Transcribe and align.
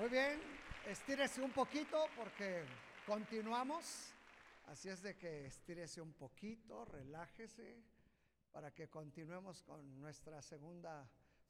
Muy 0.00 0.08
bien, 0.08 0.40
estírese 0.86 1.42
un 1.42 1.50
poquito 1.52 2.06
porque 2.16 2.64
continuamos. 3.06 4.14
Así 4.68 4.88
es 4.88 5.02
de 5.02 5.14
que 5.14 5.44
estírese 5.44 6.00
un 6.00 6.14
poquito, 6.14 6.86
relájese 6.86 7.84
para 8.50 8.70
que 8.70 8.88
continuemos 8.88 9.62
con 9.62 10.00
nuestra 10.00 10.40
segunda 10.40 11.06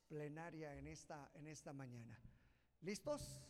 plenaria 0.08 0.74
en 0.74 0.88
esta, 0.88 1.30
en 1.34 1.46
esta 1.46 1.72
mañana. 1.72 2.18
¿Listos? 2.80 3.40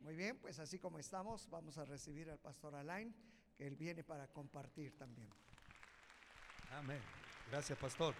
Muy 0.00 0.16
bien, 0.16 0.38
pues 0.38 0.60
así 0.60 0.78
como 0.78 0.98
estamos, 0.98 1.50
vamos 1.50 1.76
a 1.76 1.84
recibir 1.84 2.30
al 2.30 2.38
pastor 2.38 2.74
Alain, 2.74 3.14
que 3.54 3.66
él 3.66 3.76
viene 3.76 4.02
para 4.02 4.28
compartir 4.28 4.96
también. 4.96 5.28
Amén. 6.70 7.02
Gracias, 7.50 7.78
pastor. 7.78 8.14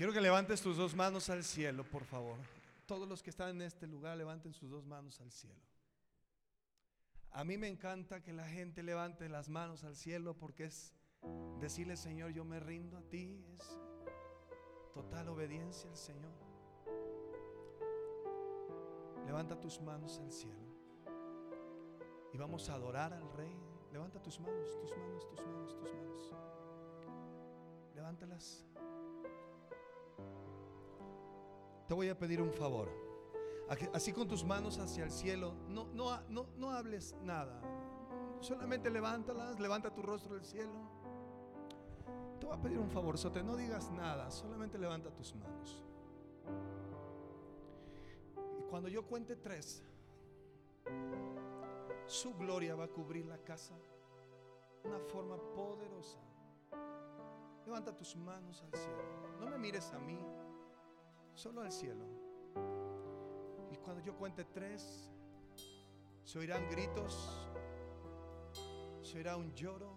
Quiero 0.00 0.14
que 0.14 0.20
levantes 0.22 0.62
tus 0.62 0.78
dos 0.78 0.96
manos 0.96 1.28
al 1.28 1.44
cielo, 1.44 1.84
por 1.84 2.06
favor. 2.06 2.38
Todos 2.86 3.06
los 3.06 3.22
que 3.22 3.28
están 3.28 3.50
en 3.50 3.60
este 3.60 3.86
lugar 3.86 4.16
levanten 4.16 4.54
sus 4.54 4.70
dos 4.70 4.86
manos 4.86 5.20
al 5.20 5.30
cielo. 5.30 5.60
A 7.32 7.44
mí 7.44 7.58
me 7.58 7.68
encanta 7.68 8.22
que 8.22 8.32
la 8.32 8.48
gente 8.48 8.82
levante 8.82 9.28
las 9.28 9.50
manos 9.50 9.84
al 9.84 9.94
cielo 9.94 10.32
porque 10.32 10.64
es 10.64 10.94
decirle, 11.60 11.98
Señor, 11.98 12.30
yo 12.30 12.46
me 12.46 12.60
rindo 12.60 12.96
a 12.96 13.02
ti. 13.02 13.44
Es 13.58 13.78
total 14.94 15.28
obediencia 15.28 15.90
al 15.90 15.98
Señor. 15.98 16.32
Levanta 19.26 19.60
tus 19.60 19.82
manos 19.82 20.18
al 20.18 20.32
cielo. 20.32 20.64
Y 22.32 22.38
vamos 22.38 22.70
a 22.70 22.74
adorar 22.76 23.12
al 23.12 23.30
Rey. 23.34 23.54
Levanta 23.92 24.18
tus 24.22 24.40
manos, 24.40 24.70
tus 24.80 24.96
manos, 24.96 25.28
tus 25.28 25.40
manos, 25.42 25.76
tus 25.76 25.92
manos. 25.92 26.34
Levántalas. 27.94 28.64
Te 31.90 31.94
voy 31.94 32.08
a 32.08 32.16
pedir 32.16 32.40
un 32.40 32.52
favor. 32.52 32.88
Así 33.92 34.12
con 34.12 34.28
tus 34.28 34.44
manos 34.44 34.78
hacia 34.78 35.02
el 35.02 35.10
cielo, 35.10 35.56
no, 35.66 35.88
no, 35.92 36.20
no, 36.28 36.46
no 36.56 36.70
hables 36.70 37.16
nada. 37.24 37.60
Solamente 38.38 38.88
levántalas, 38.90 39.58
levanta 39.58 39.92
tu 39.92 40.00
rostro 40.00 40.36
al 40.36 40.44
cielo. 40.44 40.70
Te 42.38 42.46
voy 42.46 42.56
a 42.56 42.62
pedir 42.62 42.78
un 42.78 42.88
favor, 42.88 43.18
Sote, 43.18 43.42
no 43.42 43.56
digas 43.56 43.90
nada, 43.90 44.30
solamente 44.30 44.78
levanta 44.78 45.10
tus 45.10 45.34
manos. 45.34 45.82
Y 48.60 48.62
cuando 48.70 48.88
yo 48.88 49.04
cuente 49.04 49.34
tres, 49.34 49.82
su 52.06 52.36
gloria 52.36 52.76
va 52.76 52.84
a 52.84 52.88
cubrir 52.88 53.26
la 53.26 53.38
casa 53.38 53.74
de 54.84 54.90
una 54.90 55.00
forma 55.00 55.36
poderosa. 55.56 56.20
Levanta 57.66 57.96
tus 57.96 58.14
manos 58.14 58.62
al 58.62 58.78
cielo. 58.78 59.02
No 59.40 59.50
me 59.50 59.58
mires 59.58 59.90
a 59.90 59.98
mí 59.98 60.16
solo 61.40 61.62
al 61.62 61.72
cielo. 61.72 62.04
Y 63.72 63.76
cuando 63.76 64.02
yo 64.02 64.14
cuente 64.14 64.44
tres, 64.44 65.08
se 66.22 66.38
oirán 66.38 66.68
gritos, 66.68 67.48
se 69.00 69.16
oirá 69.16 69.38
un 69.38 69.54
lloro, 69.54 69.96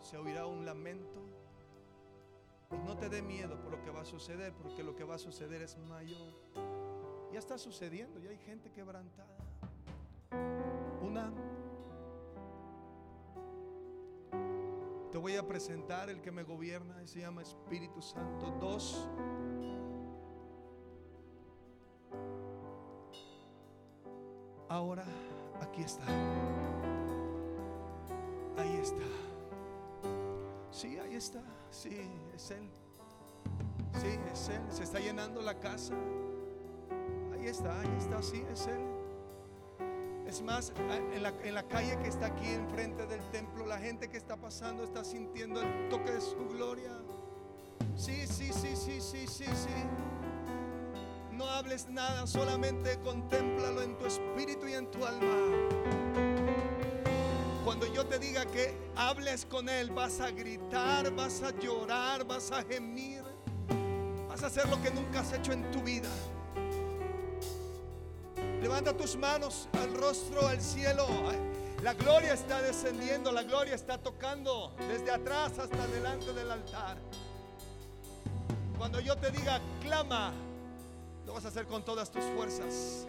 se 0.00 0.18
oirá 0.18 0.46
un 0.46 0.66
lamento. 0.66 1.18
Y 2.72 2.76
no 2.86 2.94
te 2.98 3.08
dé 3.08 3.22
miedo 3.22 3.58
por 3.62 3.72
lo 3.72 3.82
que 3.82 3.90
va 3.90 4.02
a 4.02 4.04
suceder, 4.04 4.52
porque 4.52 4.82
lo 4.82 4.94
que 4.94 5.04
va 5.04 5.14
a 5.14 5.18
suceder 5.18 5.62
es 5.62 5.78
mayor. 5.78 6.34
Ya 7.32 7.38
está 7.38 7.56
sucediendo, 7.56 8.20
ya 8.20 8.30
hay 8.30 8.38
gente 8.38 8.70
quebrantada. 8.70 9.34
Una, 11.00 11.32
te 15.10 15.16
voy 15.16 15.36
a 15.36 15.46
presentar 15.46 16.10
el 16.10 16.20
que 16.20 16.32
me 16.32 16.42
gobierna 16.42 17.06
se 17.06 17.20
llama 17.20 17.40
Espíritu 17.40 18.02
Santo. 18.02 18.50
Dos, 18.60 19.08
Ahora 24.74 25.04
aquí 25.62 25.82
está. 25.82 26.02
Ahí 28.58 28.76
está. 28.82 29.04
Sí, 30.72 30.98
ahí 30.98 31.14
está. 31.14 31.40
Sí, 31.70 32.10
es 32.34 32.50
Él. 32.50 32.68
Sí, 34.00 34.18
es 34.32 34.48
Él. 34.48 34.60
Se 34.70 34.82
está 34.82 34.98
llenando 34.98 35.42
la 35.42 35.60
casa. 35.60 35.94
Ahí 37.32 37.46
está, 37.46 37.82
ahí 37.82 37.96
está. 37.96 38.20
Sí, 38.20 38.42
es 38.52 38.66
Él. 38.66 38.84
Es 40.26 40.42
más, 40.42 40.72
en 40.76 41.22
la, 41.22 41.28
en 41.28 41.54
la 41.54 41.62
calle 41.68 41.96
que 42.00 42.08
está 42.08 42.26
aquí 42.26 42.48
enfrente 42.48 43.06
del 43.06 43.22
templo, 43.30 43.66
la 43.66 43.78
gente 43.78 44.10
que 44.10 44.16
está 44.16 44.36
pasando 44.36 44.82
está 44.82 45.04
sintiendo 45.04 45.62
el 45.62 45.88
toque 45.88 46.10
de 46.10 46.20
su 46.20 46.48
gloria. 46.48 47.00
Sí, 47.94 48.26
sí, 48.26 48.52
sí, 48.52 48.74
sí, 48.74 49.00
sí, 49.00 49.28
sí, 49.28 49.44
sí. 49.44 50.13
Hables 51.74 51.90
nada, 51.90 52.24
solamente 52.28 53.00
contémplalo 53.00 53.82
en 53.82 53.98
tu 53.98 54.06
espíritu 54.06 54.68
y 54.68 54.74
en 54.74 54.88
tu 54.92 55.04
alma. 55.04 55.34
Cuando 57.64 57.92
yo 57.92 58.06
te 58.06 58.20
diga 58.20 58.46
que 58.46 58.78
hables 58.94 59.44
con 59.44 59.68
Él, 59.68 59.90
vas 59.90 60.20
a 60.20 60.30
gritar, 60.30 61.10
vas 61.16 61.42
a 61.42 61.50
llorar, 61.50 62.24
vas 62.24 62.52
a 62.52 62.62
gemir, 62.62 63.24
vas 64.28 64.44
a 64.44 64.46
hacer 64.46 64.68
lo 64.68 64.80
que 64.80 64.92
nunca 64.92 65.18
has 65.18 65.32
hecho 65.32 65.50
en 65.50 65.68
tu 65.72 65.82
vida. 65.82 66.08
Levanta 68.62 68.96
tus 68.96 69.16
manos 69.16 69.68
al 69.72 69.94
rostro, 69.94 70.46
al 70.46 70.60
cielo. 70.60 71.08
La 71.82 71.94
gloria 71.94 72.34
está 72.34 72.62
descendiendo, 72.62 73.32
la 73.32 73.42
gloria 73.42 73.74
está 73.74 73.98
tocando 73.98 74.76
desde 74.88 75.10
atrás 75.10 75.58
hasta 75.58 75.88
delante 75.88 76.32
del 76.34 76.52
altar. 76.52 76.98
Cuando 78.78 79.00
yo 79.00 79.16
te 79.16 79.32
diga, 79.32 79.60
clama, 79.80 80.32
lo 81.26 81.32
vas 81.32 81.44
a 81.44 81.48
hacer 81.48 81.66
con 81.66 81.82
todas 81.84 82.10
tus 82.10 82.24
fuerzas. 82.36 83.06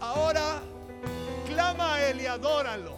Ahora 0.00 0.60
clama 1.46 1.94
a 1.94 2.10
Él 2.10 2.20
y 2.20 2.26
adóralo. 2.26 2.94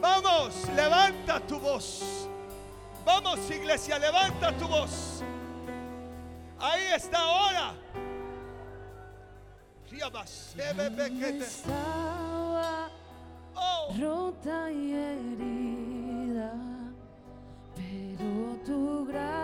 Vamos, 0.00 0.54
levanta 0.74 1.40
tu 1.40 1.58
voz. 1.58 2.28
Vamos, 3.04 3.38
iglesia, 3.50 3.98
levanta 3.98 4.56
tu 4.56 4.68
voz. 4.68 5.22
Ahí 6.60 6.92
está 6.94 7.18
ahora. 7.18 7.74
Oh. 13.54 13.94
Rota 13.98 14.70
y 14.70 14.92
herida, 14.92 16.52
pero 17.74 18.58
tu 18.64 19.06
gracia 19.06 19.37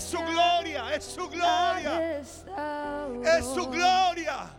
es 0.00 0.06
su 0.06 0.18
gloria, 0.18 0.94
es 0.94 1.04
su 1.04 1.28
gloria. 1.28 2.18
Es 2.18 3.44
su 3.44 3.68
gloria. 3.68 4.50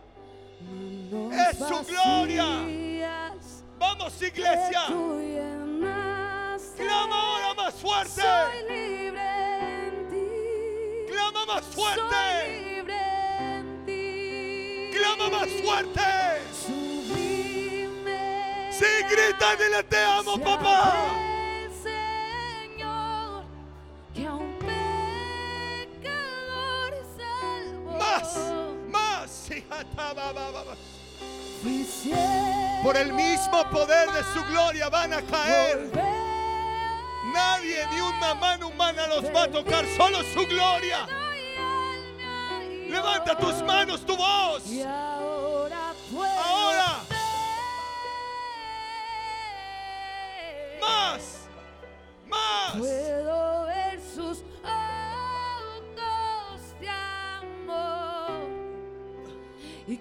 Es 1.32 1.58
su 1.58 1.84
gloria. 1.84 2.46
Vamos, 3.76 4.22
iglesia. 4.22 4.86
Clama 6.76 7.16
ahora 7.22 7.54
más 7.54 7.74
fuerte. 7.74 8.22
Clama 11.10 11.46
más 11.46 11.64
fuerte. 11.64 12.84
Clama 14.92 15.28
más 15.28 15.48
fuerte. 15.64 16.02
Sí, 18.70 18.86
grita, 19.10 19.56
dile 19.56 19.82
te 19.82 19.98
amo, 20.04 20.38
papá. 20.38 21.21
Por 32.82 32.96
el 32.96 33.12
mismo 33.12 33.64
poder 33.70 34.10
de 34.10 34.24
su 34.34 34.42
gloria 34.50 34.88
van 34.88 35.12
a 35.12 35.22
caer. 35.22 35.90
Nadie 37.32 37.86
ni 37.92 38.00
una 38.00 38.34
mano 38.34 38.68
humana 38.68 39.06
los 39.06 39.24
va 39.34 39.44
a 39.44 39.48
tocar, 39.50 39.84
solo 39.96 40.18
su 40.34 40.46
gloria. 40.46 41.06
Levanta 42.88 43.38
tus 43.38 43.62
manos, 43.62 44.04
tu 44.04 44.16
voz. 44.16 44.64
Ahora. 46.44 47.00
Más. 50.80 51.48
Más. 52.28 53.41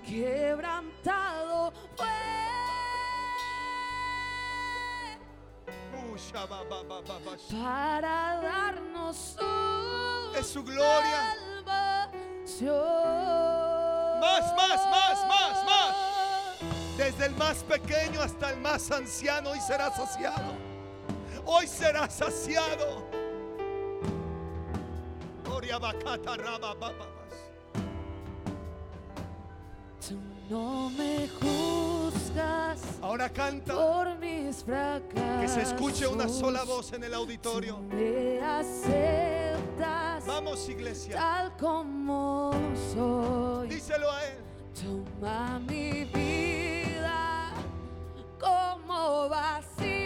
Quebrantado 0.06 1.74
fue. 1.95 2.07
Para 7.51 8.39
darnos 8.42 9.18
su, 9.38 10.38
es 10.38 10.48
su 10.48 10.63
gloria. 10.63 11.36
Más, 14.19 14.56
más, 14.56 14.89
más, 14.89 15.27
más, 15.27 15.65
más. 15.65 15.95
Desde 16.98 17.25
el 17.25 17.36
más 17.36 17.63
pequeño 17.63 18.21
hasta 18.21 18.51
el 18.51 18.59
más 18.59 18.92
anciano, 18.92 19.50
hoy 19.50 19.59
será 19.59 19.92
saciado. 19.92 20.53
Hoy 21.45 21.68
será 21.68 22.09
saciado. 22.09 23.07
Oh, 25.50 25.59
abacata, 25.74 26.38
raba, 26.38 26.74
babas. 26.75 27.20
Tú 30.07 30.18
no 30.50 30.89
me 30.89 31.27
juzgas 31.39 32.81
Ahora 33.01 33.30
canta. 33.30 33.74
por 33.74 34.18
mis 34.18 34.63
fracasos. 34.63 35.42
Que 35.42 35.48
se 35.48 35.62
escuche 35.62 36.07
una 36.07 36.27
sola 36.27 36.63
voz 36.63 36.92
en 36.94 37.03
el 37.03 37.12
Tú 37.12 37.18
auditorio. 37.19 37.77
me 37.80 38.39
aceptas 38.42 40.25
Vamos, 40.25 40.68
iglesia. 40.69 41.15
tal 41.18 41.56
como 41.57 42.51
soy. 42.94 43.68
Díselo 43.69 44.09
a 44.12 44.25
él. 44.25 44.38
Toma 44.74 45.59
mi 45.59 46.06
vida 46.06 47.51
como 48.39 49.30
vasija 49.30 50.00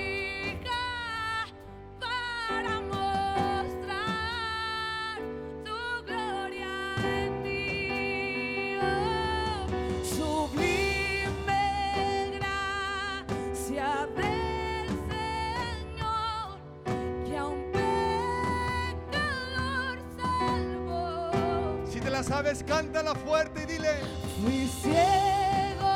sabes, 22.35 22.63
cántala 22.67 23.15
fuerte 23.15 23.63
y 23.63 23.65
dile. 23.65 23.93
Fui 24.41 24.67
ciego 24.67 25.87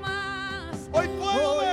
más, 0.00 0.88
Hoy 0.92 1.08
puedo 1.08 1.58
ver. 1.58 1.67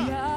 Y 0.00 0.29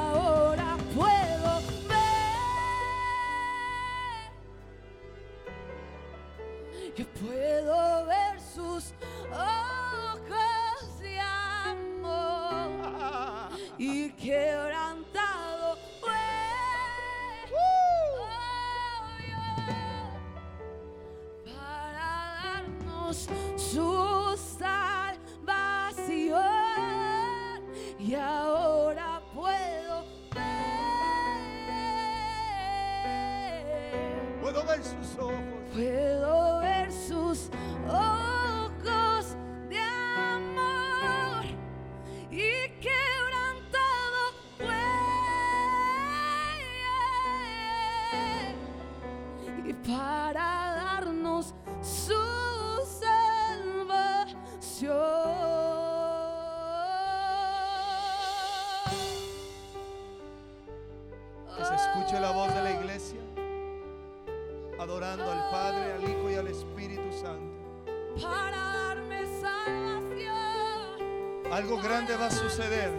grande 71.94 72.16
va 72.16 72.26
a 72.26 72.30
suceder. 72.30 72.90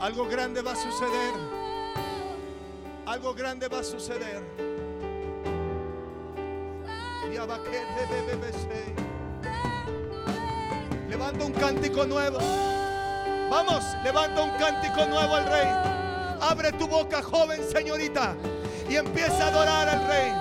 Algo 0.00 0.26
grande 0.26 0.60
va 0.60 0.72
a 0.72 0.74
suceder. 0.74 1.34
Algo 3.06 3.32
grande 3.32 3.68
va 3.68 3.78
a 3.78 3.84
suceder. 3.84 4.42
Levanta 11.08 11.44
un 11.44 11.52
cántico 11.52 12.04
nuevo. 12.06 12.38
Vamos, 13.50 13.84
levanta 14.02 14.42
un 14.42 14.50
cántico 14.58 15.06
nuevo 15.06 15.36
al 15.36 15.46
Rey. 15.46 15.68
Abre 16.40 16.72
tu 16.72 16.88
boca, 16.88 17.22
joven 17.22 17.62
señorita, 17.70 18.34
y 18.90 18.96
empieza 18.96 19.44
a 19.44 19.48
adorar 19.48 19.88
al 19.88 20.08
Rey. 20.08 20.32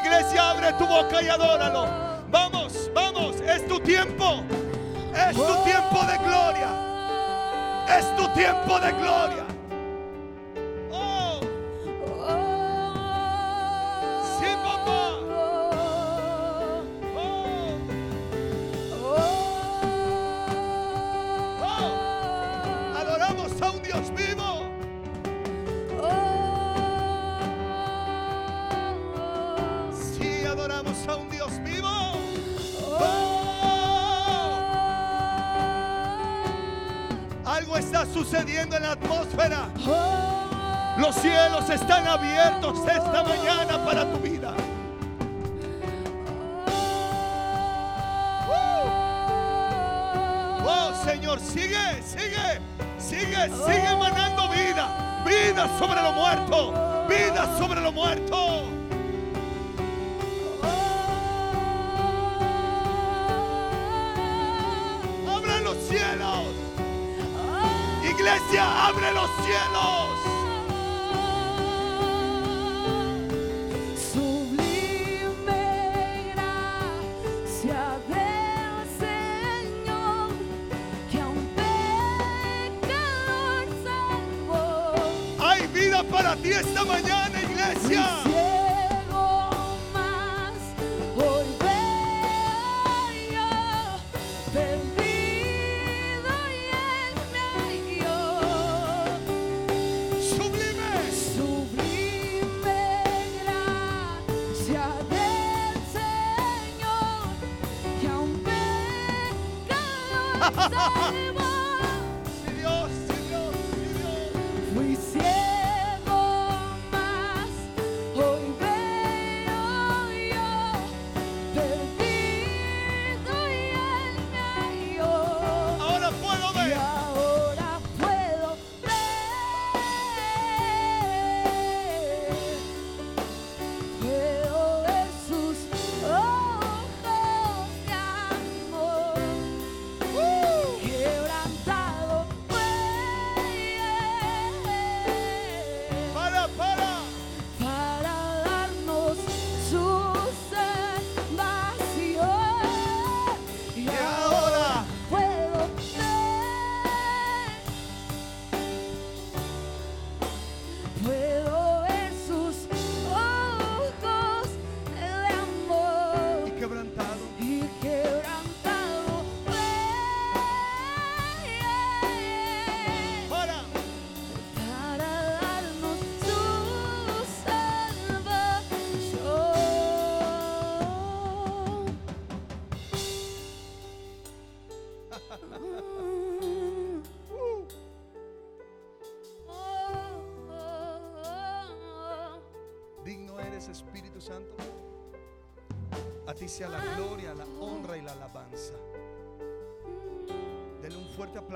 Iglesia, 0.00 0.50
abre 0.50 0.72
tu 0.78 0.86
boca 0.86 1.20
y 1.20 1.28
adóralo. 1.28 1.86
Vamos, 2.30 2.90
vamos, 2.94 3.36
es 3.42 3.68
tu 3.68 3.78
tiempo. 3.80 4.42
Es 5.32 5.38
tu 5.38 5.64
tiempo 5.64 6.04
de 6.04 6.18
gloria. 6.18 6.68
Es 7.88 8.16
tu 8.16 8.28
tiempo 8.34 8.78
de 8.78 8.92
gloria. 8.92 9.41
Sucediendo 38.12 38.76
en 38.76 38.82
la 38.82 38.92
atmósfera. 38.92 39.68
Los 40.98 41.14
cielos 41.16 41.68
están 41.70 42.06
abiertos 42.06 42.78
esta 42.86 43.22
mañana 43.24 43.84
para 43.84 44.10
tu 44.12 44.18
vida. 44.18 44.54
Oh 50.64 50.92
Señor, 51.04 51.40
sigue, 51.40 52.02
sigue, 52.04 52.60
sigue, 52.98 53.50
sigue 53.66 53.88
emanando 53.90 54.48
vida. 54.48 55.22
Vida 55.24 55.68
sobre 55.78 56.02
lo 56.02 56.12
muerto. 56.12 57.06
Vida 57.08 57.58
sobre 57.58 57.80
lo 57.80 57.92
muerto. 57.92 58.71
Iglesia, 69.38 69.91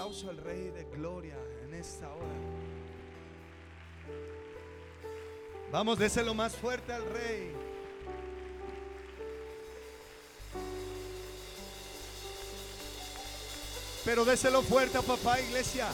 aplauso 0.06 0.30
al 0.30 0.36
Rey 0.36 0.70
de 0.70 0.84
Gloria 0.84 1.36
en 1.64 1.74
esta 1.74 2.06
hora. 2.06 2.26
Vamos, 5.72 5.98
déselo 5.98 6.32
más 6.32 6.54
fuerte 6.54 6.92
al 6.92 7.04
Rey. 7.10 7.52
Pero 14.04 14.24
déselo 14.24 14.62
fuerte 14.62 14.96
a 14.96 15.02
papá, 15.02 15.40
iglesia. 15.40 15.88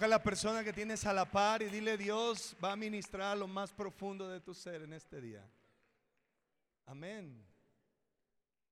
A 0.00 0.08
la 0.08 0.22
persona 0.22 0.64
que 0.64 0.72
tienes 0.72 1.04
a 1.04 1.12
la 1.12 1.30
par 1.30 1.60
y 1.60 1.66
dile 1.66 1.98
Dios 1.98 2.56
va 2.64 2.72
a 2.72 2.76
ministrar 2.76 3.36
lo 3.36 3.46
más 3.46 3.70
profundo 3.70 4.30
de 4.30 4.40
tu 4.40 4.54
ser 4.54 4.80
en 4.80 4.94
este 4.94 5.20
día. 5.20 5.46
Amén. 6.86 7.46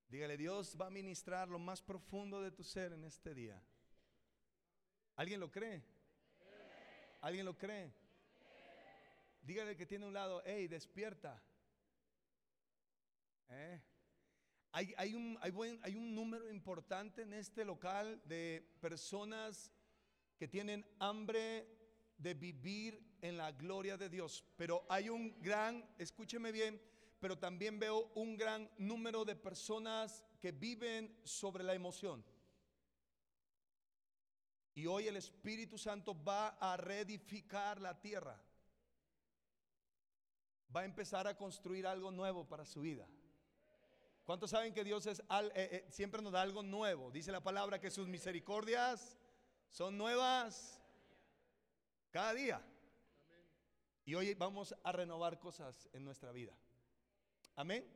Dígale 0.08 0.38
Dios 0.38 0.75
va 0.80 0.87
a 0.87 0.90
ministrar 0.90 1.49
lo 1.49 1.58
más 1.58 1.82
profundo 1.82 2.40
de 2.40 2.50
tu 2.50 2.64
ser 2.64 2.94
en 2.94 3.04
este 3.04 3.35
día. 3.35 3.62
¿Alguien 5.16 5.38
lo 5.38 5.50
cree? 5.50 5.85
¿Alguien 7.20 7.44
lo 7.44 7.58
cree? 7.58 7.92
Dígale 9.42 9.76
que 9.76 9.85
tiene 9.85 10.06
un 10.06 10.14
lado, 10.14 10.42
hey, 10.47 10.66
despierta. 10.66 11.42
¿Eh? 13.50 13.82
Hay 14.73 15.14
un 15.14 16.14
número 16.14 16.50
importante 16.50 17.20
en 17.20 17.35
este 17.35 17.66
local 17.66 18.18
de 18.25 18.66
personas 18.80 19.75
que 20.38 20.49
tienen 20.49 20.87
hambre 20.99 21.66
de 22.16 22.35
vivir 22.35 23.18
en 23.21 23.37
la 23.37 23.52
gloria 23.52 23.97
de 23.97 24.09
Dios. 24.09 24.45
Pero 24.57 24.87
hay 24.88 25.09
un 25.09 25.40
gran, 25.42 25.85
escúcheme 25.99 26.52
bien, 26.52 26.80
pero 27.21 27.38
también 27.38 27.78
veo 27.78 28.11
un 28.14 28.37
gran 28.37 28.71
número 28.78 29.25
de 29.25 29.35
personas 29.35 30.25
que 30.40 30.52
viven 30.52 31.21
sobre 31.25 31.64
la 31.64 31.75
emoción. 31.75 32.25
Y 34.75 34.87
hoy 34.87 35.09
el 35.09 35.16
Espíritu 35.16 35.76
Santo 35.76 36.14
va 36.23 36.50
a 36.61 36.76
reedificar 36.76 37.80
la 37.80 38.00
tierra. 38.00 38.40
Va 40.75 40.83
a 40.83 40.85
empezar 40.85 41.26
a 41.26 41.37
construir 41.37 41.87
algo 41.87 42.12
nuevo 42.12 42.47
para 42.47 42.64
su 42.64 42.83
vida. 42.83 43.09
¿Cuántos 44.25 44.50
saben 44.50 44.75
que 44.75 44.85
Dios 44.85 45.07
es 45.07 45.21
eh, 45.21 45.25
eh, 45.54 45.87
siempre 45.88 46.23
nos 46.23 46.33
da 46.33 46.42
algo 46.42 46.62
nuevo? 46.62 47.11
Dice 47.11 47.33
la 47.33 47.42
palabra 47.42 47.80
que 47.80 47.90
sus 47.90 48.07
misericordias 48.07 49.16
son 49.70 49.96
nuevas 49.96 50.80
cada 52.10 52.34
día. 52.34 52.62
Y 54.04 54.14
hoy 54.14 54.34
vamos 54.34 54.75
a 54.82 54.92
renovar 54.92 55.38
cosas 55.38 55.88
en 55.92 56.04
nuestra 56.04 56.32
vida. 56.32 56.56
Amén. 57.56 57.87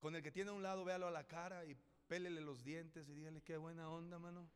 Con 0.00 0.16
el 0.16 0.22
que 0.22 0.32
tiene 0.32 0.50
a 0.50 0.54
un 0.54 0.62
lado, 0.62 0.84
véalo 0.84 1.06
a 1.06 1.10
la 1.10 1.26
cara 1.26 1.64
y 1.66 1.76
pélele 2.08 2.40
los 2.40 2.64
dientes 2.64 3.08
y 3.08 3.14
dígale 3.14 3.42
qué 3.42 3.56
buena 3.56 3.90
onda, 3.90 4.18
mano. 4.18 4.48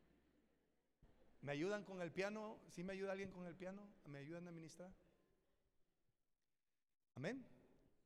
¿Me 1.43 1.53
ayudan 1.53 1.85
con 1.85 2.01
el 2.01 2.11
piano? 2.11 2.59
¿Sí 2.71 2.83
me 2.83 2.95
ayuda 2.95 3.13
alguien 3.13 3.31
con 3.31 3.47
el 3.47 3.55
piano? 3.55 3.87
¿Me 4.07 4.19
ayudan 4.19 4.49
a 4.49 4.53
ministrar? 4.53 4.91
Amén. 7.15 7.47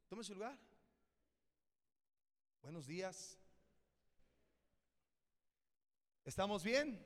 Tome 0.09 0.25
su 0.25 0.35
lugar. 0.35 0.59
Buenos 2.61 2.87
días. 2.87 3.39
¿Estamos 6.25 6.65
bien? 6.65 7.01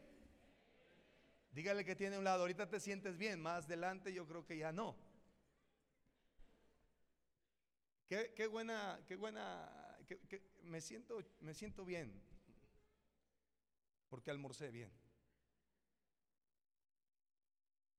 Dígale 1.53 1.85
que 1.85 1.95
tiene 1.95 2.17
un 2.19 2.25
lado. 2.25 2.41
Ahorita 2.41 2.69
te 2.69 2.81
sientes 2.81 3.19
bien. 3.19 3.41
Más 3.41 3.67
adelante 3.67 4.13
yo 4.13 4.27
creo 4.27 4.45
que 4.45 4.57
ya 4.57 4.73
no. 4.73 4.97
Qué, 8.07 8.33
qué 8.35 8.47
buena, 8.47 9.01
qué 9.07 9.17
buena. 9.17 9.99
me, 10.65 10.81
siento, 10.81 11.23
me 11.41 11.55
siento 11.55 11.85
bien. 11.85 12.23
Porque 14.09 14.31
almorcé 14.31 14.71
bien. 14.71 14.91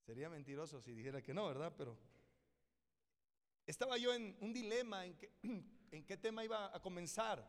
Sería 0.05 0.29
mentiroso 0.29 0.81
si 0.81 0.93
dijera 0.93 1.21
que 1.21 1.33
no, 1.33 1.47
¿verdad? 1.47 1.73
Pero 1.77 1.97
estaba 3.65 3.97
yo 3.97 4.13
en 4.13 4.35
un 4.41 4.51
dilema 4.51 5.05
en, 5.05 5.15
que- 5.17 5.31
en 5.91 6.05
qué 6.05 6.17
tema 6.17 6.43
iba 6.43 6.75
a 6.75 6.81
comenzar. 6.81 7.47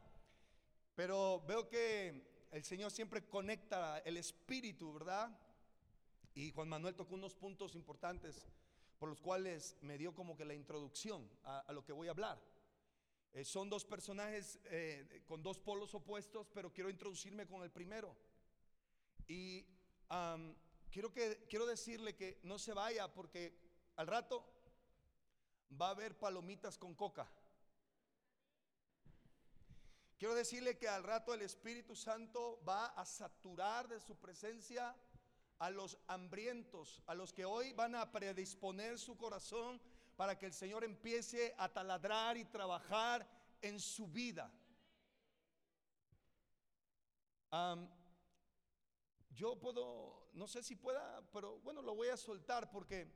Pero 0.95 1.45
veo 1.47 1.69
que 1.69 2.47
el 2.53 2.63
Señor 2.63 2.91
siempre 2.91 3.27
conecta 3.27 3.99
el 4.01 4.17
espíritu, 4.19 4.93
¿verdad? 4.93 5.37
Y 6.35 6.51
Juan 6.51 6.69
Manuel 6.69 6.95
tocó 6.95 7.15
unos 7.15 7.35
puntos 7.35 7.75
importantes 7.75 8.49
por 8.99 9.09
los 9.09 9.21
cuales 9.21 9.77
me 9.83 9.99
dio 9.99 10.15
como 10.15 10.37
que 10.37 10.45
la 10.45 10.55
introducción 10.55 11.29
a, 11.45 11.61
a 11.61 11.73
lo 11.73 11.85
que 11.85 11.93
voy 11.93 12.09
a 12.09 12.13
hablar. 12.13 12.41
Eh, 13.35 13.45
son 13.45 13.69
dos 13.69 13.85
personajes 13.85 14.61
eh, 14.67 15.25
con 15.27 15.43
dos 15.43 15.59
polos 15.59 15.93
opuestos, 15.93 16.49
pero 16.55 16.73
quiero 16.73 16.89
introducirme 16.89 17.49
con 17.49 17.65
el 17.65 17.71
primero. 17.73 18.17
Y 19.27 19.67
am, 20.09 20.55
quiero, 20.89 21.13
que, 21.13 21.45
quiero 21.51 21.67
decirle 21.67 22.15
que 22.15 22.39
no 22.45 22.61
se 22.61 22.73
vaya 22.73 23.13
porque 23.13 23.59
al 23.97 24.07
rato 24.07 24.49
va 25.81 25.89
a 25.89 25.91
haber 25.91 26.17
palomitas 26.17 26.79
con 26.79 26.95
coca. 26.95 27.29
Quiero 30.17 30.37
decirle 30.37 30.79
que 30.79 30.87
al 30.87 31.03
rato 31.03 31.35
el 31.35 31.43
Espíritu 31.43 31.97
Santo 31.97 32.63
va 32.67 32.87
a 32.87 33.05
saturar 33.05 33.89
de 33.89 33.99
su 33.99 34.15
presencia 34.15 34.95
a 35.65 35.71
los 35.71 35.97
hambrientos, 36.09 37.03
a 37.07 37.15
los 37.15 37.33
que 37.33 37.47
hoy 37.47 37.73
van 37.73 37.95
a 37.95 38.13
predisponer 38.13 38.99
su 38.99 39.17
corazón 39.17 39.81
para 40.15 40.39
que 40.39 40.45
el 40.45 40.53
Señor 40.53 40.85
empiece 40.85 41.55
a 41.57 41.73
taladrar 41.73 42.37
y 42.37 42.45
trabajar 42.45 43.27
en 43.63 43.81
su 43.81 44.07
vida. 44.07 44.53
Yo 49.31 49.59
puedo, 49.59 50.29
no 50.35 50.47
sé 50.47 50.63
si 50.63 50.77
pueda, 50.77 51.27
pero 51.33 51.59
bueno, 51.61 51.81
lo 51.81 51.95
voy 51.95 52.09
a 52.09 52.19
soltar 52.19 52.71
porque 52.71 53.11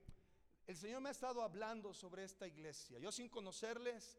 el 0.67 0.77
Señor 0.79 1.03
me 1.03 1.11
ha 1.11 1.13
estado 1.13 1.43
hablando 1.43 1.93
sobre 1.93 2.25
esta 2.25 2.47
iglesia. 2.47 2.99
Yo 2.99 3.13
sin 3.13 3.29
conocerles, 3.29 4.19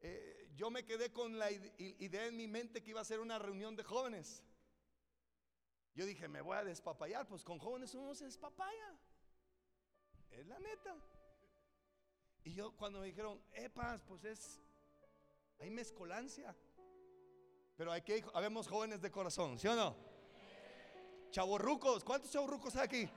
eh, 0.00 0.50
yo 0.54 0.70
me 0.70 0.86
quedé 0.86 1.12
con 1.12 1.38
la 1.38 1.50
idea 1.50 2.24
en 2.24 2.38
mi 2.38 2.48
mente 2.48 2.82
que 2.82 2.92
iba 2.92 3.02
a 3.02 3.04
ser 3.04 3.20
una 3.20 3.38
reunión 3.38 3.76
de 3.76 3.82
jóvenes. 3.82 4.42
Yo 5.96 6.04
dije, 6.04 6.28
me 6.28 6.42
voy 6.42 6.58
a 6.58 6.62
despapallar, 6.62 7.26
pues 7.26 7.42
con 7.42 7.58
jóvenes 7.58 7.94
uno 7.94 8.14
se 8.14 8.26
despapaya. 8.26 8.94
Es 10.30 10.46
la 10.46 10.58
neta. 10.58 10.94
Y 12.44 12.52
yo 12.52 12.76
cuando 12.76 13.00
me 13.00 13.06
dijeron, 13.06 13.42
epas, 13.54 14.02
pues 14.02 14.22
es, 14.24 14.60
hay 15.58 15.70
mezcolancia. 15.70 16.54
Pero 17.78 17.92
hay 17.92 18.02
que, 18.02 18.22
habemos 18.34 18.68
jóvenes 18.68 19.00
de 19.00 19.10
corazón, 19.10 19.58
¿sí 19.58 19.68
o 19.68 19.74
no? 19.74 19.96
Chavorrucos, 21.30 22.04
¿cuántos 22.04 22.30
chavorrucos 22.30 22.76
hay 22.76 22.84
aquí? 22.84 23.08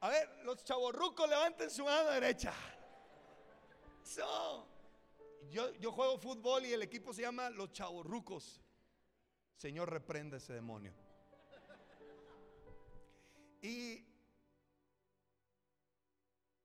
A 0.00 0.08
ver, 0.08 0.28
los 0.44 0.64
chavorrucos 0.64 1.28
levanten 1.28 1.70
su 1.70 1.84
mano 1.84 2.08
derecha. 2.08 2.54
Yo, 5.50 5.74
yo 5.74 5.92
juego 5.92 6.16
fútbol 6.16 6.64
y 6.64 6.72
el 6.72 6.82
equipo 6.82 7.12
se 7.12 7.20
llama 7.20 7.50
Los 7.50 7.70
Chavorrucos. 7.72 8.62
Señor, 9.62 9.90
reprende 9.90 10.38
ese 10.38 10.54
demonio. 10.54 10.92
Y, 13.62 14.04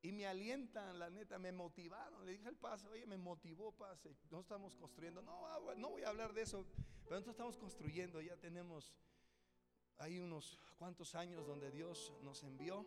y 0.01 0.12
me 0.12 0.25
alientan, 0.25 0.98
la 0.98 1.12
neta, 1.12 1.38
me 1.38 1.51
motivaron. 1.51 2.25
Le 2.25 2.32
dije 2.32 2.48
al 2.48 2.56
pase, 2.56 2.88
oye, 2.88 3.06
me 3.06 3.20
motivó, 3.20 3.72
pase. 3.72 4.18
No 4.32 4.39
estamos 4.39 4.75
construyendo. 4.75 5.22
No, 5.22 5.46
ah, 5.46 5.75
no 5.77 5.92
voy 5.92 6.01
a 6.01 6.10
hablar 6.10 6.34
de 6.34 6.42
eso, 6.42 6.66
pero 7.04 7.18
nosotros 7.18 7.36
estamos 7.36 7.58
construyendo. 7.58 8.20
Ya 8.20 8.36
tenemos, 8.36 8.96
hay 10.00 10.18
unos 10.18 10.58
cuantos 10.80 11.13
años 11.13 11.46
donde 11.46 11.70
Dios 11.70 12.16
nos 12.24 12.42
envió 12.42 12.84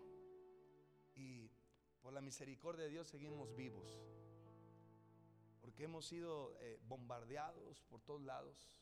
y 1.14 1.52
por 2.00 2.12
la 2.12 2.20
misericordia 2.20 2.86
de 2.86 2.90
Dios 2.90 3.06
seguimos 3.06 3.54
vivos. 3.54 4.02
Porque 5.60 5.84
hemos 5.84 6.04
sido 6.04 6.56
eh, 6.58 6.80
bombardeados 6.82 7.84
por 7.84 8.02
todos 8.02 8.22
lados. 8.22 8.72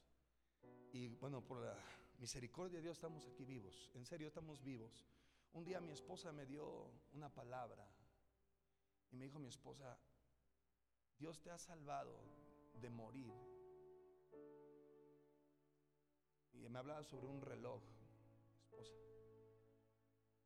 Y 0.92 1.08
bueno, 1.16 1.42
por 1.44 1.60
la 1.60 1.76
misericordia 2.18 2.78
de 2.78 2.82
Dios 2.82 2.96
estamos 2.96 3.26
aquí 3.26 3.44
vivos. 3.44 3.90
En 3.94 4.04
serio, 4.04 4.28
estamos 4.28 4.62
vivos. 4.62 5.06
Un 5.52 5.64
día 5.64 5.80
mi 5.80 5.92
esposa 5.92 6.32
me 6.32 6.46
dio 6.46 6.90
una 7.12 7.28
palabra 7.28 7.88
y 9.10 9.16
me 9.16 9.24
dijo 9.24 9.38
mi 9.38 9.48
esposa, 9.48 9.98
Dios 11.18 11.40
te 11.40 11.50
ha 11.50 11.58
salvado 11.58 12.18
de 12.74 12.90
morir. 12.90 13.32
Y 16.52 16.68
me 16.68 16.78
hablaba 16.78 17.02
sobre 17.04 17.26
un 17.26 17.40
reloj, 17.40 17.82
esposa. 18.56 18.94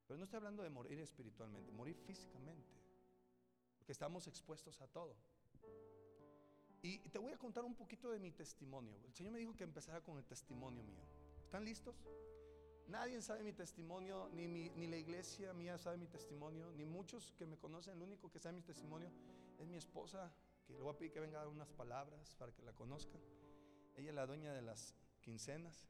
Pero 0.07 0.19
no 0.19 0.25
estoy 0.25 0.37
hablando 0.37 0.62
de 0.62 0.71
morir 0.71 0.99
espiritualmente, 1.00 1.73
morir 1.73 1.97
físicamente. 1.97 2.71
Porque 3.78 3.92
estamos 3.92 4.26
expuestos 4.26 4.81
a 4.81 4.87
todo. 4.87 5.16
Y 6.82 6.98
te 6.98 7.18
voy 7.18 7.32
a 7.32 7.38
contar 7.38 7.64
un 7.64 7.76
poquito 7.76 8.10
de 8.10 8.18
mi 8.18 8.32
testimonio. 8.32 8.98
El 9.06 9.14
Señor 9.14 9.32
me 9.32 9.38
dijo 9.38 9.54
que 9.54 9.62
empezara 9.62 10.00
con 10.00 10.18
el 10.18 10.24
testimonio 10.24 10.82
mío. 10.82 11.04
¿Están 11.44 11.64
listos? 11.64 11.94
Nadie 12.88 13.22
sabe 13.22 13.44
mi 13.44 13.52
testimonio, 13.52 14.28
ni, 14.32 14.48
ni 14.48 14.88
la 14.88 14.96
iglesia 14.96 15.54
mía 15.54 15.78
sabe 15.78 15.96
mi 15.96 16.08
testimonio, 16.08 16.72
ni 16.72 16.84
muchos 16.84 17.32
que 17.38 17.46
me 17.46 17.56
conocen. 17.56 17.98
Lo 18.00 18.04
único 18.04 18.30
que 18.30 18.40
sabe 18.40 18.56
mi 18.56 18.62
testimonio 18.62 19.10
es 19.60 19.66
mi 19.68 19.76
esposa, 19.76 20.32
que 20.66 20.72
le 20.72 20.80
voy 20.80 20.92
a 20.92 20.98
pedir 20.98 21.12
que 21.12 21.20
venga 21.20 21.38
a 21.38 21.44
dar 21.44 21.48
unas 21.48 21.70
palabras 21.70 22.34
para 22.34 22.52
que 22.52 22.62
la 22.62 22.72
conozcan. 22.72 23.20
Ella 23.96 24.08
es 24.08 24.14
la 24.14 24.26
dueña 24.26 24.52
de 24.52 24.62
las 24.62 24.96
quincenas. 25.20 25.88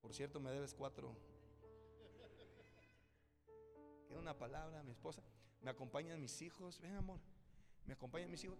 Por 0.00 0.12
cierto, 0.14 0.40
me 0.40 0.50
debes 0.50 0.74
cuatro. 0.74 1.16
Quiero 4.06 4.20
una 4.20 4.36
palabra, 4.36 4.82
mi 4.82 4.90
esposa. 4.90 5.22
Me 5.60 5.70
acompañan 5.70 6.20
mis 6.20 6.42
hijos. 6.42 6.80
Ven, 6.80 6.96
amor. 6.96 7.20
Me 7.86 7.92
acompañan 7.92 8.28
mis 8.30 8.42
hijos. 8.42 8.58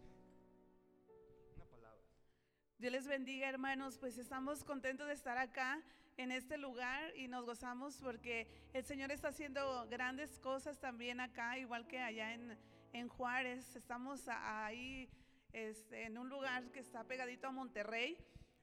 Dios 2.80 2.94
les 2.94 3.06
bendiga, 3.06 3.46
hermanos. 3.46 3.98
Pues 3.98 4.16
estamos 4.16 4.64
contentos 4.64 5.06
de 5.06 5.12
estar 5.12 5.36
acá 5.36 5.82
en 6.16 6.32
este 6.32 6.56
lugar 6.56 7.14
y 7.14 7.28
nos 7.28 7.44
gozamos 7.44 7.98
porque 7.98 8.48
el 8.72 8.82
Señor 8.86 9.12
está 9.12 9.28
haciendo 9.28 9.86
grandes 9.90 10.38
cosas 10.38 10.80
también 10.80 11.20
acá, 11.20 11.58
igual 11.58 11.86
que 11.86 11.98
allá 11.98 12.32
en, 12.32 12.56
en 12.94 13.08
Juárez. 13.08 13.76
Estamos 13.76 14.26
ahí 14.28 15.10
este, 15.52 16.04
en 16.04 16.16
un 16.16 16.30
lugar 16.30 16.72
que 16.72 16.80
está 16.80 17.04
pegadito 17.04 17.48
a 17.48 17.52
Monterrey 17.52 18.16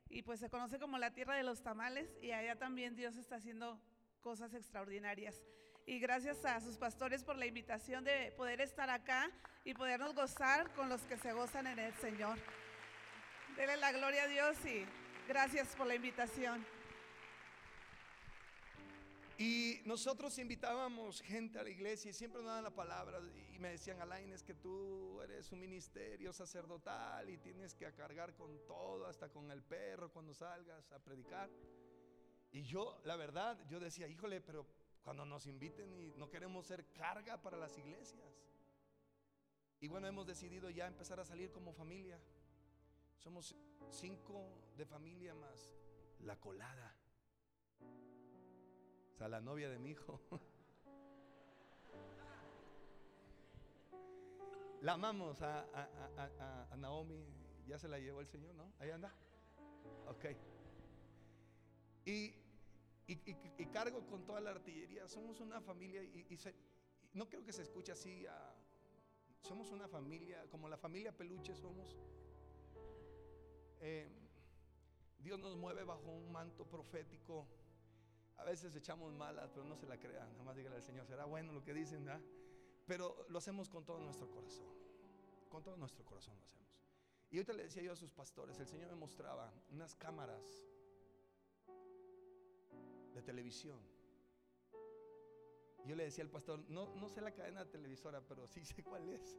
y 0.09 0.23
pues 0.23 0.39
se 0.39 0.49
conoce 0.49 0.79
como 0.79 0.97
la 0.97 1.13
tierra 1.13 1.35
de 1.35 1.43
los 1.43 1.61
tamales 1.61 2.09
y 2.19 2.31
allá 2.31 2.55
también 2.55 2.95
Dios 2.95 3.17
está 3.17 3.35
haciendo 3.35 3.79
cosas 4.21 4.51
extraordinarias. 4.55 5.43
Y 5.85 5.99
gracias 5.99 6.43
a 6.43 6.59
sus 6.59 6.79
pastores 6.79 7.23
por 7.23 7.37
la 7.37 7.45
invitación 7.45 8.03
de 8.03 8.33
poder 8.35 8.61
estar 8.61 8.89
acá 8.89 9.29
y 9.63 9.75
podernos 9.75 10.15
gozar 10.15 10.73
con 10.73 10.89
los 10.89 11.03
que 11.03 11.17
se 11.17 11.33
gozan 11.33 11.67
en 11.67 11.77
el 11.77 11.93
Señor. 11.93 12.39
Dele 13.57 13.75
la 13.77 13.91
gloria 13.91 14.25
a 14.25 14.27
Dios 14.27 14.55
y 14.65 14.85
gracias 15.27 15.75
por 15.75 15.87
la 15.87 15.95
invitación. 15.95 16.63
Y 19.39 19.81
nosotros 19.83 20.37
invitábamos 20.37 21.21
gente 21.21 21.57
a 21.57 21.63
la 21.63 21.71
iglesia 21.71 22.11
y 22.11 22.13
siempre 22.13 22.39
nos 22.39 22.49
daban 22.49 22.65
la 22.65 22.75
palabra 22.75 23.19
y 23.51 23.57
me 23.57 23.69
decían, 23.69 23.99
Alain, 23.99 24.31
es 24.31 24.43
que 24.43 24.53
tú 24.53 25.19
eres 25.23 25.51
un 25.51 25.59
ministerio 25.59 26.31
sacerdotal 26.33 27.27
y 27.31 27.39
tienes 27.39 27.73
que 27.73 27.91
cargar 27.93 28.35
con 28.35 28.63
todo, 28.67 29.07
hasta 29.07 29.27
con 29.29 29.49
el 29.49 29.63
perro 29.63 30.11
cuando 30.11 30.35
salgas 30.35 30.91
a 30.91 30.99
predicar. 30.99 31.49
Y 32.51 32.61
yo, 32.61 33.01
la 33.05 33.15
verdad, 33.15 33.57
yo 33.67 33.79
decía, 33.79 34.07
híjole, 34.07 34.39
pero 34.39 34.67
cuando 35.01 35.25
nos 35.25 35.47
inviten 35.47 35.91
y 35.93 36.13
no 36.15 36.29
queremos 36.29 36.67
ser 36.67 36.85
carga 36.93 37.41
para 37.41 37.57
las 37.57 37.75
iglesias. 37.75 38.39
Y 39.79 39.87
bueno, 39.87 40.07
hemos 40.07 40.27
decidido 40.27 40.69
ya 40.69 40.85
empezar 40.85 41.19
a 41.19 41.25
salir 41.25 41.51
como 41.51 41.73
familia. 41.73 42.19
Somos 43.17 43.55
cinco 43.89 44.49
de 44.77 44.85
familia 44.85 45.33
más 45.35 45.75
la 46.21 46.39
colada. 46.39 46.95
O 49.13 49.17
sea, 49.17 49.27
la 49.27 49.41
novia 49.41 49.69
de 49.69 49.79
mi 49.79 49.91
hijo. 49.91 50.19
La 54.81 54.93
amamos 54.93 55.41
a, 55.41 55.61
a- 55.73 55.89
a- 56.17 56.67
a- 56.71 56.77
Naomi. 56.77 57.25
Ya 57.65 57.79
se 57.79 57.87
la 57.87 57.97
llevó 57.99 58.21
el 58.21 58.27
Señor, 58.27 58.53
¿no? 58.53 58.71
Ahí 58.79 58.91
anda. 58.91 59.11
Ok. 60.07 60.25
Y, 62.05 62.25
y- 63.07 63.19
y- 63.25 63.53
y 63.57 63.65
cargo 63.65 64.05
con 64.05 64.23
toda 64.25 64.39
la 64.39 64.51
artillería. 64.51 65.07
Somos 65.07 65.39
una 65.41 65.59
familia 65.61 66.03
y, 66.03 66.37
se- 66.37 66.53
no 67.13 67.27
creo 67.27 67.43
que 67.43 67.51
se 67.53 67.63
escuche 67.63 67.91
así. 67.91 68.25
somos 69.41 69.71
una 69.71 69.87
familia, 69.87 70.45
como 70.51 70.69
la 70.69 70.77
familia 70.77 71.11
peluche 71.11 71.55
somos. 71.55 71.97
Eh, 73.81 74.07
Dios 75.19 75.39
nos 75.39 75.55
mueve 75.55 75.83
bajo 75.83 76.11
un 76.11 76.31
manto 76.31 76.65
profético. 76.65 77.47
A 78.37 78.43
veces 78.43 78.75
echamos 78.75 79.13
malas, 79.13 79.49
pero 79.51 79.65
no 79.65 79.75
se 79.75 79.87
la 79.87 79.97
crean. 79.97 80.31
Nada 80.33 80.43
más 80.43 80.55
dígale 80.55 80.75
al 80.75 80.83
Señor, 80.83 81.05
será 81.07 81.25
bueno 81.25 81.51
lo 81.53 81.63
que 81.63 81.73
dicen, 81.73 82.05
¿verdad? 82.05 82.21
Pero 82.85 83.25
lo 83.29 83.39
hacemos 83.39 83.69
con 83.69 83.83
todo 83.83 83.99
nuestro 83.99 84.29
corazón. 84.29 84.67
Con 85.49 85.63
todo 85.63 85.75
nuestro 85.75 86.05
corazón 86.05 86.37
lo 86.37 86.43
hacemos. 86.43 86.67
Y 87.29 87.37
ahorita 87.37 87.53
le 87.53 87.63
decía 87.63 87.83
yo 87.83 87.91
a 87.91 87.95
sus 87.95 88.11
pastores, 88.11 88.59
el 88.59 88.67
Señor 88.67 88.89
me 88.89 88.95
mostraba 88.95 89.51
unas 89.69 89.95
cámaras 89.95 90.65
de 93.13 93.21
televisión. 93.21 93.79
Yo 95.85 95.95
le 95.95 96.03
decía 96.03 96.23
al 96.23 96.29
pastor, 96.29 96.63
no, 96.69 97.09
sé 97.09 97.21
la 97.21 97.33
cadena 97.33 97.65
televisora, 97.65 98.21
pero 98.21 98.47
sí 98.47 98.63
sé 98.65 98.83
cuál 98.83 99.09
es. 99.09 99.37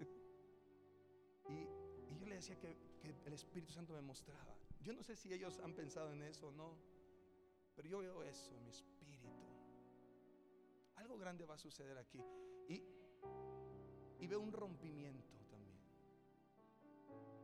Y 1.49 2.19
yo 2.19 2.27
le 2.27 2.37
decía 2.37 2.59
que, 2.59 2.77
que 2.99 3.15
el 3.27 3.33
Espíritu 3.33 3.73
Santo 3.73 3.93
me 3.95 4.01
mostraba. 4.01 4.55
Yo 4.83 4.93
no 4.93 5.03
sé 5.03 5.17
si 5.17 5.33
ellos 5.33 5.59
han 5.61 5.75
pensado 5.75 6.13
en 6.13 6.23
eso 6.23 6.49
o 6.49 6.53
no, 6.53 6.77
pero 7.75 7.89
yo 7.89 7.99
veo 7.99 8.23
eso 8.23 8.55
en 8.55 8.65
mi 8.65 8.71
espíritu. 8.71 9.29
Algo 10.97 11.17
grande 11.19 11.47
va 11.47 11.55
a 11.55 11.59
suceder 11.59 11.97
aquí. 11.97 12.21
Y, 12.69 12.83
y 14.21 14.27
veo 14.27 14.41
un 14.41 14.53
rompimiento 14.53 15.37
también. 15.49 15.79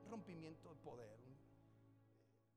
Un 0.04 0.10
rompimiento 0.10 0.70
de 0.70 0.76
poder. 0.80 1.18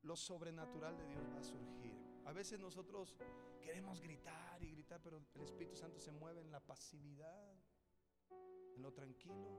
lo 0.03 0.15
sobrenatural 0.15 0.97
de 0.97 1.05
Dios 1.05 1.27
va 1.33 1.39
a 1.39 1.43
surgir. 1.43 1.93
A 2.25 2.31
veces 2.31 2.59
nosotros 2.59 3.15
queremos 3.61 4.01
gritar 4.01 4.63
y 4.63 4.71
gritar, 4.71 5.01
pero 5.01 5.21
el 5.35 5.41
Espíritu 5.41 5.75
Santo 5.75 5.99
se 5.99 6.11
mueve 6.11 6.41
en 6.41 6.51
la 6.51 6.59
pasividad, 6.61 7.53
en 8.75 8.81
lo 8.81 8.93
tranquilo, 8.93 9.49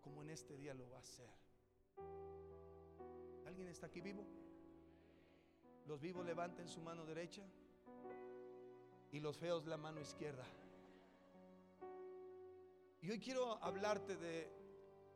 como 0.00 0.22
en 0.22 0.30
este 0.30 0.56
día 0.56 0.74
lo 0.74 0.88
va 0.90 0.96
a 0.96 1.00
hacer. 1.00 1.30
¿Alguien 3.46 3.68
está 3.68 3.86
aquí 3.86 4.00
vivo? 4.00 4.24
Los 5.86 6.00
vivos 6.00 6.24
levanten 6.24 6.68
su 6.68 6.80
mano 6.80 7.04
derecha 7.04 7.42
y 9.12 9.20
los 9.20 9.36
feos 9.38 9.66
la 9.66 9.76
mano 9.76 10.00
izquierda. 10.00 10.44
Y 13.02 13.10
hoy 13.10 13.18
quiero 13.18 13.62
hablarte 13.62 14.16
de 14.16 14.50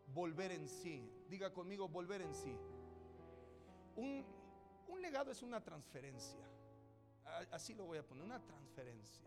volver 0.08 0.52
en 0.52 0.68
sí. 0.68 1.08
Diga 1.28 1.52
conmigo, 1.52 1.88
volver 1.88 2.22
en 2.22 2.34
sí. 2.34 2.56
Un, 3.96 4.24
un 4.88 5.02
legado 5.02 5.30
es 5.30 5.42
una 5.42 5.62
transferencia. 5.62 6.44
Así 7.50 7.74
lo 7.74 7.84
voy 7.84 7.98
a 7.98 8.06
poner, 8.06 8.24
una 8.24 8.42
transferencia. 8.42 9.24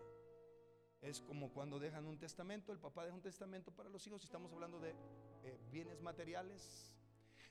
Es 1.01 1.21
como 1.21 1.51
cuando 1.53 1.79
dejan 1.79 2.05
un 2.05 2.17
testamento, 2.17 2.71
el 2.71 2.79
papá 2.79 3.03
deja 3.03 3.15
un 3.15 3.21
testamento 3.21 3.71
para 3.71 3.89
los 3.89 4.05
hijos 4.07 4.23
estamos 4.23 4.51
hablando 4.51 4.79
de 4.79 4.95
eh, 5.43 5.59
bienes 5.71 6.01
materiales. 6.01 6.93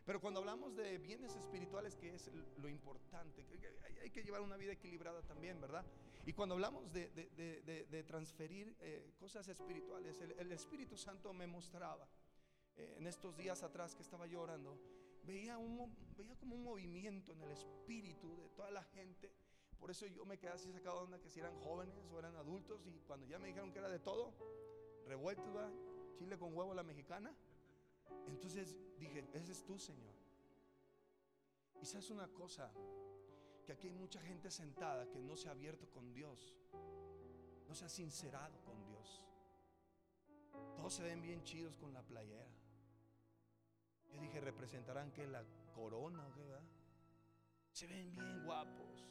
Pero 0.07 0.21
cuando 0.21 0.38
hablamos 0.40 0.77
de 0.77 0.99
bienes 0.99 1.35
espirituales, 1.35 1.97
que 1.97 2.14
es 2.14 2.31
lo 2.59 2.69
importante, 2.69 3.45
hay, 4.01 4.11
que 4.11 4.23
llevar 4.23 4.40
una 4.40 4.57
vida 4.57 4.73
equilibrada 4.73 5.21
también, 5.23 5.61
¿verdad? 5.61 5.85
Y 6.25 6.33
cuando 6.33 6.55
hablamos 6.55 6.92
de, 6.92 7.11
de- 7.11 7.29
de- 7.62 7.87
de- 7.87 8.03
transferir 8.05 8.75
eh, 8.81 9.12
cosas 9.19 9.49
espirituales, 9.49 10.21
el, 10.21 10.33
el 10.38 10.53
Espíritu 10.53 10.97
Santo 10.97 11.33
me 11.35 11.47
mostraba 11.49 12.09
eh, 12.77 12.95
en 12.99 13.07
estos 13.09 13.37
días 13.37 13.62
atrás 13.64 13.97
que 13.97 14.03
estaba 14.03 14.27
yo 14.29 14.40
orando, 14.42 14.79
veía, 15.25 15.59
un, 15.59 15.92
veía 16.16 16.37
como 16.37 16.55
un 16.55 16.62
movimiento 16.62 17.33
en 17.33 17.42
el 17.42 17.51
espíritu 17.51 18.37
de 18.37 18.49
toda 18.51 18.71
la 18.71 18.85
gente. 18.85 19.33
Por 19.81 19.90
eso 19.90 20.07
yo 20.07 20.25
me 20.25 20.38
quedé 20.38 20.51
así 20.53 20.73
sacado 20.73 20.99
de 21.01 21.05
onda 21.07 21.19
que 21.19 21.29
si 21.29 21.40
eran 21.40 21.55
jóvenes 21.62 21.97
o 22.12 22.19
eran 22.19 22.37
adultos 22.37 22.87
y 22.87 23.01
cuando 23.09 23.27
ya 23.27 23.38
me 23.40 23.49
dijeron 23.49 23.73
que 23.73 23.81
era 23.81 23.88
de 23.88 23.99
todo, 23.99 24.33
revuelto, 25.05 25.53
¿verdad? 25.53 25.73
chile 26.16 26.38
con 26.38 26.57
huevo 26.57 26.73
a 26.73 26.75
la 26.77 26.83
mexicana. 26.85 27.35
Entonces 28.27 28.77
dije, 28.99 29.29
ese 29.33 29.53
es 29.53 29.64
tú, 29.64 29.79
Señor. 29.79 30.14
Y 31.81 31.87
sabes 31.87 32.11
una 32.11 32.29
cosa, 32.29 32.73
que 33.64 33.73
aquí 33.73 33.88
hay 33.88 33.95
mucha 33.95 34.21
gente 34.21 34.51
sentada 34.51 35.09
que 35.11 35.19
no 35.19 35.37
se 35.37 35.49
ha 35.49 35.51
abierto 35.51 35.90
con 35.90 36.12
Dios, 36.12 36.55
no 37.69 37.75
se 37.75 37.85
ha 37.85 37.88
sincerado 37.88 38.62
con 38.64 38.85
Dios. 38.85 39.23
Todos 40.77 40.95
se 40.95 41.03
ven 41.03 41.21
bien 41.21 41.42
chidos 41.42 41.77
con 41.77 41.92
la 41.92 42.03
playera. 42.03 42.49
Yo 44.12 44.21
dije, 44.21 44.40
¿representarán 44.40 45.11
que 45.12 45.27
la 45.27 45.45
corona 45.75 46.27
o? 46.29 46.33
Se 47.73 47.87
ven 47.87 48.11
bien 48.11 48.45
guapos. 48.45 49.05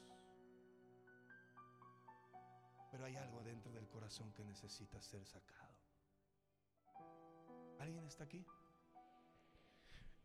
Pero 2.91 3.05
hay 3.05 3.15
algo 3.17 3.43
dentro 3.43 3.71
del 3.73 3.88
corazón 3.89 4.31
que 4.34 4.43
necesita 4.43 5.01
ser 5.01 5.25
sacado. 5.25 5.75
¿Alguien 7.79 8.05
está 8.05 8.23
aquí? 8.23 8.45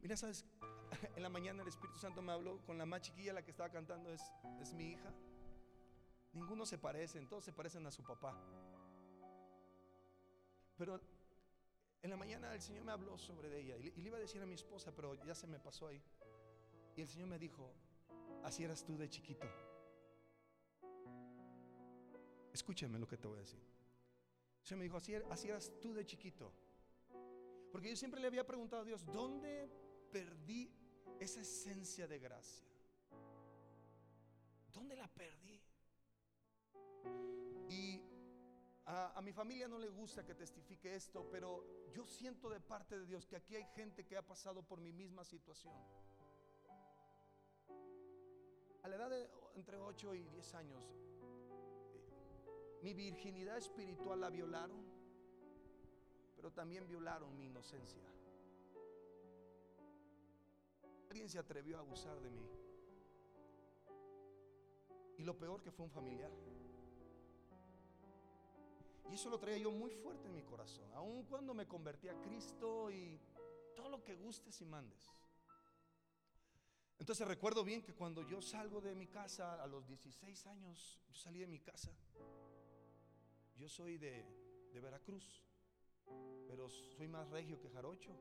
Mira, 0.03 0.17
sabes, 0.17 0.45
en 1.17 1.23
la 1.23 1.29
mañana 1.29 1.63
el 1.63 1.69
Espíritu 1.69 1.99
Santo 1.99 2.23
me 2.23 2.33
habló 2.33 2.61
con 2.65 2.79
la 2.79 2.87
más 2.87 3.03
chiquilla, 3.03 3.33
la 3.33 3.43
que 3.45 3.51
estaba 3.51 3.71
cantando 3.71 4.13
es, 4.13 4.23
es 4.61 4.73
mi 4.75 4.93
hija. 4.93 5.13
Ninguno 6.33 6.65
se 6.65 6.79
parecen, 6.79 7.29
todos 7.29 7.45
se 7.45 7.53
parecen 7.53 7.87
a 7.87 7.91
su 7.91 8.03
papá. 8.05 8.37
Pero 10.77 11.01
en 12.03 12.11
la 12.11 12.17
mañana 12.17 12.55
el 12.55 12.61
Señor 12.63 12.85
me 12.85 12.93
habló 12.93 13.19
sobre 13.19 13.59
ella 13.61 13.77
y 13.77 13.83
le, 13.83 13.93
y 13.97 14.01
le 14.01 14.07
iba 14.09 14.17
a 14.17 14.21
decir 14.21 14.41
a 14.41 14.47
mi 14.47 14.55
esposa, 14.55 14.93
pero 14.95 15.15
ya 15.25 15.35
se 15.35 15.47
me 15.47 15.59
pasó 15.59 15.89
ahí. 15.89 16.03
Y 16.97 17.03
el 17.03 17.09
Señor 17.09 17.29
me 17.29 17.39
dijo, 17.39 17.73
así 18.45 18.65
eras 18.65 18.85
tú 18.85 18.97
de 18.97 19.09
chiquito. 19.09 19.47
Escúchame 22.53 22.99
lo 22.99 23.07
que 23.07 23.17
te 23.17 23.29
voy 23.29 23.37
a 23.39 23.41
decir. 23.41 23.61
El 24.63 24.67
Señor 24.67 24.79
me 24.79 24.85
dijo, 24.85 24.97
así, 24.97 25.13
er- 25.13 25.27
así 25.31 25.49
eras 25.49 25.73
tú 25.81 25.93
de 25.93 26.05
chiquito. 26.05 26.53
Porque 27.73 27.91
yo 27.91 27.97
siempre 27.97 28.21
le 28.21 28.27
había 28.27 28.47
preguntado 28.47 28.83
a 28.83 28.85
Dios, 28.85 29.05
¿dónde 29.07 29.71
perdí 30.11 30.71
esa 31.19 31.41
esencia 31.41 32.07
de 32.07 32.19
gracia? 32.19 32.67
¿Dónde 34.73 34.97
la 34.97 35.09
perdí? 35.09 35.61
Y 37.69 38.03
a, 38.87 39.19
a 39.19 39.23
mi 39.23 39.33
familia 39.33 39.69
no 39.69 39.79
le 39.79 39.89
gusta 39.89 40.25
que 40.25 40.35
testifique 40.35 40.95
esto, 40.95 41.29
pero 41.31 41.65
yo 41.93 42.07
siento 42.07 42.49
de 42.49 42.61
parte 42.61 42.99
de 42.99 43.07
Dios 43.07 43.27
que 43.27 43.37
aquí 43.37 43.57
hay 43.57 43.65
gente 43.75 44.05
que 44.05 44.17
ha 44.17 44.23
pasado 44.23 44.63
por 44.63 44.81
mi 44.81 44.93
misma 44.93 45.25
situación. 45.25 45.75
A 48.83 48.89
la 48.89 48.97
edad 48.97 49.11
de 49.11 49.31
entre 49.55 49.77
8 49.77 50.15
y 50.15 50.25
10 50.25 50.55
años, 50.55 50.83
eh, 51.93 52.81
mi 52.83 52.95
virginidad 52.95 53.59
espiritual 53.59 54.21
la 54.21 54.31
violaron, 54.31 54.83
pero 56.35 56.51
también 56.51 56.87
violaron 56.87 57.37
mi 57.37 57.47
inocencia. 57.47 58.03
Alguien 61.11 61.29
se 61.29 61.39
atrevió 61.39 61.77
a 61.77 61.81
abusar 61.81 62.21
de 62.21 62.31
mí. 62.31 62.49
Y 65.19 65.25
lo 65.25 65.37
peor 65.37 65.61
que 65.61 65.71
fue 65.71 65.85
un 65.85 65.91
familiar. 65.91 66.31
Y 69.11 69.15
eso 69.15 69.29
lo 69.29 69.39
traía 69.41 69.59
yo 69.59 69.73
muy 69.73 69.91
fuerte 69.91 70.29
en 70.29 70.35
mi 70.35 70.43
corazón, 70.45 70.89
aun 70.95 71.25
cuando 71.25 71.53
me 71.53 71.67
convertí 71.67 72.09
a 72.09 72.15
Cristo 72.21 72.93
y 72.93 73.21
todo 73.75 73.89
lo 73.89 74.05
que 74.05 74.15
gustes 74.15 74.61
y 74.61 74.65
mandes. 74.65 75.13
Entonces 76.97 77.27
recuerdo 77.27 77.65
bien 77.65 77.83
que 77.83 77.93
cuando 77.93 78.23
yo 78.23 78.41
salgo 78.41 78.81
de 78.81 78.95
mi 78.95 79.09
casa 79.09 79.61
a 79.61 79.67
los 79.67 79.85
16 79.89 80.47
años, 80.47 81.01
yo 81.09 81.15
salí 81.15 81.41
de 81.41 81.49
mi 81.49 81.59
casa. 81.59 81.91
Yo 83.57 83.69
soy 83.69 83.99
de, 83.99 84.25
de 84.73 84.81
Veracruz, 84.81 85.45
pero 86.47 86.69
soy 86.69 87.09
más 87.09 87.29
regio 87.31 87.59
que 87.59 87.69
jarocho. 87.69 88.17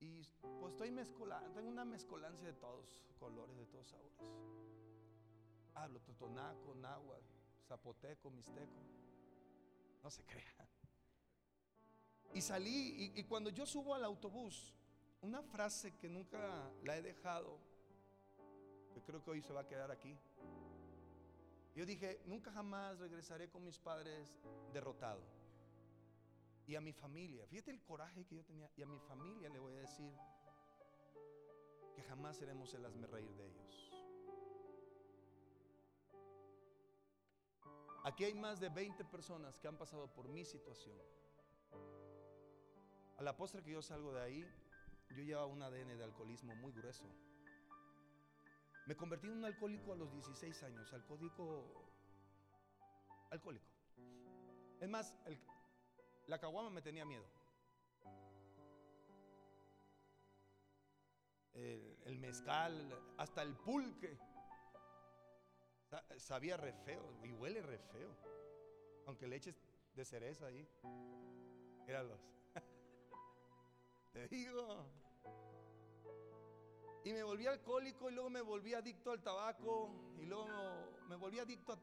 Y 0.00 0.24
pues 0.60 0.72
estoy 0.72 0.90
mezcolando, 0.90 1.50
tengo 1.52 1.68
una 1.68 1.84
mezcolancia 1.84 2.46
de 2.46 2.54
todos 2.54 3.02
colores, 3.18 3.56
de 3.56 3.66
todos 3.66 3.86
sabores. 3.86 4.18
Hablo 5.74 6.00
totonaco, 6.00 6.74
náhuatl, 6.74 7.24
zapoteco, 7.68 8.30
mixteco. 8.30 8.80
No 10.02 10.10
se 10.10 10.24
crean. 10.24 10.68
Y 12.32 12.40
salí, 12.40 13.12
y, 13.14 13.20
y 13.20 13.24
cuando 13.24 13.50
yo 13.50 13.66
subo 13.66 13.94
al 13.94 14.04
autobús, 14.04 14.74
una 15.20 15.42
frase 15.42 15.96
que 15.96 16.08
nunca 16.08 16.72
la 16.82 16.96
he 16.96 17.02
dejado, 17.02 17.58
que 18.94 19.02
creo 19.02 19.22
que 19.22 19.30
hoy 19.30 19.42
se 19.42 19.52
va 19.52 19.60
a 19.60 19.66
quedar 19.66 19.90
aquí. 19.90 20.16
Yo 21.74 21.84
dije, 21.84 22.20
nunca 22.26 22.50
jamás 22.50 22.98
regresaré 22.98 23.48
con 23.48 23.64
mis 23.64 23.78
padres 23.78 24.40
derrotado. 24.72 25.39
Y 26.66 26.76
a 26.76 26.80
mi 26.80 26.92
familia, 26.92 27.46
fíjate 27.46 27.70
el 27.72 27.82
coraje 27.82 28.24
que 28.26 28.36
yo 28.36 28.44
tenía, 28.44 28.70
y 28.76 28.82
a 28.82 28.86
mi 28.86 28.98
familia 29.00 29.48
le 29.48 29.58
voy 29.58 29.74
a 29.74 29.80
decir 29.80 30.12
que 31.94 32.02
jamás 32.02 32.36
seremos 32.36 32.72
el 32.74 32.84
hazme 32.84 33.06
reír 33.06 33.34
de 33.34 33.46
ellos. 33.46 33.90
Aquí 38.04 38.24
hay 38.24 38.34
más 38.34 38.60
de 38.60 38.68
20 38.70 39.04
personas 39.04 39.58
que 39.58 39.68
han 39.68 39.76
pasado 39.76 40.08
por 40.12 40.28
mi 40.28 40.44
situación. 40.44 40.96
A 43.18 43.22
la 43.22 43.36
postre 43.36 43.62
que 43.62 43.72
yo 43.72 43.82
salgo 43.82 44.12
de 44.12 44.22
ahí, 44.22 44.46
yo 45.10 45.22
llevaba 45.22 45.46
un 45.46 45.62
ADN 45.62 45.96
de 45.96 46.04
alcoholismo 46.04 46.54
muy 46.56 46.72
grueso. 46.72 47.04
Me 48.86 48.96
convertí 48.96 49.26
en 49.26 49.34
un 49.34 49.44
alcohólico 49.44 49.92
a 49.92 49.96
los 49.96 50.10
16 50.12 50.62
años, 50.62 50.92
alcohólico 50.92 51.84
alcohólico. 53.30 53.66
Es 54.80 54.88
más, 54.88 55.14
el- 55.26 55.38
la 56.26 56.38
caguama 56.38 56.70
me 56.70 56.82
tenía 56.82 57.04
miedo. 57.04 57.24
El, 61.52 62.18
mezcal, 62.18 62.74
hasta 63.18 63.42
el 63.42 63.54
pulque. 63.56 64.18
Sa- 65.88 66.04
Sabía 66.18 66.56
re 66.56 66.72
feo 66.72 67.18
y 67.24 67.32
huele 67.32 67.60
re 67.62 67.78
feo. 67.78 68.16
Aunque 69.06 69.26
le 69.26 69.36
eches 69.36 69.56
de 69.94 70.04
cereza 70.04 70.46
ahí. 70.46 70.66
Míralos. 71.86 72.20
Te 74.12 74.28
digo. 74.28 74.86
Y 77.04 77.12
me 77.12 77.22
volví 77.22 77.46
alcohólico 77.46 78.10
y 78.10 78.14
luego 78.14 78.30
me 78.30 78.42
volví 78.42 78.74
adicto 78.74 79.10
al 79.10 79.22
tabaco 79.22 79.90
y 80.18 80.26
luego 80.26 80.48
me 81.08 81.16
volví 81.16 81.38
adicto 81.38 81.78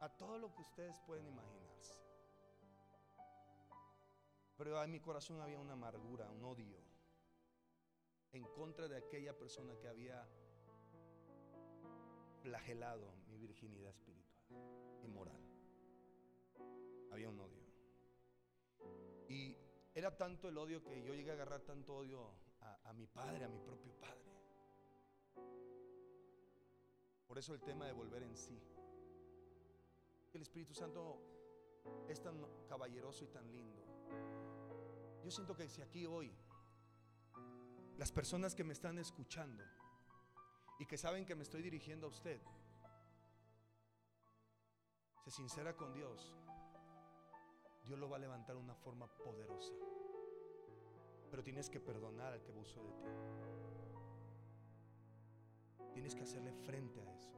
a, 0.00 0.08
todo 0.16 0.38
lo 0.38 0.52
que 0.54 0.62
ustedes 0.62 0.96
pueden 1.06 1.26
imaginarse. 1.26 1.65
Pero 4.56 4.82
en 4.82 4.90
mi 4.90 5.00
corazón 5.00 5.40
había 5.40 5.58
una 5.58 5.74
amargura, 5.74 6.30
un 6.30 6.42
odio 6.44 6.78
en 8.32 8.44
contra 8.44 8.88
de 8.88 8.96
aquella 8.96 9.36
persona 9.36 9.76
que 9.76 9.88
había 9.88 10.26
flagelado 12.42 13.12
mi 13.28 13.38
virginidad 13.38 13.90
espiritual 13.90 14.46
y 15.02 15.08
moral. 15.08 15.40
Había 17.10 17.28
un 17.28 17.40
odio. 17.40 17.66
Y 19.28 19.56
era 19.94 20.16
tanto 20.16 20.48
el 20.48 20.58
odio 20.58 20.82
que 20.82 21.02
yo 21.02 21.14
llegué 21.14 21.30
a 21.30 21.34
agarrar 21.34 21.62
tanto 21.62 21.96
odio 21.96 22.30
a, 22.60 22.90
a 22.90 22.92
mi 22.92 23.06
padre, 23.06 23.44
a 23.44 23.48
mi 23.48 23.58
propio 23.58 23.92
padre. 23.98 24.26
Por 27.26 27.38
eso 27.38 27.54
el 27.54 27.62
tema 27.62 27.86
de 27.86 27.92
volver 27.92 28.22
en 28.22 28.36
sí. 28.36 28.58
El 30.32 30.42
Espíritu 30.42 30.74
Santo 30.74 31.20
es 32.08 32.20
tan 32.20 32.40
caballeroso 32.68 33.24
y 33.24 33.28
tan 33.28 33.50
lindo. 33.50 33.85
Yo 35.26 35.32
siento 35.32 35.56
que 35.56 35.68
si 35.68 35.82
aquí 35.82 36.06
hoy 36.06 36.32
las 37.98 38.12
personas 38.12 38.54
que 38.54 38.62
me 38.62 38.72
están 38.72 38.96
escuchando 38.96 39.64
y 40.78 40.86
que 40.86 40.96
saben 40.96 41.26
que 41.26 41.34
me 41.34 41.42
estoy 41.42 41.62
dirigiendo 41.62 42.06
a 42.06 42.10
usted, 42.10 42.40
se 45.24 45.32
sincera 45.32 45.74
con 45.74 45.92
Dios, 45.94 46.32
Dios 47.84 47.98
lo 47.98 48.08
va 48.08 48.18
a 48.18 48.20
levantar 48.20 48.54
de 48.54 48.62
una 48.62 48.76
forma 48.76 49.08
poderosa. 49.24 49.74
Pero 51.28 51.42
tienes 51.42 51.68
que 51.68 51.80
perdonar 51.80 52.32
al 52.32 52.44
que 52.44 52.52
abusó 52.52 52.84
de 52.84 52.92
ti. 52.92 53.08
Tienes 55.92 56.14
que 56.14 56.22
hacerle 56.22 56.52
frente 56.52 57.00
a 57.00 57.12
eso. 57.12 57.32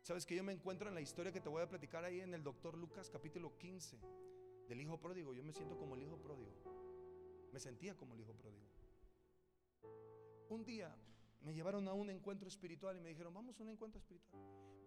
Sabes 0.00 0.24
que 0.24 0.36
yo 0.36 0.42
me 0.42 0.54
encuentro 0.54 0.88
en 0.88 0.94
la 0.94 1.02
historia 1.02 1.32
que 1.32 1.42
te 1.42 1.50
voy 1.50 1.60
a 1.60 1.68
platicar 1.68 2.02
ahí 2.02 2.22
en 2.22 2.32
el 2.32 2.42
doctor 2.42 2.78
Lucas 2.78 3.10
capítulo 3.10 3.58
15 3.58 4.31
del 4.72 4.80
hijo 4.80 4.98
pródigo. 4.98 5.34
Yo 5.34 5.44
me 5.44 5.52
siento 5.52 5.76
como 5.76 5.94
el 5.94 6.02
hijo 6.02 6.16
pródigo. 6.16 6.50
Me 7.52 7.60
sentía 7.60 7.94
como 7.94 8.14
el 8.14 8.20
hijo 8.20 8.32
pródigo. 8.32 8.66
Un 10.48 10.64
día 10.64 10.96
me 11.42 11.52
llevaron 11.52 11.86
a 11.88 11.92
un 11.92 12.08
encuentro 12.08 12.48
espiritual 12.48 12.96
y 12.96 13.00
me 13.00 13.10
dijeron, 13.10 13.34
vamos 13.34 13.60
a 13.60 13.62
un 13.62 13.68
encuentro 13.68 13.98
espiritual. 13.98 14.42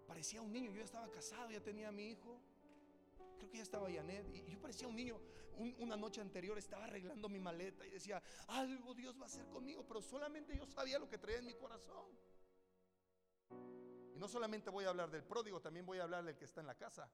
Parecía 0.08 0.42
un 0.42 0.52
niño, 0.52 0.72
yo 0.72 0.78
ya 0.78 0.86
estaba 0.86 1.12
casado, 1.12 1.52
ya 1.52 1.62
tenía 1.62 1.90
a 1.90 1.92
mi 1.92 2.08
hijo. 2.10 2.42
Creo 3.38 3.50
que 3.52 3.58
ya 3.58 3.64
estaba 3.64 3.92
Janet. 3.92 4.26
Y 4.34 4.52
yo 4.52 4.60
parecía 4.60 4.88
un 4.88 4.96
niño. 4.96 5.20
Un- 5.58 5.76
una 5.78 5.96
noche 5.96 6.20
anterior 6.20 6.58
estaba 6.58 6.86
arreglando 6.86 7.30
mi 7.30 7.40
maleta 7.40 7.86
y 7.86 7.92
decía, 7.92 8.24
algo 8.48 8.96
Dios 8.96 9.16
va 9.20 9.24
a 9.24 9.26
hacer 9.28 9.46
conmigo. 9.50 9.86
Pero 9.88 10.02
solamente 10.02 10.58
yo 10.58 10.66
sabía 10.66 10.98
lo 10.98 11.08
que 11.08 11.20
traía 11.20 11.38
en 11.38 11.46
mi 11.46 11.54
corazón. 11.54 12.08
Y 14.16 14.18
no 14.18 14.28
solamente 14.28 14.72
voy 14.72 14.86
a 14.86 14.90
hablar 14.90 15.12
del 15.12 15.24
pródigo, 15.24 15.62
también 15.62 15.86
voy 15.86 16.00
a 16.00 16.04
hablar 16.04 16.24
del 16.24 16.36
que 16.38 16.46
está 16.46 16.62
en 16.62 16.68
la 16.68 16.76
casa. 16.76 17.08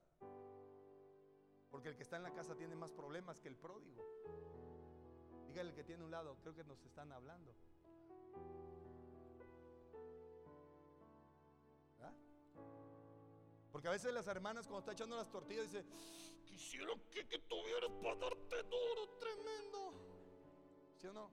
Porque 1.71 1.89
el 1.89 1.95
que 1.95 2.03
está 2.03 2.17
en 2.17 2.23
la 2.23 2.33
casa 2.33 2.55
tiene 2.55 2.75
más 2.75 2.91
problemas 2.91 3.39
que 3.39 3.47
el 3.47 3.55
pródigo. 3.55 4.05
Dígale 5.47 5.73
que 5.73 5.83
tiene 5.83 6.03
un 6.03 6.11
lado, 6.11 6.37
creo 6.41 6.53
que 6.53 6.63
nos 6.63 6.83
están 6.85 7.11
hablando. 7.11 7.55
¿Verdad? 11.97 12.13
Porque 13.71 13.87
a 13.87 13.91
veces 13.91 14.13
las 14.13 14.27
hermanas 14.27 14.67
cuando 14.67 14.79
está 14.79 14.91
echando 14.91 15.15
las 15.15 15.29
tortillas 15.29 15.71
dicen, 15.71 15.85
quisiera 16.45 16.93
que 17.09 17.39
tuvieras 17.39 17.91
para 18.03 18.15
darte 18.15 18.63
duro, 18.63 19.09
tremendo. 19.19 19.93
¿Sí 20.97 21.07
o 21.07 21.13
no? 21.13 21.31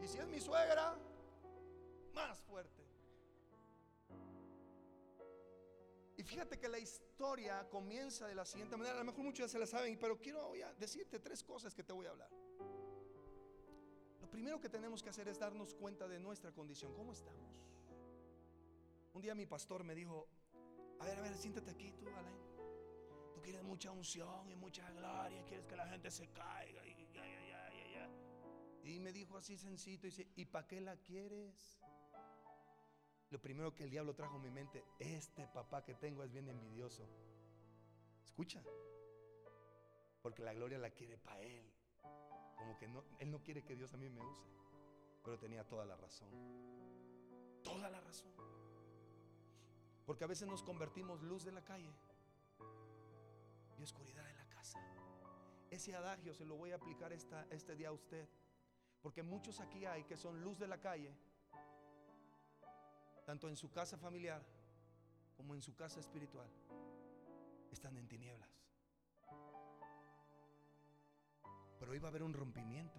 Y 0.00 0.06
si 0.06 0.18
es 0.18 0.26
mi 0.26 0.40
suegra, 0.40 0.96
más 2.14 2.40
fuerte. 2.42 2.79
Fíjate 6.30 6.60
que 6.60 6.68
la 6.68 6.78
historia 6.78 7.68
comienza 7.68 8.28
de 8.28 8.36
la 8.36 8.44
siguiente 8.44 8.76
manera. 8.76 8.94
A 8.94 8.98
lo 9.00 9.06
mejor 9.06 9.24
muchos 9.24 9.46
ya 9.46 9.48
se 9.48 9.58
la 9.58 9.66
saben, 9.66 9.98
pero 9.98 10.20
quiero 10.20 10.52
decirte 10.78 11.18
tres 11.18 11.42
cosas 11.42 11.74
que 11.74 11.82
te 11.82 11.92
voy 11.92 12.06
a 12.06 12.10
hablar. 12.10 12.30
Lo 14.20 14.30
primero 14.30 14.60
que 14.60 14.68
tenemos 14.68 15.02
que 15.02 15.10
hacer 15.10 15.26
es 15.26 15.40
darnos 15.40 15.74
cuenta 15.74 16.06
de 16.06 16.20
nuestra 16.20 16.52
condición. 16.52 16.94
¿Cómo 16.94 17.12
estamos? 17.12 17.50
Un 19.12 19.22
día 19.22 19.34
mi 19.34 19.46
pastor 19.46 19.82
me 19.82 19.92
dijo, 19.96 20.28
a 21.00 21.04
ver, 21.04 21.18
a 21.18 21.22
ver, 21.22 21.36
siéntate 21.36 21.72
aquí 21.72 21.90
tú, 21.98 22.06
Alain. 22.06 22.38
Tú 23.34 23.42
quieres 23.42 23.64
mucha 23.64 23.90
unción 23.90 24.48
y 24.48 24.54
mucha 24.54 24.88
gloria, 24.92 25.44
quieres 25.46 25.66
que 25.66 25.74
la 25.74 25.88
gente 25.88 26.12
se 26.12 26.28
caiga 26.28 26.86
y 26.86 26.94
ya, 27.12 29.00
me 29.00 29.12
dijo 29.12 29.36
así 29.36 29.56
sencito, 29.56 30.06
dice, 30.06 30.28
¿y 30.36 30.44
para 30.44 30.66
qué 30.66 30.80
la 30.80 30.96
quieres? 30.96 31.80
Lo 33.30 33.40
primero 33.40 33.74
que 33.74 33.84
el 33.84 33.90
diablo 33.90 34.14
trajo 34.14 34.36
a 34.36 34.40
mi 34.40 34.50
mente, 34.50 34.84
este 34.98 35.46
papá 35.46 35.84
que 35.84 35.94
tengo 35.94 36.24
es 36.24 36.32
bien 36.32 36.48
envidioso. 36.48 37.08
Escucha, 38.24 38.62
porque 40.20 40.42
la 40.42 40.52
gloria 40.52 40.78
la 40.78 40.90
quiere 40.90 41.16
para 41.16 41.40
él. 41.40 41.72
Como 42.56 42.76
que 42.76 42.88
no, 42.88 43.04
él 43.20 43.30
no 43.30 43.42
quiere 43.42 43.62
que 43.62 43.76
Dios 43.76 43.94
a 43.94 43.96
mí 43.96 44.08
me 44.08 44.20
use. 44.20 44.44
Pero 45.24 45.38
tenía 45.38 45.64
toda 45.64 45.84
la 45.86 45.96
razón. 45.96 46.28
Toda 47.62 47.88
la 47.88 48.00
razón. 48.00 48.32
Porque 50.04 50.24
a 50.24 50.26
veces 50.26 50.48
nos 50.48 50.62
convertimos 50.62 51.22
luz 51.22 51.44
de 51.44 51.52
la 51.52 51.62
calle 51.62 51.94
y 53.78 53.82
oscuridad 53.82 54.24
de 54.24 54.34
la 54.34 54.48
casa. 54.48 54.80
Ese 55.70 55.94
adagio 55.94 56.34
se 56.34 56.44
lo 56.44 56.56
voy 56.56 56.72
a 56.72 56.76
aplicar 56.76 57.12
esta, 57.12 57.46
este 57.50 57.76
día 57.76 57.88
a 57.88 57.92
usted. 57.92 58.28
Porque 59.00 59.22
muchos 59.22 59.60
aquí 59.60 59.86
hay 59.86 60.04
que 60.04 60.16
son 60.16 60.42
luz 60.42 60.58
de 60.58 60.66
la 60.66 60.80
calle, 60.80 61.16
tanto 63.30 63.48
en 63.48 63.56
su 63.56 63.70
casa 63.70 63.96
familiar 63.96 64.42
como 65.36 65.54
en 65.54 65.62
su 65.62 65.72
casa 65.76 66.00
espiritual. 66.00 66.48
Están 67.70 67.96
en 67.96 68.08
tinieblas. 68.08 68.50
Pero 71.78 71.92
hoy 71.92 72.00
va 72.00 72.08
a 72.08 72.10
haber 72.10 72.24
un 72.24 72.32
rompimiento. 72.32 72.98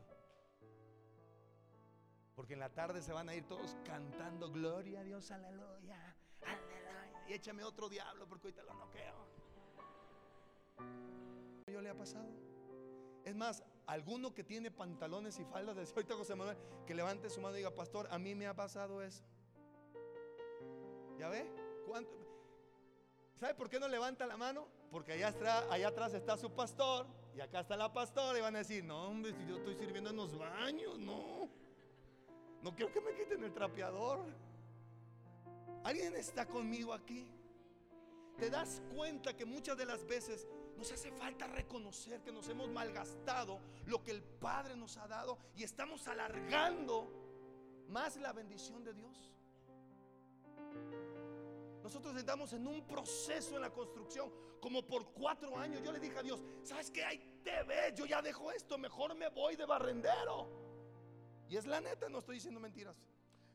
Porque 2.34 2.54
en 2.54 2.62
la 2.62 2.70
tarde 2.70 3.02
se 3.02 3.12
van 3.12 3.28
a 3.28 3.36
ir 3.36 3.46
todos 3.46 3.76
cantando 3.84 4.50
gloria 4.50 5.02
a 5.02 5.04
Dios, 5.04 5.30
aleluya, 5.32 6.16
aleluya. 6.44 7.26
Y 7.28 7.34
échame 7.34 7.66
otro 7.66 7.90
diablo 7.90 8.26
porque 8.30 8.48
hoy 8.48 8.54
te 8.54 8.64
lo 8.64 8.74
noqueo. 8.74 9.28
¿Yo 11.68 11.82
le 11.82 11.90
ha 11.90 11.98
pasado? 11.98 12.32
Es 13.26 13.36
más, 13.36 13.66
alguno 13.86 14.34
que 14.34 14.46
tiene 14.46 14.72
pantalones 14.72 15.38
y 15.40 15.44
faldas, 15.44 15.76
decía 15.76 15.94
ahorita 15.94 16.16
José 16.16 16.36
Manuel, 16.36 16.58
que 16.88 16.96
levante 16.96 17.30
su 17.30 17.42
mano 17.42 17.56
y 17.56 17.58
diga, 17.58 17.76
pastor, 17.76 18.08
a 18.10 18.18
mí 18.18 18.34
me 18.34 18.48
ha 18.48 18.56
pasado 18.56 19.04
eso. 19.04 19.26
¿Ya 21.22 21.30
ve? 21.30 21.46
¿Cuánto? 21.86 22.18
¿Sabe 23.36 23.54
por 23.54 23.70
qué 23.70 23.80
no 23.80 23.88
levanta 23.88 24.26
la 24.26 24.38
mano? 24.38 24.68
Porque 24.90 25.12
allá, 25.12 25.30
está, 25.30 25.72
allá 25.72 25.90
atrás 25.90 26.16
está 26.16 26.36
su 26.36 26.50
pastor 26.50 27.06
y 27.36 27.42
acá 27.42 27.60
está 27.60 27.78
la 27.78 27.94
pastora 27.94 28.40
y 28.40 28.42
van 28.42 28.56
a 28.56 28.60
decir, 28.60 28.84
no 28.84 29.08
hombre, 29.08 29.32
si 29.32 29.46
yo 29.46 29.58
estoy 29.58 29.76
sirviendo 29.76 30.10
en 30.10 30.16
los 30.16 30.36
baños, 30.36 30.98
no. 30.98 31.48
No 32.64 32.76
quiero 32.76 32.92
que 32.92 33.02
me 33.02 33.14
quiten 33.14 33.44
el 33.44 33.54
trapeador. 33.54 34.26
¿Alguien 35.84 36.16
está 36.16 36.48
conmigo 36.48 36.92
aquí? 36.92 37.28
¿Te 38.40 38.50
das 38.50 38.82
cuenta 38.96 39.38
que 39.38 39.46
muchas 39.46 39.78
de 39.78 39.86
las 39.86 40.04
veces 40.08 40.48
nos 40.76 40.92
hace 40.92 41.12
falta 41.12 41.46
reconocer 41.46 42.24
que 42.24 42.32
nos 42.32 42.50
hemos 42.50 42.68
malgastado 42.68 43.60
lo 43.86 44.02
que 44.02 44.10
el 44.10 44.24
Padre 44.24 44.76
nos 44.76 44.98
ha 44.98 45.08
dado 45.08 45.38
y 45.56 45.62
estamos 45.62 46.08
alargando 46.08 47.14
más 47.90 48.18
la 48.18 48.34
bendición 48.34 48.84
de 48.84 48.96
Dios? 48.96 49.32
Nosotros 51.92 52.16
estamos 52.16 52.54
en 52.54 52.66
un 52.66 52.88
proceso 52.88 53.58
en 53.58 53.64
la 53.64 53.70
construcción, 53.70 54.32
como 54.62 54.82
por 54.82 55.12
cuatro 55.12 55.58
años. 55.58 55.82
Yo 55.84 55.92
le 55.92 56.00
dije 56.00 56.18
a 56.18 56.24
Dios, 56.24 56.42
¿sabes 56.64 56.90
qué? 56.90 57.04
Ahí 57.04 57.42
te 57.44 57.64
ves, 57.64 57.94
yo 57.96 58.06
ya 58.06 58.22
dejo 58.22 58.50
esto, 58.50 58.78
mejor 58.78 59.14
me 59.14 59.28
voy 59.28 59.58
de 59.58 59.66
barrendero. 59.66 60.48
Y 61.50 61.58
es 61.58 61.66
la 61.66 61.82
neta, 61.82 62.08
no 62.08 62.20
estoy 62.20 62.36
diciendo 62.36 62.62
mentiras. 62.62 62.96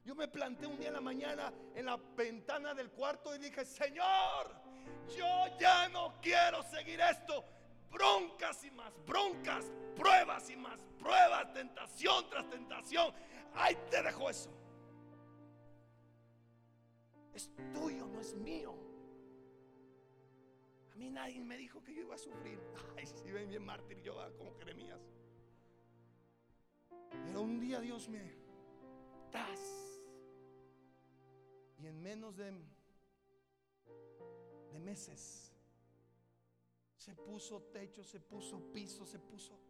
Yo 0.05 0.15
me 0.15 0.29
planté 0.29 0.67
un 0.67 0.77
día 0.77 0.89
en 0.89 0.93
la 0.93 1.01
mañana 1.01 1.51
en 1.75 1.87
la 1.87 1.97
ventana 1.97 2.75
del 2.75 2.91
cuarto 2.91 3.35
y 3.35 3.39
dije, 3.39 3.65
Señor, 3.65 4.55
yo 5.17 5.59
ya 5.59 5.89
no 5.89 6.21
quiero 6.21 6.63
seguir 6.65 7.01
esto. 7.01 7.43
Broncas 7.91 8.63
y 8.65 8.71
más 8.71 8.93
broncas, 9.07 9.65
pruebas 9.97 10.51
y 10.51 10.57
más 10.57 10.79
pruebas, 10.99 11.55
tentación 11.55 12.29
tras 12.29 12.51
tentación. 12.51 13.15
Ahí 13.55 13.79
te 13.91 14.03
dejo 14.03 14.29
eso. 14.29 14.51
Es 17.37 17.51
tuyo, 17.75 18.07
no 18.07 18.19
es 18.19 18.35
mío. 18.35 18.75
A 20.91 20.97
mí 20.97 21.11
nadie 21.11 21.45
me 21.45 21.59
dijo 21.59 21.85
que 21.85 21.95
yo 21.95 22.01
iba 22.01 22.15
a 22.15 22.19
sufrir. 22.19 22.59
Ay, 22.97 23.07
si 23.07 23.31
ven 23.31 23.51
bien 23.51 23.63
mártir 23.63 24.01
yo, 24.01 24.19
ah, 24.19 24.33
como 24.39 24.55
Jeremías. 24.55 24.99
Pero 27.11 27.43
un 27.43 27.61
día 27.61 27.79
Dios 27.81 28.09
me 28.09 28.35
das. 29.31 30.01
Y 31.79 31.87
en 31.89 32.03
menos 32.03 32.39
de, 32.39 32.53
de 34.73 34.79
meses 34.79 35.53
se 36.97 37.15
puso 37.15 37.65
techo, 37.65 38.03
se 38.03 38.19
puso 38.19 38.73
piso, 38.73 39.05
se 39.05 39.19
puso 39.19 39.61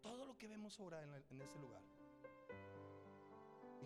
todo 0.00 0.24
lo 0.24 0.38
que 0.38 0.48
vemos 0.48 0.80
ahora 0.80 1.02
en, 1.02 1.12
en 1.28 1.42
ese 1.42 1.58
lugar. 1.58 1.91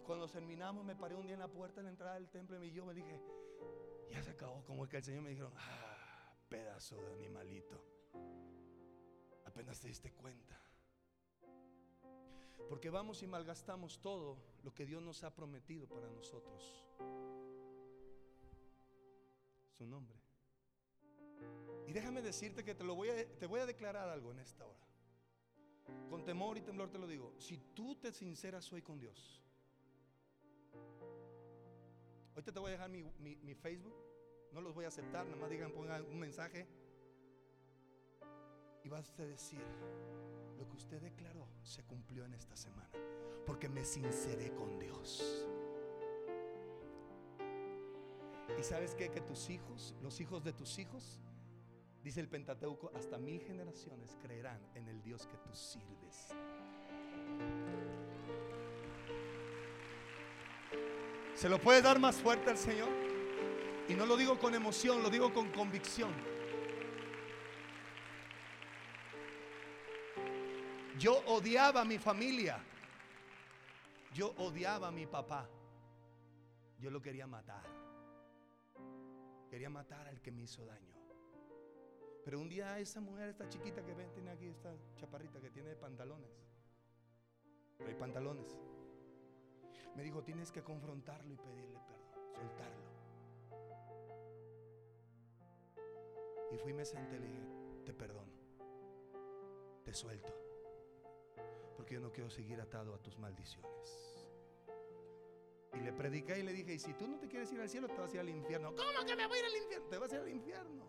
Cuando 0.07 0.29
terminamos, 0.29 0.85
me 0.85 0.95
paré 0.95 1.17
un 1.17 1.27
día 1.27 1.35
en 1.35 1.41
la 1.41 1.49
puerta 1.49 1.81
de 1.81 1.85
la 1.85 1.91
entrada 1.91 2.15
del 2.15 2.29
templo 2.29 2.63
y 2.63 2.71
yo 2.71 2.87
me 2.87 2.95
dije, 2.95 3.21
ya 4.09 4.23
se 4.23 4.31
acabó. 4.31 4.65
Como 4.65 4.89
que 4.89 4.99
el 4.99 5.03
Señor 5.03 5.23
me 5.23 5.31
dijeron, 5.31 5.53
ah, 5.57 6.33
pedazo 6.49 6.97
de 7.03 7.13
animalito. 7.13 7.83
Apenas 9.45 9.81
te 9.81 9.89
diste 9.89 10.13
cuenta. 10.13 10.57
Porque 12.69 12.89
vamos 12.89 13.21
y 13.25 13.27
malgastamos 13.27 14.01
todo 14.01 14.39
lo 14.63 14.73
que 14.73 14.87
Dios 14.87 15.03
nos 15.03 15.25
ha 15.25 15.35
prometido 15.35 15.89
para 15.89 16.09
nosotros. 16.09 16.87
Su 19.77 19.87
nombre. 19.87 20.21
Y 21.89 21.93
déjame 21.93 22.23
decirte 22.23 22.63
que 22.63 22.77
te 22.77 22.85
lo 22.85 22.95
voy 22.95 23.09
a, 23.11 23.39
te 23.39 23.47
voy 23.47 23.59
a 23.61 23.67
declarar 23.67 24.09
algo 24.09 24.31
en 24.31 24.39
esta 24.39 24.65
hora. 24.65 24.87
Con 26.09 26.25
temor 26.25 26.57
y 26.59 26.63
temblor 26.63 26.91
te 26.91 26.99
lo 26.99 27.09
digo. 27.09 27.35
Si 27.39 27.59
tú 27.75 27.97
te 27.97 28.13
sinceras 28.13 28.73
hoy 28.73 28.83
con 28.83 29.01
Dios. 29.01 29.43
Ahorita 32.37 32.53
te 32.53 32.61
voy 32.61 32.69
a 32.69 32.73
dejar 32.73 32.91
mi, 32.91 33.03
mi, 33.19 33.55
Facebook. 33.55 33.97
No 34.53 34.61
los 34.61 34.75
voy 34.75 34.85
a 34.85 34.89
aceptar. 34.89 35.25
Nada 35.25 35.39
más 35.39 35.49
digan, 35.49 35.73
pongan 35.73 36.05
un 36.05 36.19
mensaje. 36.19 36.67
Y 38.85 38.91
vas 38.91 39.11
a 39.19 39.25
decir, 39.25 39.63
lo 40.59 40.69
que 40.69 40.77
usted 40.77 41.01
declaró 41.01 41.49
se 41.63 41.83
cumplió 41.85 42.27
en 42.27 42.35
esta 42.35 42.55
semana. 42.55 42.91
Porque 43.47 43.71
me 43.71 43.87
sinceré 43.87 44.55
con 44.55 44.79
Dios. 44.79 45.49
¿Y 48.59 48.63
sabes 48.63 48.95
qué? 48.95 49.11
Que 49.11 49.23
tus 49.23 49.49
hijos, 49.49 49.95
los 50.03 50.21
hijos 50.21 50.45
de 50.45 50.53
tus 50.53 50.79
hijos, 50.79 51.23
dice 52.03 52.21
el 52.21 52.29
Pentateuco, 52.29 52.91
hasta 52.95 53.17
mil 53.17 53.41
generaciones 53.41 54.15
creerán 54.21 54.61
en 54.75 54.89
el 54.89 55.03
Dios 55.03 55.27
que 55.27 55.39
tú 55.39 55.55
sirves. 55.55 56.35
¿Se 61.37 61.51
lo 61.51 61.61
puede 61.61 61.83
dar 61.83 61.99
más 61.99 62.17
fuerte 62.17 62.49
al 62.49 62.57
Señor? 62.57 62.89
Y 63.89 63.95
no 63.95 64.07
lo 64.07 64.17
digo 64.17 64.39
con 64.39 64.55
emoción, 64.55 65.03
lo 65.03 65.11
digo 65.11 65.35
con 65.35 65.53
convicción. 65.53 66.11
Yo 70.99 71.23
odiaba 71.27 71.83
a 71.83 71.85
mi 71.85 71.99
familia. 71.99 72.59
Yo 74.15 74.33
odiaba 74.39 74.89
a 74.89 74.91
mi 74.91 75.07
papá. 75.07 75.47
Yo 76.81 76.91
lo 76.91 77.03
quería 77.03 77.27
matar. 77.27 77.65
Quería 79.51 79.69
matar 79.69 80.09
al 80.09 80.23
que 80.23 80.33
me 80.33 80.43
hizo 80.43 80.65
daño. 80.65 80.97
Pero 82.25 82.41
un 82.41 82.49
día 82.49 82.79
esa 82.79 83.01
mujer, 83.01 83.29
esta 83.29 83.47
chiquita 83.47 83.85
que 83.85 83.93
ven, 83.93 84.11
tiene 84.15 84.31
aquí 84.31 84.47
esta 84.47 84.75
chaparrita 84.97 85.39
que 85.39 85.51
tiene 85.51 85.77
pantalones. 85.77 86.31
Hay 87.87 87.95
pantalones. 87.95 88.57
Me 89.95 90.03
dijo, 90.03 90.23
tienes 90.23 90.53
que 90.53 90.63
confrontarlo 90.63 91.33
y 91.33 91.37
pedirle 91.37 91.79
perdón, 91.81 92.33
soltarlo. 92.35 92.97
Y 96.53 96.59
fui 96.59 96.73
me 96.73 96.85
senté 96.85 97.17
y 97.17 97.21
le 97.21 97.27
dije, 97.27 97.47
te 97.85 97.93
perdono, 97.93 98.33
te 99.85 99.93
suelto, 99.93 100.33
porque 101.77 101.95
yo 101.95 102.01
no 102.01 102.13
quiero 102.13 102.31
seguir 102.31 102.61
atado 102.61 102.95
a 102.95 102.99
tus 102.99 103.19
maldiciones. 103.19 104.17
Y 105.75 105.81
le 105.81 105.93
prediqué 105.93 106.39
y 106.39 106.43
le 106.43 106.53
dije, 106.53 106.75
y 106.75 106.79
si 106.79 106.95
tú 106.95 107.07
no 107.07 107.19
te 107.19 107.29
quieres 107.29 107.53
ir 107.53 107.61
al 107.61 107.69
cielo, 107.69 107.89
te 107.89 107.97
vas 107.97 108.11
a 108.11 108.15
ir 108.15 108.21
al 108.21 108.31
infierno. 108.31 108.75
¿Cómo 108.75 109.07
que 109.07 109.17
me 109.17 109.27
voy 109.27 109.37
a 109.37 109.41
ir 109.41 109.47
al 109.47 109.57
infierno? 109.57 109.89
Te 109.89 109.99
vas 109.99 110.13
a 110.13 110.17
ir 110.17 110.23
al 110.23 110.29
infierno. 110.29 110.85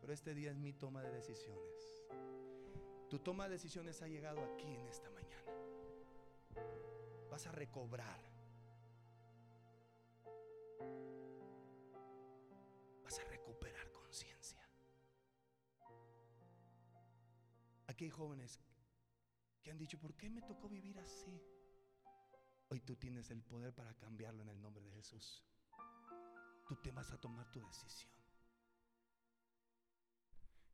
Pero 0.00 0.12
este 0.12 0.34
día 0.34 0.50
es 0.50 0.56
mi 0.56 0.72
toma 0.72 1.02
de 1.02 1.10
decisiones. 1.12 2.08
Tu 3.08 3.18
toma 3.18 3.44
de 3.44 3.50
decisiones 3.50 4.02
ha 4.02 4.08
llegado 4.08 4.42
aquí 4.42 4.74
en 4.74 4.86
esta 4.88 5.08
mañana. 5.10 5.52
Vas 7.38 7.46
a 7.46 7.52
recobrar. 7.52 8.20
Vas 13.04 13.18
a 13.20 13.24
recuperar 13.30 13.92
conciencia. 13.92 14.68
Aquí 17.86 18.06
hay 18.06 18.10
jóvenes 18.10 18.58
que 19.62 19.70
han 19.70 19.78
dicho, 19.78 20.00
¿por 20.00 20.16
qué 20.16 20.28
me 20.28 20.42
tocó 20.42 20.68
vivir 20.68 20.98
así? 20.98 21.40
Hoy 22.70 22.80
tú 22.80 22.96
tienes 22.96 23.30
el 23.30 23.44
poder 23.44 23.72
para 23.72 23.94
cambiarlo 23.94 24.42
en 24.42 24.48
el 24.48 24.60
nombre 24.60 24.84
de 24.84 24.90
Jesús. 24.90 25.44
Tú 26.66 26.74
te 26.82 26.90
vas 26.90 27.12
a 27.12 27.20
tomar 27.20 27.48
tu 27.52 27.60
decisión. 27.60 28.12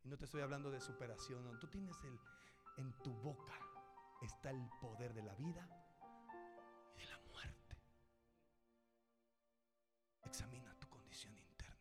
Y 0.03 0.09
no 0.09 0.17
te 0.17 0.25
estoy 0.25 0.41
hablando 0.41 0.71
de 0.71 0.81
superación, 0.81 1.61
tú 1.61 1.69
tienes 1.69 2.03
el 2.05 2.19
en 2.79 2.91
tu 3.03 3.13
boca 3.13 3.61
está 4.23 4.51
el 4.51 4.67
poder 4.81 5.13
de 5.13 5.23
la 5.23 5.35
vida 5.35 5.84
Examina 10.35 10.75
tu 10.81 10.89
condición 10.89 11.33
interna. 11.37 11.79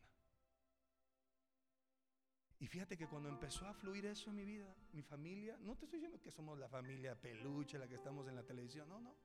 Y 2.60 2.68
fíjate 2.68 2.96
que 2.96 3.08
cuando 3.08 3.28
empezó 3.28 3.66
a 3.66 3.74
fluir 3.74 4.06
eso 4.06 4.30
en 4.30 4.36
mi 4.36 4.44
vida, 4.44 4.72
mi 4.92 5.02
familia, 5.02 5.58
no 5.60 5.76
te 5.76 5.86
estoy 5.86 5.98
diciendo 5.98 6.20
que 6.20 6.30
somos 6.30 6.56
la 6.56 6.68
familia 6.68 7.20
peluche, 7.20 7.80
la 7.80 7.88
que 7.88 7.96
estamos 7.96 8.28
en 8.28 8.36
la 8.36 8.44
televisión, 8.44 8.88
no, 8.88 9.00
no. 9.00 9.16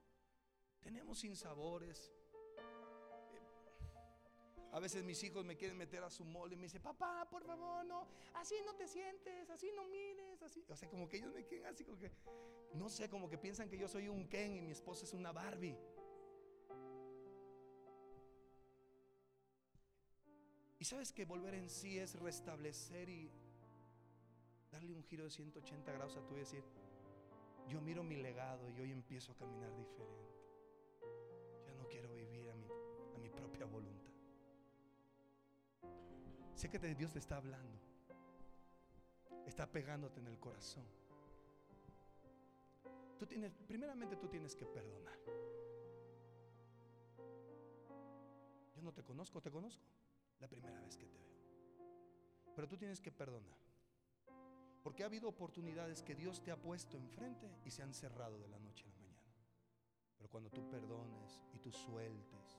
Tenemos 0.80 1.20
sinsabores. 1.20 2.10
A 4.72 4.80
veces 4.80 5.04
mis 5.04 5.22
hijos 5.22 5.44
me 5.44 5.56
quieren 5.56 5.78
meter 5.78 6.02
a 6.02 6.10
su 6.10 6.24
molde 6.24 6.56
y 6.56 6.58
me 6.58 6.64
dicen, 6.64 6.82
papá, 6.82 7.28
por 7.30 7.44
favor, 7.44 7.84
no, 7.86 8.08
así 8.34 8.56
no 8.66 8.74
te 8.74 8.88
sientes, 8.88 9.48
así 9.48 9.70
no 9.76 9.84
mires, 9.84 10.42
así. 10.42 10.64
O 10.68 10.74
sea, 10.74 10.88
como 10.88 11.08
que 11.08 11.18
ellos 11.18 11.32
me 11.32 11.46
quieren 11.46 11.68
así, 11.68 11.84
como 11.84 12.00
que, 12.00 12.10
no 12.74 12.88
sé, 12.88 13.08
como 13.08 13.30
que 13.30 13.38
piensan 13.38 13.68
que 13.68 13.78
yo 13.78 13.86
soy 13.86 14.08
un 14.08 14.26
Ken 14.26 14.56
y 14.56 14.60
mi 14.60 14.72
esposa 14.72 15.04
es 15.04 15.14
una 15.14 15.30
Barbie. 15.30 15.78
Y 20.80 20.84
sabes 20.86 21.12
que 21.12 21.26
volver 21.26 21.52
en 21.52 21.68
sí 21.68 21.98
es 21.98 22.18
restablecer 22.18 23.06
y 23.10 23.30
darle 24.72 24.94
un 24.94 25.04
giro 25.04 25.24
de 25.24 25.30
180 25.30 25.92
grados 25.92 26.16
a 26.16 26.26
tu 26.26 26.34
y 26.36 26.38
decir, 26.38 26.64
yo 27.68 27.82
miro 27.82 28.02
mi 28.02 28.16
legado 28.16 28.66
y 28.70 28.80
hoy 28.80 28.90
empiezo 28.90 29.32
a 29.32 29.36
caminar 29.36 29.76
diferente. 29.76 30.34
Ya 31.66 31.74
no 31.74 31.86
quiero 31.86 32.14
vivir 32.14 32.48
a 32.48 32.54
mi, 32.54 32.66
a 33.14 33.18
mi 33.18 33.28
propia 33.28 33.66
voluntad. 33.66 34.10
Sé 36.54 36.70
que 36.70 36.78
Dios 36.78 37.12
te 37.12 37.18
está 37.18 37.36
hablando. 37.36 37.78
Está 39.46 39.66
pegándote 39.70 40.20
en 40.20 40.28
el 40.28 40.38
corazón. 40.38 40.86
Tú 43.18 43.26
tienes, 43.26 43.52
primeramente 43.68 44.16
tú 44.16 44.28
tienes 44.28 44.56
que 44.56 44.64
perdonar. 44.64 45.18
Yo 48.74 48.80
no 48.80 48.94
te 48.94 49.02
conozco, 49.02 49.42
te 49.42 49.50
conozco. 49.50 49.84
La 50.40 50.48
primera 50.48 50.80
vez 50.80 50.96
que 50.96 51.06
te 51.06 51.18
veo. 51.18 51.30
Pero 52.54 52.68
tú 52.68 52.76
tienes 52.76 53.00
que 53.00 53.12
perdonar. 53.12 53.58
Porque 54.82 55.02
ha 55.02 55.06
habido 55.06 55.28
oportunidades 55.28 56.02
que 56.02 56.14
Dios 56.14 56.42
te 56.42 56.50
ha 56.50 56.56
puesto 56.56 56.96
enfrente 56.96 57.50
y 57.64 57.70
se 57.70 57.82
han 57.82 57.92
cerrado 57.92 58.38
de 58.38 58.48
la 58.48 58.58
noche 58.58 58.84
a 58.86 58.88
la 58.88 58.96
mañana. 58.96 59.34
Pero 60.16 60.30
cuando 60.30 60.50
tú 60.50 60.68
perdones 60.68 61.44
y 61.52 61.58
tú 61.58 61.70
sueltes, 61.70 62.58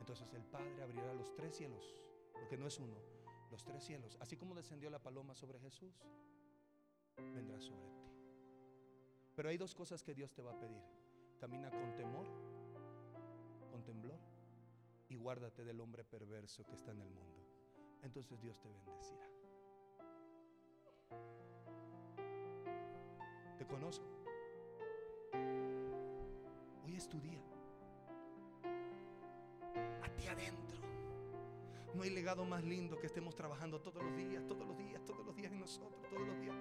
entonces 0.00 0.32
el 0.32 0.44
Padre 0.44 0.82
abrirá 0.82 1.12
los 1.12 1.34
tres 1.34 1.54
cielos, 1.54 1.84
porque 2.32 2.56
no 2.56 2.66
es 2.66 2.78
uno, 2.78 2.96
los 3.50 3.62
tres 3.64 3.84
cielos. 3.84 4.16
Así 4.20 4.36
como 4.36 4.54
descendió 4.54 4.88
la 4.88 5.02
paloma 5.02 5.34
sobre 5.34 5.60
Jesús, 5.60 6.02
vendrá 7.34 7.60
sobre 7.60 7.88
ti. 7.90 8.08
Pero 9.34 9.50
hay 9.50 9.58
dos 9.58 9.74
cosas 9.74 10.02
que 10.02 10.14
Dios 10.14 10.32
te 10.32 10.42
va 10.42 10.52
a 10.52 10.58
pedir. 10.58 10.82
Camina 11.38 11.70
con 11.70 11.94
temor, 11.94 12.26
con 13.70 13.84
temblor, 13.84 14.18
y 15.08 15.16
guárdate 15.16 15.64
del 15.64 15.80
hombre 15.80 16.04
perverso 16.04 16.64
que 16.64 16.74
está 16.74 16.90
en 16.92 17.00
el 17.00 17.10
mundo. 17.10 17.44
Entonces 18.02 18.40
Dios 18.40 18.60
te 18.60 18.68
bendecirá. 18.68 19.26
Te 23.58 23.66
conozco. 23.66 24.04
Hoy 26.84 26.94
es 26.96 27.08
tu 27.08 27.20
día. 27.20 27.42
A 30.02 30.08
ti 30.14 30.26
adentro. 30.28 30.78
No 31.94 32.02
hay 32.02 32.10
legado 32.10 32.44
más 32.44 32.62
lindo 32.62 32.98
que 32.98 33.06
estemos 33.06 33.34
trabajando 33.34 33.80
todos 33.80 34.02
los 34.04 34.14
días, 34.16 34.46
todos 34.46 34.66
los 34.66 34.76
días, 34.78 35.04
todos 35.04 35.24
los 35.26 35.34
días 35.34 35.50
en 35.50 35.58
nosotros, 35.60 36.00
todos 36.08 36.26
los 36.26 36.38
días. 36.40 36.54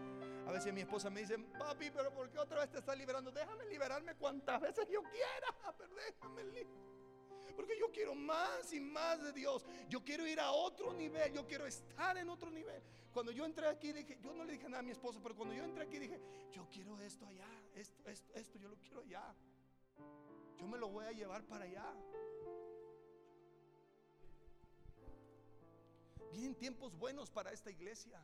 A 0.47 0.51
veces 0.51 0.73
mi 0.73 0.81
esposa 0.81 1.09
me 1.09 1.19
dice, 1.19 1.37
papi, 1.59 1.91
pero 1.91 2.11
¿por 2.13 2.29
qué 2.31 2.39
otra 2.39 2.61
vez 2.61 2.71
te 2.71 2.79
estás 2.79 2.97
liberando? 2.97 3.31
Déjame 3.31 3.65
liberarme 3.65 4.15
cuantas 4.15 4.61
veces 4.61 4.87
yo 4.89 5.03
quiera, 5.03 5.75
pero 5.77 5.93
déjame 5.95 6.43
li- 6.45 6.67
Porque 7.57 7.75
yo 7.75 7.91
quiero 7.91 8.13
más 8.13 8.71
y 8.71 8.79
más 8.79 9.19
de 9.23 9.33
Dios. 9.33 9.65
Yo 9.89 10.03
quiero 10.05 10.27
ir 10.27 10.39
a 10.39 10.51
otro 10.51 10.93
nivel, 10.93 11.33
yo 11.33 11.47
quiero 11.47 11.65
estar 11.65 12.15
en 12.15 12.29
otro 12.29 12.51
nivel. 12.51 12.83
Cuando 13.11 13.31
yo 13.31 13.45
entré 13.45 13.67
aquí, 13.67 13.91
dije, 13.91 14.19
yo 14.21 14.31
no 14.31 14.45
le 14.45 14.53
dije 14.53 14.69
nada 14.69 14.81
a 14.81 14.83
mi 14.83 14.91
esposa, 14.91 15.19
pero 15.23 15.35
cuando 15.35 15.55
yo 15.55 15.63
entré 15.63 15.83
aquí 15.83 15.97
dije, 15.97 16.21
yo 16.51 16.67
quiero 16.69 17.01
esto 17.01 17.25
allá, 17.25 17.49
esto, 17.73 18.07
esto, 18.07 18.31
esto, 18.35 18.59
yo 18.59 18.69
lo 18.69 18.77
quiero 18.77 18.99
allá. 19.01 19.33
Yo 20.55 20.67
me 20.67 20.77
lo 20.77 20.89
voy 20.89 21.05
a 21.05 21.11
llevar 21.11 21.43
para 21.45 21.65
allá. 21.65 21.83
Vienen 26.31 26.53
tiempos 26.53 26.95
buenos 26.95 27.31
para 27.31 27.51
esta 27.51 27.71
iglesia. 27.71 28.23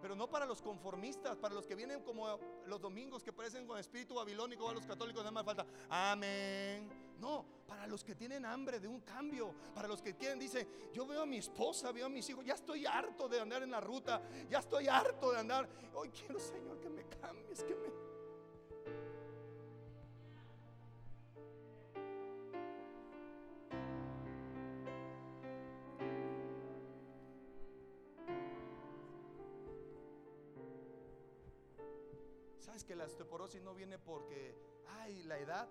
Pero 0.00 0.14
no 0.14 0.30
para 0.30 0.46
los 0.46 0.62
conformistas, 0.62 1.36
para 1.38 1.56
los 1.56 1.66
que 1.66 1.74
vienen 1.74 2.04
como 2.04 2.38
los 2.66 2.80
domingos 2.80 3.24
que 3.24 3.32
parecen 3.32 3.66
con 3.66 3.78
espíritu 3.78 4.14
babilónico 4.14 4.68
a 4.68 4.74
los 4.74 4.86
católicos, 4.86 5.24
nada 5.24 5.32
más 5.32 5.44
falta. 5.44 5.66
Amén. 5.88 7.09
No, 7.20 7.44
para 7.68 7.86
los 7.86 8.02
que 8.02 8.14
tienen 8.14 8.46
hambre 8.46 8.80
de 8.80 8.88
un 8.88 9.02
cambio, 9.02 9.54
para 9.74 9.86
los 9.86 10.00
que 10.00 10.16
quieren, 10.16 10.38
dicen, 10.38 10.66
yo 10.90 11.06
veo 11.06 11.22
a 11.22 11.26
mi 11.26 11.36
esposa, 11.36 11.92
veo 11.92 12.06
a 12.06 12.08
mis 12.08 12.28
hijos, 12.30 12.46
ya 12.46 12.54
estoy 12.54 12.86
harto 12.86 13.28
de 13.28 13.38
andar 13.38 13.62
en 13.62 13.70
la 13.70 13.80
ruta, 13.80 14.22
ya 14.48 14.58
estoy 14.58 14.88
harto 14.88 15.30
de 15.30 15.38
andar. 15.38 15.68
Hoy 15.94 16.08
quiero, 16.08 16.40
Señor, 16.40 16.80
que 16.80 16.88
me 16.88 17.04
cambies, 17.04 17.62
que 17.62 17.74
me... 17.74 17.90
¿Sabes 32.60 32.82
que 32.82 32.96
la 32.96 33.04
osteoporosis 33.04 33.60
no 33.62 33.74
viene 33.74 33.98
porque, 33.98 34.56
ay, 35.00 35.22
la 35.24 35.38
edad? 35.38 35.68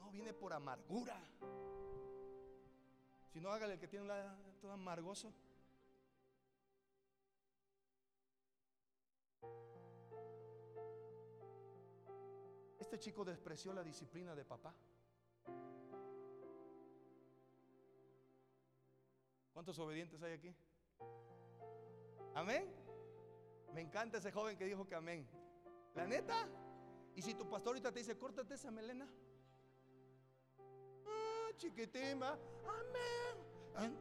No, 0.00 0.10
viene 0.10 0.32
por 0.32 0.52
amargura. 0.52 1.16
Si 3.32 3.40
no, 3.40 3.50
hágale 3.52 3.74
el 3.74 3.78
que 3.78 3.86
tiene 3.86 4.08
todo 4.60 4.72
amargoso. 4.72 5.32
Este 12.78 12.98
chico 12.98 13.24
despreció 13.24 13.72
la 13.72 13.84
disciplina 13.84 14.34
de 14.34 14.44
papá. 14.44 14.74
¿Cuántos 19.52 19.78
obedientes 19.78 20.22
hay 20.22 20.32
aquí? 20.32 20.56
Amén. 22.34 22.74
Me 23.74 23.82
encanta 23.82 24.18
ese 24.18 24.32
joven 24.32 24.56
que 24.56 24.64
dijo 24.64 24.86
que 24.88 24.94
amén. 24.94 25.28
La 25.94 26.06
neta. 26.06 26.48
Y 27.14 27.22
si 27.22 27.34
tu 27.34 27.48
pastor 27.48 27.68
ahorita 27.68 27.92
te 27.92 27.98
dice, 27.98 28.16
córtate 28.16 28.54
esa 28.54 28.70
melena. 28.70 29.06
Chiquitín, 31.60 32.22
va. 32.22 32.38
Amén. 33.76 33.94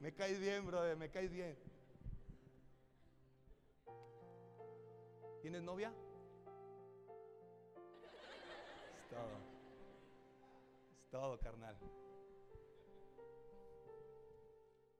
Me 0.00 0.12
caes 0.12 0.40
bien, 0.40 0.66
brother, 0.66 0.96
me 0.96 1.08
caes 1.08 1.30
bien. 1.30 1.56
¿Tienes 5.40 5.62
novia? 5.62 5.94
Es 8.98 9.08
todo. 9.08 9.38
Es 10.98 11.08
todo, 11.08 11.38
carnal. 11.38 11.78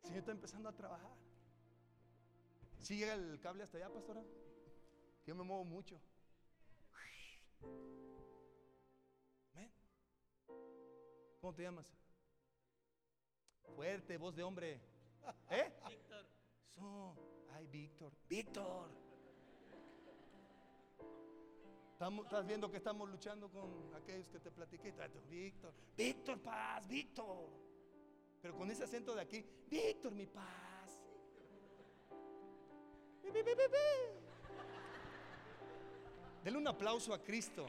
El 0.02 0.06
Señor 0.06 0.18
está 0.20 0.30
empezando 0.30 0.68
a 0.68 0.72
trabajar. 0.76 1.16
Si 2.78 2.96
llega 2.96 3.14
el 3.14 3.40
cable 3.40 3.64
hasta 3.64 3.78
allá, 3.78 3.90
pastora. 3.90 4.22
Yo 5.26 5.34
me 5.34 5.42
muevo 5.42 5.64
mucho. 5.64 6.00
¿Cómo 11.42 11.54
te 11.54 11.64
llamas? 11.64 11.92
Fuerte, 13.74 14.16
voz 14.16 14.36
de 14.36 14.44
hombre. 14.44 14.80
¿Eh? 15.50 15.72
Víctor. 15.88 16.24
Ay, 17.52 17.66
Víctor. 17.66 18.12
Víctor. 18.28 18.88
Estamos- 21.94 22.26
Estás 22.26 22.46
viendo 22.46 22.70
que 22.70 22.76
estamos 22.76 23.08
luchando 23.10 23.50
con 23.50 23.92
aquellos 23.96 24.28
que 24.28 24.38
te 24.38 24.52
platiqué. 24.52 24.94
Víctor. 25.28 25.74
Víctor 25.96 26.40
Paz, 26.40 26.86
Víctor. 26.86 27.48
Pero 28.40 28.54
con 28.56 28.70
ese 28.70 28.84
acento 28.84 29.12
de 29.12 29.22
aquí, 29.22 29.44
Víctor, 29.68 30.12
mi 30.14 30.26
paz. 30.26 31.02
Dele 36.44 36.56
un 36.56 36.68
aplauso 36.68 37.12
a 37.12 37.18
Cristo. 37.20 37.66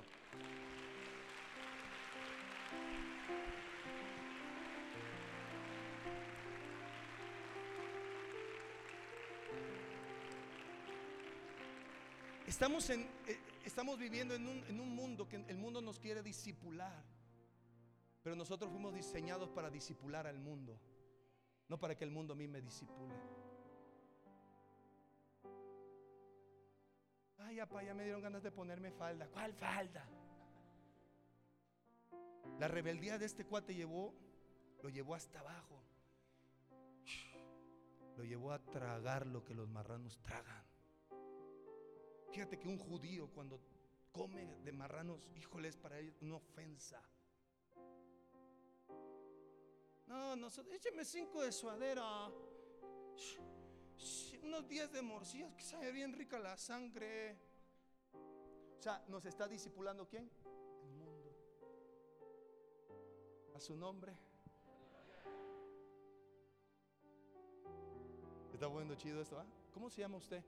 Estamos, 12.53 12.87
en, 12.91 13.01
eh, 13.25 13.39
estamos 13.65 13.97
viviendo 13.97 14.35
en 14.35 14.47
un, 14.47 14.63
en 14.65 14.79
un 14.79 14.95
mundo 14.95 15.27
que 15.27 15.37
el 15.37 15.57
mundo 15.57 15.81
nos 15.81 15.97
quiere 15.97 16.21
disipular. 16.21 17.03
Pero 18.21 18.35
nosotros 18.35 18.69
fuimos 18.69 18.93
diseñados 18.93 19.49
para 19.49 19.71
disipular 19.71 20.27
al 20.27 20.37
mundo, 20.37 20.79
no 21.67 21.79
para 21.79 21.95
que 21.97 22.03
el 22.03 22.11
mundo 22.11 22.33
a 22.33 22.35
mí 22.35 22.47
me 22.47 22.61
disipule. 22.61 23.15
Ay, 27.39 27.59
apá, 27.59 27.81
ya 27.81 27.95
me 27.95 28.03
dieron 28.03 28.21
ganas 28.21 28.43
de 28.43 28.51
ponerme 28.51 28.91
falda. 28.91 29.27
¿Cuál 29.29 29.51
falda? 29.55 30.07
La 32.59 32.67
rebeldía 32.67 33.17
de 33.17 33.25
este 33.25 33.47
cuate 33.47 33.73
llevó, 33.73 34.13
lo 34.83 34.89
llevó 34.89 35.15
hasta 35.15 35.39
abajo. 35.39 35.81
Lo 38.15 38.23
llevó 38.23 38.51
a 38.51 38.59
tragar 38.59 39.25
lo 39.25 39.43
que 39.43 39.55
los 39.55 39.67
marranos 39.67 40.19
tragan. 40.21 40.72
Fíjate 42.33 42.57
que 42.57 42.67
un 42.67 42.79
judío 42.79 43.29
cuando 43.29 43.59
come 44.11 44.55
de 44.63 44.71
marranos, 44.71 45.29
híjole, 45.35 45.67
es 45.67 45.77
para 45.77 45.99
él 45.99 46.11
una 46.21 46.37
ofensa. 46.37 46.99
No, 50.07 50.35
no, 50.35 50.47
écheme 50.71 51.05
cinco 51.05 51.43
de 51.43 51.51
suadera. 51.51 52.31
Unos 54.41 54.67
10 54.67 54.91
de 54.93 55.01
morcillas, 55.03 55.53
que 55.53 55.63
sabe 55.63 55.91
bien 55.91 56.11
rica 56.11 56.39
la 56.39 56.57
sangre. 56.57 57.37
O 58.79 58.81
sea, 58.81 59.05
nos 59.09 59.23
está 59.25 59.47
discipulando 59.47 60.07
quién? 60.07 60.27
El 60.81 60.89
mundo. 60.89 61.35
A 63.53 63.59
su 63.59 63.75
nombre. 63.75 64.17
Está 68.51 68.65
bueno, 68.65 68.95
chido 68.95 69.21
esto, 69.21 69.39
¿ah? 69.39 69.45
¿Cómo 69.71 69.91
se 69.91 70.01
llama 70.01 70.17
usted? 70.17 70.43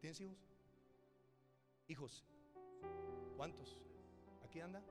¿Tienes 0.00 0.18
hijos? 0.20 0.38
Hijos. 1.88 2.24
¿Cuántos? 3.36 3.78
¿Aquí 4.42 4.60
anda? 4.60 4.82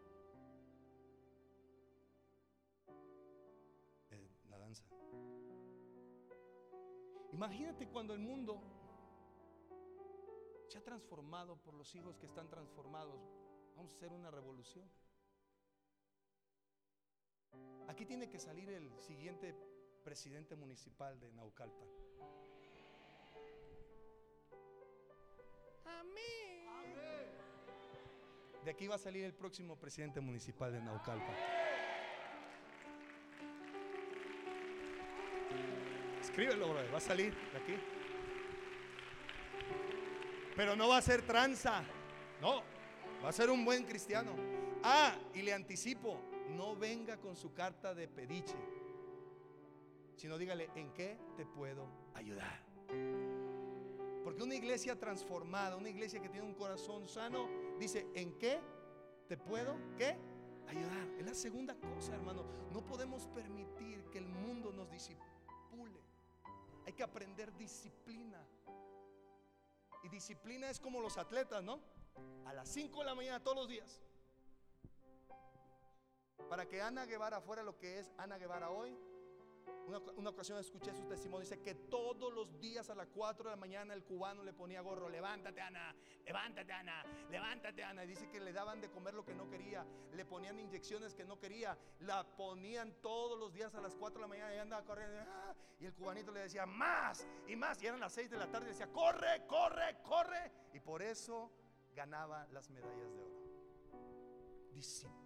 Eh, 4.12 4.30
la 4.50 4.60
danza. 4.60 4.86
Imagínate 7.32 7.88
cuando 7.88 8.14
el 8.14 8.20
mundo 8.20 8.62
se 10.68 10.78
ha 10.78 10.84
transformado 10.84 11.58
por 11.58 11.74
los 11.74 11.94
hijos 11.96 12.18
que 12.20 12.28
están 12.28 12.48
transformados. 12.48 13.20
Vamos 13.76 13.92
a 13.94 13.96
hacer 13.96 14.12
una 14.12 14.30
revolución. 14.30 14.88
Aquí 17.88 18.06
tiene 18.06 18.30
que 18.30 18.38
salir 18.38 18.70
el 18.70 19.00
siguiente 19.00 19.56
presidente 20.04 20.56
municipal 20.56 21.20
de 21.20 21.32
Naucalpan. 21.32 21.99
De 28.64 28.72
aquí 28.72 28.88
va 28.88 28.96
a 28.96 29.00
salir 29.00 29.24
el 29.24 29.34
próximo 29.34 29.76
presidente 29.78 30.20
municipal 30.22 30.72
de 30.72 30.82
Naucalpan. 30.82 31.36
Escríbelo, 36.22 36.76
va 36.76 36.98
a 36.98 37.00
salir 37.00 37.34
de 37.34 37.58
aquí. 37.58 37.76
Pero 40.56 40.76
no 40.76 40.88
va 40.88 40.98
a 40.98 41.02
ser 41.02 41.22
tranza. 41.24 41.84
No, 42.42 42.62
va 43.24 43.30
a 43.30 43.32
ser 43.32 43.50
un 43.50 43.66
buen 43.66 43.86
cristiano. 43.86 44.36
Ah, 44.84 45.18
y 45.34 45.42
le 45.42 45.54
anticipo, 45.54 46.22
no 46.50 46.76
venga 46.76 47.18
con 47.18 47.36
su 47.36 47.54
carta 47.54 47.94
de 47.94 48.08
pediche, 48.08 48.56
sino 50.16 50.38
dígale, 50.38 50.70
¿en 50.76 50.94
qué 50.94 51.18
te 51.36 51.46
puedo 51.46 51.88
ayudar? 52.14 52.62
Porque 54.24 54.44
una 54.44 54.56
iglesia 54.56 54.98
transformada, 54.98 55.76
una 55.76 55.90
iglesia 55.90 56.22
que 56.22 56.30
tiene 56.30 56.46
un 56.46 56.54
corazón 56.54 57.08
sano, 57.08 57.48
dice, 57.80 58.08
¿en 58.14 58.38
qué 58.38 58.60
te 59.28 59.38
puedo 59.38 59.78
qué? 59.98 60.18
Ayudar. 60.68 61.08
Es 61.18 61.26
la 61.26 61.34
segunda 61.34 61.76
cosa, 61.76 62.14
hermano. 62.14 62.44
No 62.72 62.86
podemos 62.86 63.28
permitir 63.28 64.04
que 64.12 64.20
el 64.20 64.28
mundo 64.28 64.72
nos 64.72 64.90
disipule. 64.92 66.00
Hay 66.86 66.94
que 66.94 67.04
aprender 67.04 67.56
disciplina. 67.58 68.46
Y 70.04 70.10
disciplina 70.10 70.70
es 70.70 70.80
como 70.80 71.02
los 71.02 71.18
atletas, 71.18 71.64
¿no? 71.64 71.80
A 72.46 72.54
las 72.54 72.70
5 72.70 73.00
de 73.00 73.06
la 73.06 73.16
mañana 73.16 73.40
todos 73.42 73.58
los 73.58 73.68
días. 73.68 74.02
Para 76.50 76.68
que 76.68 76.82
Ana 76.82 77.06
Guevara 77.06 77.42
fuera 77.42 77.64
lo 77.64 77.78
que 77.78 78.00
es 78.00 78.12
Ana 78.18 78.38
Guevara 78.38 78.70
hoy. 78.70 78.98
Una, 80.18 80.30
ocasión 80.30 80.60
escuché 80.60 80.94
su 80.94 81.06
testimonio. 81.06 81.42
Dice 81.42 81.62
que 81.62 81.74
todos 81.74 82.32
los 82.32 82.60
días 82.60 82.90
a 82.90 82.96
las 82.96 83.08
4 83.08 83.46
de 83.46 83.50
la 83.50 83.60
mañana 83.60 83.94
el 83.94 84.04
cubano 84.04 84.44
le 84.44 84.54
ponía 84.54 84.82
gorro. 84.82 85.10
Levántate, 85.10 85.62
Ana. 85.62 85.96
Levántate, 86.26 86.72
Ana. 86.72 87.04
Levántate, 87.30 87.84
Ana. 87.84 88.04
Y 88.04 88.08
dice 88.08 88.30
que 88.30 88.40
le 88.40 88.54
daban 88.54 88.82
de 88.82 88.90
comer 88.92 89.16
lo 89.16 89.26
que 89.26 89.34
no 89.34 89.50
quería. 89.50 89.86
Le 90.14 90.26
ponían 90.26 90.60
inyecciones 90.60 91.16
que 91.16 91.26
no 91.26 91.40
quería. 91.40 91.78
La 92.02 92.24
ponían 92.24 92.94
todos 93.02 93.40
los 93.40 93.52
días 93.52 93.74
a 93.74 93.82
las 93.82 93.96
4 93.96 94.20
de 94.20 94.22
la 94.22 94.28
mañana. 94.28 94.56
Y 94.56 94.60
andaba 94.60 94.86
corriendo. 94.86 95.18
¡ah! 95.20 95.56
Y 95.80 95.86
el 95.86 95.94
cubanito 95.94 96.32
le 96.32 96.42
decía, 96.42 96.66
más 96.66 97.26
y 97.48 97.56
más. 97.56 97.82
Y 97.82 97.88
eran 97.88 98.00
las 98.00 98.14
6 98.14 98.30
de 98.30 98.38
la 98.38 98.52
tarde. 98.52 98.68
Y 98.68 98.70
decía, 98.70 98.92
corre, 98.92 99.46
corre, 99.48 99.98
corre. 100.04 100.52
Y 100.74 100.80
por 100.80 101.02
eso 101.02 101.52
ganaba 101.96 102.48
las 102.52 102.70
medallas 102.70 103.12
de 103.12 103.22
oro. 103.22 103.40
Disciplina. 104.72 105.19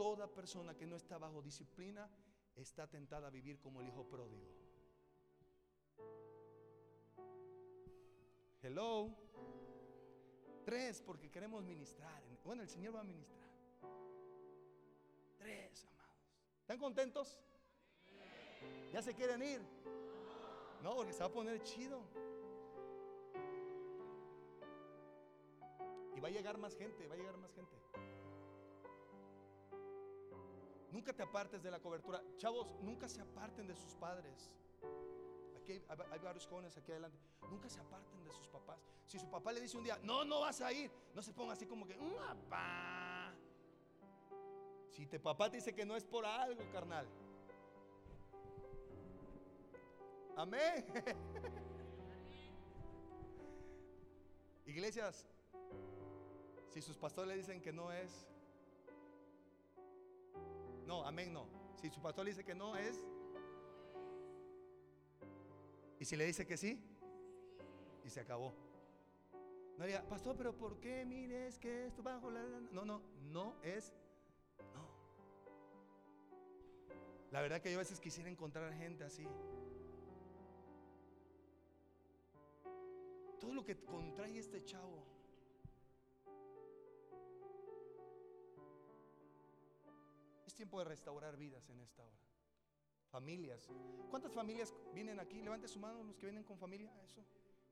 Toda 0.00 0.26
persona 0.28 0.74
que 0.74 0.86
no 0.86 0.96
está 0.96 1.18
bajo 1.18 1.42
disciplina 1.42 2.08
está 2.56 2.86
tentada 2.86 3.26
a 3.26 3.30
vivir 3.30 3.60
como 3.60 3.82
el 3.82 3.88
hijo 3.88 4.08
pródigo. 4.08 4.48
Hello. 8.62 9.14
Tres, 10.64 11.02
porque 11.02 11.30
queremos 11.30 11.62
ministrar. 11.62 12.22
Bueno, 12.46 12.62
el 12.62 12.70
Señor 12.70 12.96
va 12.96 13.00
a 13.00 13.04
ministrar. 13.04 13.46
Tres, 15.36 15.84
amados. 15.84 16.16
¿Están 16.62 16.78
contentos? 16.78 17.38
¿Ya 18.94 19.02
se 19.02 19.14
quieren 19.14 19.42
ir? 19.42 19.60
No, 20.82 20.96
porque 20.96 21.12
se 21.12 21.20
va 21.20 21.26
a 21.26 21.32
poner 21.32 21.62
chido. 21.62 22.00
Y 26.16 26.20
va 26.20 26.28
a 26.28 26.30
llegar 26.30 26.56
más 26.56 26.74
gente, 26.74 27.06
va 27.06 27.16
a 27.16 27.18
llegar 27.18 27.36
más 27.36 27.52
gente. 27.52 27.76
Nunca 31.00 31.14
te 31.14 31.22
apartes 31.22 31.62
de 31.62 31.70
la 31.70 31.80
cobertura. 31.80 32.22
Chavos, 32.36 32.68
nunca 32.82 33.08
se 33.08 33.22
aparten 33.22 33.66
de 33.66 33.74
sus 33.74 33.94
padres. 33.94 34.50
Aquí 35.56 35.72
hay, 35.72 36.18
varios 36.18 36.46
jóvenes 36.46 36.76
aquí 36.76 36.90
adelante. 36.90 37.16
Nunca 37.48 37.70
se 37.70 37.80
aparten 37.80 38.22
de 38.22 38.30
sus 38.30 38.46
papás. 38.48 38.86
Si 39.06 39.18
su 39.18 39.26
papá 39.30 39.50
le 39.50 39.62
dice 39.62 39.78
un 39.78 39.84
día, 39.84 39.98
no, 40.02 40.26
no 40.26 40.40
vas 40.40 40.60
a 40.60 40.70
ir, 40.74 40.90
no 41.14 41.22
se 41.22 41.32
ponga 41.32 41.54
así 41.54 41.64
como 41.64 41.86
que, 41.86 41.96
"Mm, 41.96 42.16
papá. 42.50 43.32
Si 44.90 45.06
te 45.06 45.18
papá 45.18 45.48
dice 45.48 45.74
que 45.74 45.86
no 45.86 45.96
es 45.96 46.04
por 46.04 46.26
algo, 46.26 46.62
carnal. 46.70 47.08
Amén. 50.36 50.84
Iglesias, 54.66 55.26
si 56.68 56.82
sus 56.82 56.98
pastores 56.98 57.30
le 57.30 57.36
dicen 57.38 57.62
que 57.62 57.72
no 57.72 57.90
es, 57.90 58.26
no, 60.90 61.06
amén, 61.06 61.32
no. 61.32 61.46
Si 61.76 61.88
su 61.88 62.00
pastor 62.02 62.24
le 62.24 62.32
dice 62.32 62.44
que 62.44 62.52
no 62.52 62.76
es, 62.76 63.06
y 66.00 66.04
si 66.04 66.16
le 66.16 66.26
dice 66.26 66.44
que 66.44 66.56
sí, 66.56 66.82
y 68.04 68.10
se 68.10 68.18
acabó. 68.18 68.52
No 69.78 69.86
diga, 69.86 70.02
pastor, 70.08 70.36
pero 70.36 70.52
¿por 70.52 70.80
qué? 70.80 71.04
Mire, 71.04 71.46
es 71.46 71.60
que 71.60 71.86
esto 71.86 72.02
bajo 72.02 72.28
la. 72.28 72.42
No, 72.72 72.84
no, 72.84 73.02
no 73.30 73.54
es. 73.62 73.94
No. 74.74 74.84
La 77.30 77.40
verdad 77.40 77.62
que 77.62 77.70
yo 77.70 77.78
a 77.78 77.84
veces 77.84 78.00
quisiera 78.00 78.28
encontrar 78.28 78.74
gente 78.74 79.04
así. 79.04 79.28
Todo 83.40 83.54
lo 83.54 83.64
que 83.64 83.76
contrae 83.84 84.36
este 84.36 84.64
chavo. 84.64 85.04
Tiempo 90.60 90.78
de 90.78 90.84
restaurar 90.84 91.38
vidas 91.38 91.66
en 91.70 91.80
esta 91.80 92.04
hora. 92.04 92.18
Familias. 93.10 93.66
¿Cuántas 94.10 94.30
familias 94.30 94.74
vienen 94.92 95.18
aquí? 95.18 95.40
Levante 95.40 95.66
su 95.66 95.78
mano 95.78 96.04
los 96.04 96.18
que 96.18 96.26
vienen 96.26 96.44
con 96.44 96.58
familia. 96.58 96.92
Eso. 97.02 97.24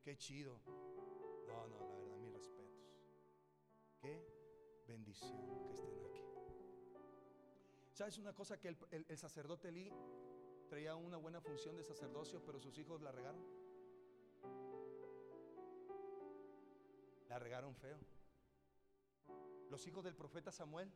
Qué 0.03 0.17
chido. 0.17 0.59
No, 1.47 1.67
no, 1.67 1.87
la 1.87 1.97
verdad, 1.97 2.17
mis 2.17 2.33
respetos. 2.33 2.89
Qué 4.01 4.25
bendición 4.87 5.63
que 5.67 5.73
estén 5.75 6.03
aquí. 6.07 6.25
¿Sabes 7.93 8.17
una 8.17 8.33
cosa? 8.33 8.59
Que 8.59 8.75
el 8.91 9.19
sacerdote 9.19 9.71
Lee 9.71 9.93
traía 10.71 10.97
una 10.97 11.19
buena 11.19 11.43
función 11.43 11.77
de 11.77 11.85
sacerdocio, 11.85 12.43
pero 12.43 12.59
sus 12.59 12.79
hijos 12.79 13.03
la 13.03 13.13
regaron. 13.13 13.45
La 17.29 17.39
regaron 17.39 17.75
feo. 17.75 17.99
Los 19.69 19.87
hijos 19.87 20.03
del 20.05 20.15
profeta 20.15 20.51
Samuel 20.51 20.91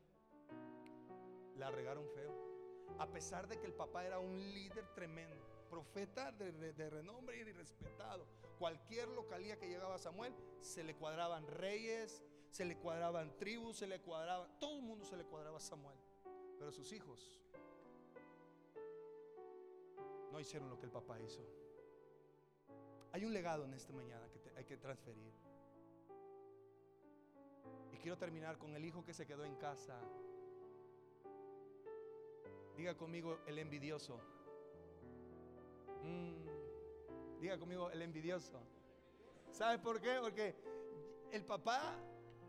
la 1.56 1.70
regaron 1.70 2.08
feo. 2.08 2.52
A 2.98 3.06
pesar 3.10 3.48
de 3.48 3.58
que 3.58 3.66
el 3.66 3.72
papá 3.72 4.04
era 4.04 4.18
un 4.18 4.36
líder 4.38 4.86
tremendo, 4.94 5.44
profeta 5.70 6.30
de, 6.32 6.52
de- 6.52 6.90
renombre 6.90 7.38
y 7.38 7.44
respetado. 7.52 8.26
Cualquier 8.58 9.08
localía 9.08 9.58
que 9.58 9.68
llegaba 9.68 9.98
Samuel, 9.98 10.34
se 10.60 10.84
le 10.84 10.94
cuadraban 10.94 11.46
reyes, 11.46 12.22
se 12.50 12.64
le 12.64 12.76
cuadraban 12.76 13.36
tribus, 13.38 13.78
se 13.78 13.86
le 13.86 14.00
cuadraban, 14.00 14.48
todo 14.58 14.76
el 14.76 14.82
mundo 14.82 15.04
se 15.04 15.16
le 15.16 15.24
cuadraba 15.24 15.56
a 15.56 15.60
Samuel. 15.60 15.96
Pero 16.58 16.70
sus 16.70 16.92
hijos 16.92 17.40
no 20.30 20.38
hicieron 20.38 20.68
lo 20.70 20.78
que 20.78 20.86
el 20.86 20.92
papá 20.92 21.18
hizo. 21.20 21.42
Hay 23.12 23.24
un 23.24 23.32
legado 23.32 23.64
en 23.64 23.74
esta 23.74 23.92
mañana 23.92 24.26
que 24.30 24.40
hay 24.56 24.64
que 24.64 24.76
transferir. 24.76 25.32
Y 27.90 27.96
quiero 27.98 28.16
terminar 28.16 28.58
con 28.58 28.74
el 28.74 28.84
hijo 28.84 29.04
que 29.04 29.12
se 29.12 29.26
quedó 29.26 29.44
en 29.44 29.56
casa. 29.56 29.98
Diga 32.76 32.96
conmigo 32.96 33.38
el 33.46 33.58
envidioso. 33.58 34.18
Mm, 36.02 36.42
Diga 37.40 37.58
conmigo 37.58 37.90
el 37.90 38.02
envidioso. 38.02 38.60
¿Sabe 39.50 39.78
por 39.78 40.00
qué? 40.00 40.18
Porque 40.20 40.54
el 41.32 41.44
papá 41.44 41.96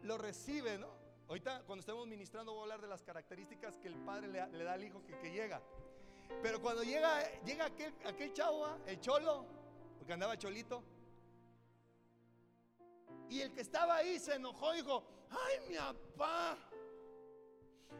lo 0.03 0.17
recibe, 0.17 0.77
¿no? 0.77 0.87
Ahorita 1.27 1.63
cuando 1.65 1.79
estemos 1.79 2.05
ministrando 2.05 2.51
voy 2.53 2.59
a 2.59 2.63
hablar 2.63 2.81
de 2.81 2.87
las 2.87 3.01
características 3.01 3.77
que 3.77 3.87
el 3.87 3.95
padre 3.95 4.27
le, 4.27 4.63
da 4.63 4.73
al 4.73 4.83
hijo 4.83 5.03
que, 5.03 5.17
que 5.17 5.31
llega. 5.31 5.61
Pero 6.41 6.61
cuando 6.61 6.83
llega, 6.83 7.23
llega 7.43 7.65
aquel, 7.65 7.93
aquel 8.05 8.33
chavo, 8.33 8.65
¿ah? 8.65 8.77
el 8.85 8.99
cholo, 8.99 9.45
porque 9.97 10.13
andaba 10.13 10.37
cholito. 10.37 10.83
Y 13.29 13.41
el 13.41 13.51
que 13.51 13.61
estaba 13.61 13.95
ahí 13.95 14.19
se 14.19 14.35
enojó 14.35 14.73
y 14.73 14.77
dijo, 14.77 15.03
ay 15.29 15.69
mi 15.69 15.75
papá, 15.75 16.57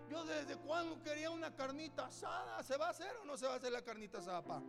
yo 0.09 0.23
desde 0.25 0.57
cuando 0.57 1.01
quería 1.01 1.29
una 1.29 1.55
carnita 1.55 2.07
asada, 2.07 2.61
¿se 2.63 2.77
va 2.77 2.87
a 2.87 2.89
hacer 2.89 3.15
o 3.17 3.25
no 3.25 3.37
se 3.37 3.47
va 3.47 3.53
a 3.53 3.55
hacer 3.57 3.71
la 3.71 3.81
carnita 3.81 4.19
asada, 4.19 4.41
papá? 4.41 4.63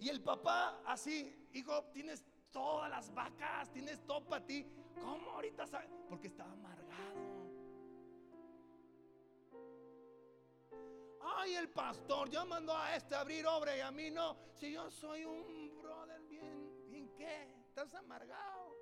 Y 0.00 0.08
el 0.08 0.20
papá 0.20 0.80
así, 0.84 1.48
hijo, 1.52 1.84
tienes 1.92 2.24
todas 2.50 2.90
las 2.90 3.12
vacas, 3.14 3.72
tienes 3.72 4.04
todo 4.04 4.24
para 4.24 4.44
ti. 4.44 4.66
¿Cómo 5.00 5.30
ahorita 5.30 5.66
sabes? 5.66 5.88
Porque 6.08 6.26
estaba 6.28 6.52
amargado. 6.52 6.92
Ay, 11.20 11.54
el 11.54 11.68
pastor 11.70 12.28
ya 12.30 12.44
mandó 12.44 12.76
a 12.76 12.96
este 12.96 13.14
a 13.14 13.20
abrir 13.20 13.46
obra 13.46 13.76
y 13.76 13.80
a 13.80 13.90
mí 13.90 14.10
no. 14.10 14.36
Si 14.54 14.72
yo 14.72 14.90
soy 14.90 15.24
un 15.24 15.80
brother 15.80 16.20
bien, 16.22 16.88
¿en 16.92 17.08
qué? 17.14 17.54
Estás 17.68 17.94
amargado. 17.94 18.76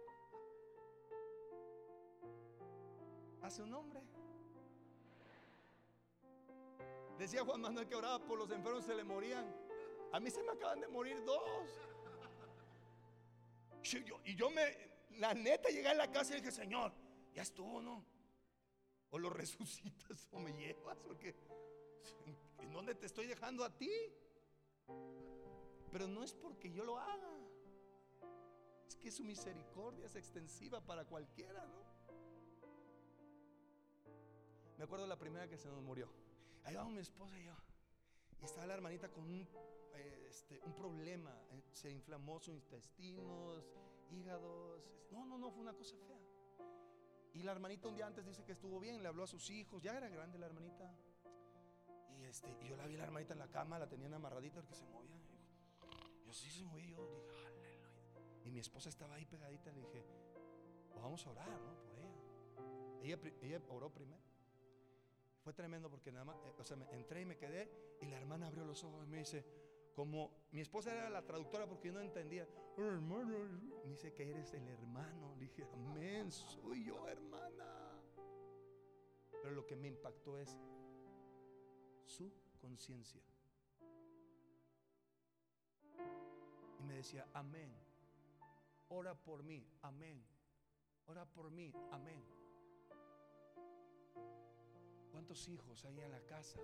Hace 3.43 3.63
un 3.63 3.73
hombre. 3.75 4.03
Decía 7.21 7.45
Juan 7.45 7.61
Manuel 7.61 7.87
que 7.87 7.95
oraba 7.95 8.19
por 8.19 8.39
los 8.39 8.51
enfermos 8.51 8.83
se 8.83 8.95
le 8.95 9.05
morían. 9.05 9.45
A 10.11 10.19
mí 10.19 10.31
se 10.31 10.43
me 10.43 10.53
acaban 10.53 10.81
de 10.81 10.89
morir 10.89 11.23
dos. 11.27 11.69
Y 13.83 14.05
yo, 14.05 14.21
y 14.25 14.35
yo 14.35 14.49
me, 14.49 14.63
la 15.19 15.35
neta, 15.35 15.69
llegué 15.69 15.89
a 15.89 15.95
la 15.95 16.11
casa 16.11 16.33
y 16.33 16.41
dije, 16.41 16.51
Señor, 16.51 16.95
ya 17.35 17.43
estuvo, 17.43 17.83
¿no? 17.83 18.03
O 19.11 19.19
lo 19.19 19.29
resucitas 19.29 20.29
o 20.33 20.39
me 20.39 20.55
llevas, 20.55 20.99
porque 21.01 21.35
¿en 22.59 22.73
dónde 22.73 22.95
te 22.95 23.05
estoy 23.05 23.27
dejando 23.27 23.65
a 23.65 23.77
ti? 23.77 23.93
Pero 25.93 26.09
no 26.09 26.25
es 26.25 26.33
porque 26.33 26.73
yo 26.73 26.85
lo 26.85 26.99
haga. 26.99 27.37
Es 28.89 28.97
que 28.97 29.11
su 29.11 29.25
misericordia 29.25 30.07
es 30.07 30.17
extensiva 30.17 30.81
para 30.81 31.05
cualquiera, 31.05 31.67
¿no? 31.67 31.85
Me 34.79 34.85
acuerdo 34.85 35.07
la 35.07 35.19
primera 35.19 35.47
que 35.47 35.59
se 35.59 35.69
nos 35.69 35.83
murió. 35.83 36.09
Ahí 36.65 36.75
vamos 36.75 36.93
mi 36.93 37.01
esposa 37.01 37.39
y 37.39 37.45
yo. 37.45 37.55
Y 38.41 38.45
estaba 38.45 38.67
la 38.67 38.75
hermanita 38.75 39.09
con 39.11 39.25
un, 39.25 39.47
eh, 39.95 40.27
este, 40.29 40.61
problema. 40.77 41.31
eh, 41.53 41.63
Se 41.73 41.91
inflamó 41.91 42.39
sus 42.41 42.55
intestinos, 42.55 43.65
hígados. 44.11 44.83
No, 45.11 45.25
no, 45.27 45.39
no, 45.39 45.51
fue 45.51 45.61
una 45.61 45.75
cosa 45.75 45.97
fea. 46.07 46.19
Y 47.35 47.43
la 47.43 47.53
hermanita 47.53 47.89
un 47.89 47.95
día 47.97 48.07
antes 48.07 48.25
dice 48.27 48.45
que 48.45 48.53
estuvo 48.53 48.81
bien, 48.81 49.03
le 49.03 49.09
habló 49.09 49.25
a 49.25 49.27
sus 49.27 49.49
hijos. 49.51 49.83
Ya 49.83 49.97
era 49.97 50.09
grande 50.09 50.39
la 50.39 50.47
hermanita. 50.47 50.93
Y, 52.19 52.25
este, 52.25 52.51
y 52.63 52.69
yo 52.69 52.77
la 52.77 52.87
vi 52.87 52.97
la 52.97 53.05
hermanita 53.05 53.33
en 53.35 53.39
la 53.39 53.49
cama, 53.49 53.79
la 53.79 53.89
tenían 53.89 54.13
amarradita 54.15 54.61
porque 54.61 54.75
se 54.75 54.85
movía. 54.87 55.17
Yo 56.25 56.33
sí 56.33 56.51
se 56.51 56.65
movía. 56.65 56.97
Yo 56.97 57.07
dije, 57.07 57.47
aleluya. 57.47 57.89
Y 58.45 58.51
mi 58.51 58.61
esposa 58.61 58.89
estaba 58.89 59.15
ahí 59.15 59.25
pegadita. 59.27 59.71
Le 59.73 59.81
dije, 59.81 60.05
"Pues 60.91 61.03
vamos 61.03 61.25
a 61.27 61.31
orar, 61.31 61.49
¿no? 61.49 61.75
Por 61.83 61.99
ella. 63.05 63.19
Ella 63.43 63.61
oró 63.69 63.91
primero. 63.91 64.21
Fue 65.43 65.53
tremendo 65.55 65.91
porque 65.91 66.13
nada 66.13 66.25
más, 66.25 66.37
eh, 66.45 66.55
o 66.59 66.65
sea, 66.65 66.77
me 66.77 66.87
entré 66.93 67.23
y 67.23 67.25
me 67.25 67.37
quedé 67.37 67.97
y 68.01 68.07
la 68.07 68.19
hermana 68.19 68.47
abrió 68.49 68.65
los 68.65 68.83
ojos 68.85 69.05
y 69.07 69.09
me 69.09 69.19
dice, 69.19 69.45
como 69.95 70.47
mi 70.53 70.61
esposa 70.61 70.93
era 70.95 71.09
la 71.11 71.25
traductora 71.25 71.67
porque 71.67 71.89
yo 71.89 71.95
no 71.95 72.01
entendía, 72.01 72.47
"Oh, 72.77 72.83
hermano, 72.83 73.39
me 73.85 73.91
dice 73.91 74.13
que 74.13 74.31
eres 74.31 74.53
el 74.55 74.69
hermano. 74.69 75.35
Le 75.37 75.43
dije, 75.43 75.67
amén, 75.73 76.31
soy 76.31 76.85
yo, 76.85 77.09
hermana. 77.09 78.01
Pero 79.43 79.55
lo 79.55 79.67
que 79.67 79.77
me 79.77 79.89
impactó 79.89 80.39
es 80.39 80.57
su 82.05 82.31
conciencia. 82.61 83.23
Y 86.79 86.83
me 86.85 86.97
decía, 86.97 87.27
amén, 87.33 87.75
ora 88.89 89.15
por 89.15 89.43
mí, 89.43 89.67
amén, 89.83 90.23
ora 91.07 91.25
por 91.27 91.51
mí, 91.51 91.73
amén. 91.91 92.23
¿Cuántos 95.11 95.49
hijos 95.49 95.85
hay 95.85 96.01
en 96.01 96.11
la 96.11 96.21
casa 96.27 96.61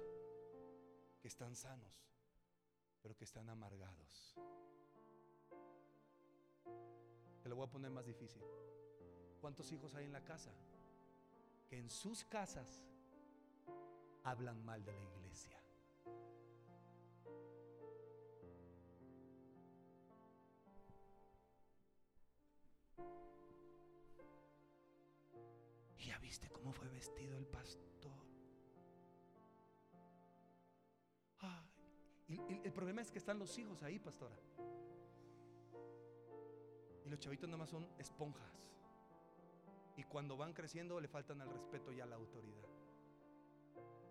que 1.20 1.28
están 1.28 1.54
sanos, 1.54 2.10
pero 3.02 3.16
que 3.16 3.24
están 3.24 3.48
amargados? 3.48 4.36
Te 7.42 7.48
lo 7.48 7.56
voy 7.56 7.66
a 7.66 7.70
poner 7.70 7.90
más 7.90 8.06
difícil. 8.06 8.42
¿Cuántos 9.40 9.70
hijos 9.72 9.94
hay 9.94 10.04
en 10.06 10.12
la 10.12 10.24
casa 10.24 10.50
que 11.68 11.78
en 11.78 11.88
sus 11.90 12.24
casas 12.24 12.84
hablan 14.24 14.64
mal 14.64 14.84
de 14.84 14.92
la 14.92 15.02
iglesia? 15.02 15.60
¿Ya 25.98 26.18
viste 26.18 26.48
cómo 26.50 26.72
fue 26.72 26.88
vestido 26.88 27.36
el 27.36 27.46
pastor? 27.46 28.35
El 32.64 32.72
problema 32.72 33.02
es 33.02 33.10
que 33.10 33.18
están 33.18 33.38
los 33.38 33.56
hijos 33.58 33.82
ahí, 33.82 33.98
pastora. 33.98 34.36
Y 37.04 37.08
los 37.08 37.20
chavitos 37.20 37.48
nada 37.48 37.58
más 37.58 37.70
son 37.70 37.86
esponjas. 37.98 38.52
Y 39.96 40.02
cuando 40.02 40.36
van 40.36 40.52
creciendo 40.52 41.00
le 41.00 41.08
faltan 41.08 41.40
al 41.40 41.50
respeto 41.50 41.92
y 41.92 42.00
a 42.00 42.06
la 42.06 42.16
autoridad. 42.16 42.68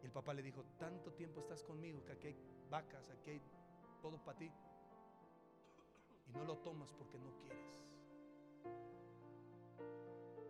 Y 0.02 0.06
el 0.06 0.12
papá 0.12 0.34
le 0.34 0.42
dijo, 0.42 0.64
tanto 0.80 1.12
tiempo 1.14 1.42
estás 1.42 1.64
conmigo 1.64 2.04
que 2.06 2.14
aquí 2.14 2.28
hay 2.28 2.38
vacas, 2.70 3.10
aquí 3.10 3.32
hay 3.32 3.42
todo 4.02 4.18
para 4.18 4.38
ti. 4.38 4.52
Y 6.28 6.32
no 6.32 6.46
lo 6.46 6.58
tomas 6.58 6.92
porque 6.94 7.18
no 7.20 7.36
quieres. 7.38 7.66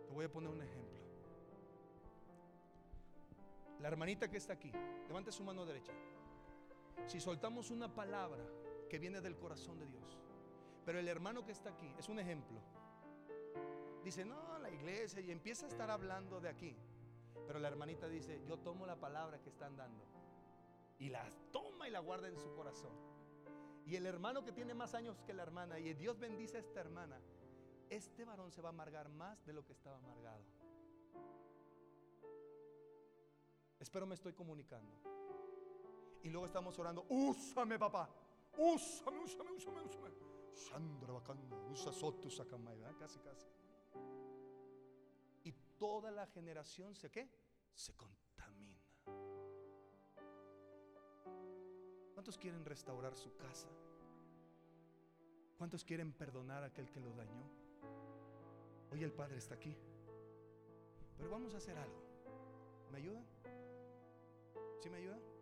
Te 0.06 0.14
voy 0.14 0.24
a 0.24 0.32
poner 0.32 0.50
un 0.50 0.62
ejemplo. 0.62 0.96
La 3.80 3.88
hermanita 3.88 4.30
que 4.30 4.38
está 4.38 4.54
aquí, 4.54 4.72
levante 5.08 5.32
su 5.32 5.42
mano 5.42 5.66
derecha. 5.66 5.92
Si 7.04 7.20
soltamos 7.20 7.70
una 7.70 7.94
palabra 7.94 8.44
que 8.88 8.98
viene 8.98 9.20
del 9.20 9.36
corazón 9.36 9.78
de 9.78 9.86
Dios, 9.86 10.18
pero 10.84 10.98
el 10.98 11.08
hermano 11.08 11.44
que 11.44 11.52
está 11.52 11.70
aquí 11.70 11.92
es 11.98 12.08
un 12.08 12.18
ejemplo. 12.18 12.60
Dice, 14.04 14.24
no, 14.24 14.58
la 14.58 14.70
iglesia, 14.70 15.20
y 15.20 15.30
empieza 15.32 15.66
a 15.66 15.68
estar 15.68 15.90
hablando 15.90 16.40
de 16.40 16.48
aquí. 16.48 16.76
Pero 17.46 17.58
la 17.58 17.68
hermanita 17.68 18.08
dice, 18.08 18.40
yo 18.46 18.58
tomo 18.58 18.86
la 18.86 18.96
palabra 18.96 19.40
que 19.40 19.48
están 19.48 19.76
dando. 19.76 20.04
Y 20.98 21.08
la 21.08 21.28
toma 21.52 21.88
y 21.88 21.90
la 21.90 22.00
guarda 22.00 22.28
en 22.28 22.38
su 22.38 22.52
corazón. 22.54 22.92
Y 23.84 23.96
el 23.96 24.06
hermano 24.06 24.44
que 24.44 24.52
tiene 24.52 24.74
más 24.74 24.94
años 24.94 25.22
que 25.22 25.32
la 25.32 25.42
hermana, 25.42 25.78
y 25.78 25.92
Dios 25.94 26.18
bendice 26.18 26.56
a 26.56 26.60
esta 26.60 26.80
hermana, 26.80 27.20
este 27.90 28.24
varón 28.24 28.50
se 28.50 28.60
va 28.60 28.68
a 28.68 28.72
amargar 28.72 29.08
más 29.08 29.44
de 29.44 29.52
lo 29.52 29.64
que 29.64 29.72
estaba 29.72 29.96
amargado. 29.96 30.44
Espero 33.78 34.06
me 34.06 34.14
estoy 34.14 34.32
comunicando. 34.32 34.92
Y 36.26 36.28
luego 36.28 36.46
estamos 36.46 36.76
orando, 36.80 37.06
úsame 37.08 37.78
papá, 37.78 38.10
úsame, 38.58 39.20
úsame, 39.20 39.52
úsame, 39.52 39.80
úsame. 39.82 40.10
Sandra 40.52 41.12
bacando, 41.12 41.68
usa 41.70 41.92
soto. 41.92 42.28
Casi, 42.98 43.20
casi. 43.20 43.46
Y 45.44 45.52
toda 45.78 46.10
la 46.10 46.26
generación 46.26 46.96
se 46.96 47.12
qué? 47.12 47.30
Se 47.72 47.94
contamina. 47.94 48.76
¿Cuántos 52.14 52.36
quieren 52.38 52.64
restaurar 52.64 53.14
su 53.14 53.32
casa? 53.36 53.68
¿Cuántos 55.56 55.84
quieren 55.84 56.12
perdonar 56.12 56.64
a 56.64 56.66
aquel 56.66 56.90
que 56.90 56.98
lo 56.98 57.14
dañó? 57.14 57.48
Hoy 58.90 59.04
el 59.04 59.12
Padre 59.12 59.36
está 59.36 59.54
aquí. 59.54 59.76
Pero 61.16 61.30
vamos 61.30 61.54
a 61.54 61.58
hacer 61.58 61.78
algo. 61.78 62.02
¿Me 62.90 62.98
ayudan? 62.98 63.24
¿Sí 64.80 64.90
me 64.90 64.96
ayudan? 64.96 65.35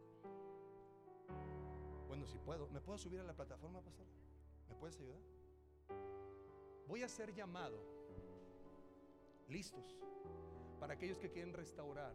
Si 2.27 2.39
puedo. 2.39 2.69
¿Me 2.69 2.81
puedo 2.81 2.99
subir 2.99 3.21
a 3.21 3.25
la 3.25 3.35
plataforma, 3.35 3.81
pastor? 3.81 4.07
¿Me 4.69 4.75
puedes 4.75 4.99
ayudar? 4.99 5.21
Voy 6.89 7.03
a 7.03 7.09
ser 7.09 7.35
llamado. 7.35 7.79
Listos. 9.49 9.97
Para 10.81 10.95
aquellos 10.95 11.19
que 11.19 11.31
quieren 11.31 11.53
restaurar 11.53 12.15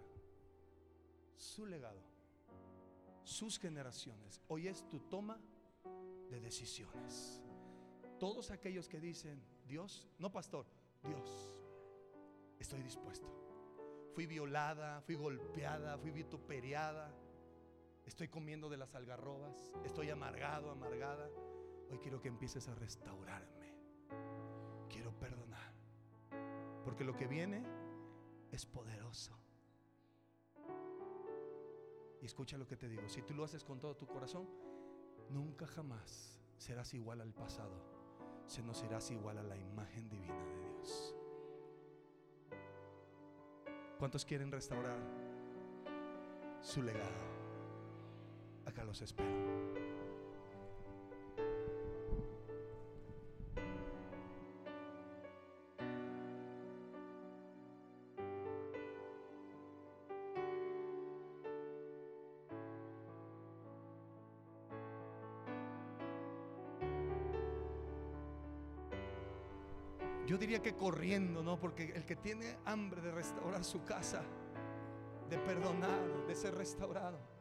su 1.35 1.65
legado, 1.65 2.01
sus 3.23 3.57
generaciones. 3.57 4.41
Hoy 4.47 4.67
es 4.67 4.87
tu 4.89 4.99
toma 4.99 5.39
de 6.29 6.39
decisiones. 6.39 7.41
Todos 8.19 8.51
aquellos 8.51 8.87
que 8.89 8.99
dicen, 8.99 9.41
Dios, 9.65 10.07
no 10.17 10.31
pastor, 10.31 10.65
Dios, 11.03 11.53
estoy 12.59 12.83
dispuesto. 12.83 13.27
Fui 14.13 14.25
violada, 14.25 15.01
fui 15.01 15.15
golpeada, 15.15 15.97
fui 15.97 16.11
vituperiada. 16.11 17.15
Estoy 18.09 18.27
comiendo 18.27 18.69
de 18.69 18.77
las 18.77 18.95
algarrobas, 18.95 19.71
estoy 19.85 20.09
amargado, 20.09 20.71
amargada. 20.71 21.29
Hoy 21.91 21.99
quiero 21.99 22.19
que 22.19 22.27
empieces 22.27 22.67
a 22.67 22.73
restaurarme. 22.73 23.71
Quiero 24.89 25.11
perdonar. 25.19 25.75
Porque 26.83 27.03
lo 27.03 27.15
que 27.15 27.27
viene 27.27 27.63
es 28.51 28.65
poderoso. 28.65 29.37
Y 32.19 32.25
escucha 32.25 32.57
lo 32.57 32.65
que 32.65 32.77
te 32.77 32.89
digo, 32.89 33.07
si 33.07 33.21
tú 33.21 33.35
lo 33.35 33.43
haces 33.43 33.63
con 33.63 33.79
todo 33.79 33.95
tu 33.95 34.07
corazón, 34.07 34.49
nunca 35.29 35.67
jamás 35.67 36.41
serás 36.57 36.95
igual 36.95 37.21
al 37.21 37.35
pasado, 37.35 37.79
sino 38.47 38.73
serás 38.73 39.11
igual 39.11 39.37
a 39.37 39.43
la 39.43 39.55
imagen 39.55 40.09
divina 40.09 40.43
de 40.45 40.59
Dios. 40.71 41.15
¿Cuántos 43.99 44.25
quieren 44.25 44.51
restaurar 44.51 44.97
su 46.59 46.81
legado? 46.81 47.38
Acá 48.69 48.83
los 48.83 49.01
espero. 49.01 49.27
Yo 70.27 70.37
diría 70.37 70.61
que 70.61 70.75
corriendo, 70.75 71.41
¿no? 71.41 71.59
Porque 71.59 71.91
el 71.95 72.05
que 72.05 72.15
tiene 72.15 72.59
hambre 72.65 73.01
de 73.01 73.11
restaurar 73.11 73.63
su 73.63 73.83
casa, 73.83 74.21
de 75.27 75.39
perdonar, 75.39 76.27
de 76.27 76.35
ser 76.35 76.53
restaurado. 76.53 77.38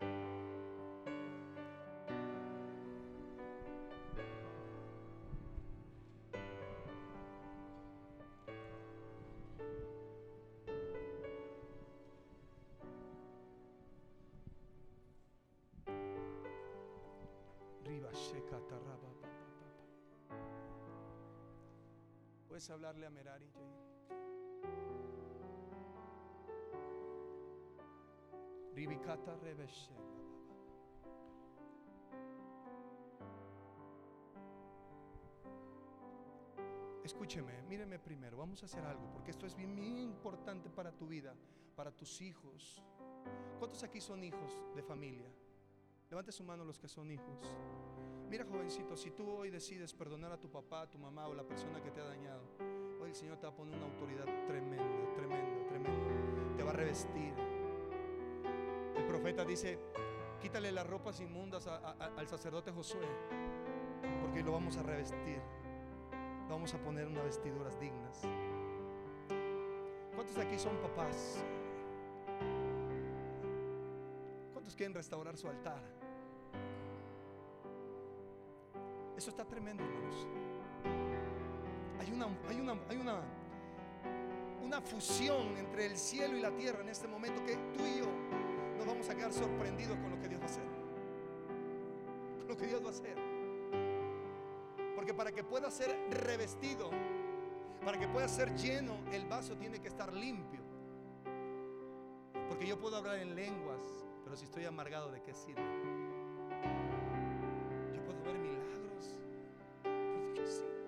Escúcheme, 37.09 37.63
míreme 37.63 37.99
primero, 37.99 38.37
vamos 38.37 38.63
a 38.63 38.67
hacer 38.67 38.85
algo, 38.85 39.11
porque 39.11 39.31
esto 39.31 39.47
es 39.47 39.57
bien, 39.57 39.75
bien 39.75 39.99
importante 39.99 40.69
para 40.69 40.93
tu 40.93 41.07
vida, 41.07 41.35
para 41.75 41.91
tus 41.91 42.21
hijos. 42.21 42.85
¿Cuántos 43.59 43.83
aquí 43.83 43.99
son 43.99 44.23
hijos 44.23 44.63
de 44.77 44.83
familia? 44.83 45.33
Levante 46.11 46.33
su 46.33 46.45
mano 46.45 46.67
los 46.67 46.79
que 46.79 46.87
son 46.87 47.11
hijos. 47.11 47.51
Mira, 48.29 48.45
jovencito, 48.45 48.95
si 48.95 49.11
tú 49.13 49.27
hoy 49.27 49.49
decides 49.49 49.95
perdonar 49.95 50.33
a 50.33 50.39
tu 50.39 50.51
papá, 50.51 50.83
a 50.83 50.91
tu 50.91 50.99
mamá 50.99 51.29
o 51.29 51.35
la 51.35 51.45
persona 51.45 51.83
que 51.83 51.91
te 51.91 52.03
ha 52.03 52.05
dañado, 52.05 52.43
hoy 53.01 53.09
el 53.09 53.15
Señor 53.15 53.39
te 53.39 53.47
va 53.47 53.55
a 53.55 53.57
poner 53.57 53.75
una 53.75 53.87
autoridad 53.87 54.27
tremenda, 54.47 55.15
tremenda, 55.15 55.67
tremenda. 55.67 56.57
Te 56.59 56.63
va 56.63 56.71
a 56.73 56.75
revestir. 56.75 57.33
El 58.99 59.07
profeta 59.07 59.47
dice, 59.47 59.79
quítale 60.43 60.71
las 60.73 60.87
ropas 60.87 61.21
inmundas 61.21 61.67
al 61.67 62.29
sacerdote 62.29 62.71
Josué, 62.71 63.09
porque 64.21 64.43
lo 64.43 64.53
vamos 64.53 64.77
a 64.77 64.83
revestir. 64.83 65.41
Vamos 66.49 66.73
a 66.73 66.79
poner 66.79 67.07
unas 67.07 67.25
vestiduras 67.25 67.79
dignas. 67.79 68.23
¿Cuántos 70.15 70.35
de 70.35 70.43
aquí 70.43 70.59
son 70.59 70.77
papás? 70.79 71.45
¿Cuántos 74.53 74.75
quieren 74.75 74.95
restaurar 74.95 75.37
su 75.37 75.47
altar? 75.47 75.83
Eso 79.17 79.31
está 79.31 79.45
tremendo, 79.45 79.85
hermanos. 79.85 80.27
Hay 82.01 82.13
una, 82.13 82.27
hay 82.49 82.61
una, 82.61 82.77
hay 82.89 82.97
una, 82.97 83.21
una 84.63 84.81
fusión 84.81 85.57
entre 85.59 85.87
el 85.87 85.99
cielo 85.99 86.37
y 86.37 86.41
la 86.41 86.51
tierra 86.53 86.81
en 86.81 86.89
este 86.89 87.09
momento 87.09 87.45
que 87.45 87.57
tú 87.77 87.85
y 87.85 87.99
yo 87.99 88.07
nos 88.79 88.87
vamos 88.87 89.09
a 89.11 89.15
quedar 89.15 89.33
sorprendidos 89.33 89.99
con 89.99 90.11
lo 90.11 90.21
que 90.21 90.29
Dios 90.29 90.41
va 90.41 90.45
a 90.45 90.49
hacer. 90.49 90.67
Con 92.39 92.49
lo 92.49 92.57
que 92.57 92.67
Dios 92.67 92.83
va 92.83 92.87
a 92.87 92.91
hacer. 92.91 93.28
Para 95.19 95.33
que 95.33 95.43
pueda 95.43 95.69
ser 95.69 95.91
revestido, 96.11 96.91
para 97.85 97.99
que 97.99 98.07
pueda 98.07 98.29
ser 98.29 98.55
lleno, 98.55 98.95
el 99.11 99.27
vaso 99.27 99.57
tiene 99.57 99.81
que 99.81 99.89
estar 99.89 100.13
limpio. 100.15 100.61
Porque 102.49 102.69
yo 102.69 102.79
puedo 102.79 102.97
hablar 102.97 103.19
en 103.19 103.35
lenguas, 103.35 103.83
pero 104.23 104.37
si 104.37 104.45
estoy 104.45 104.65
amargado, 104.65 105.11
¿de 105.11 105.21
qué 105.21 105.35
sirve? 105.35 105.61
Yo 107.97 108.05
puedo 108.05 108.23
ver 108.23 108.39
milagros, 108.39 109.17
pero 109.83 110.21
¿de 110.21 110.35
qué 110.35 110.47
sirve? 110.47 110.87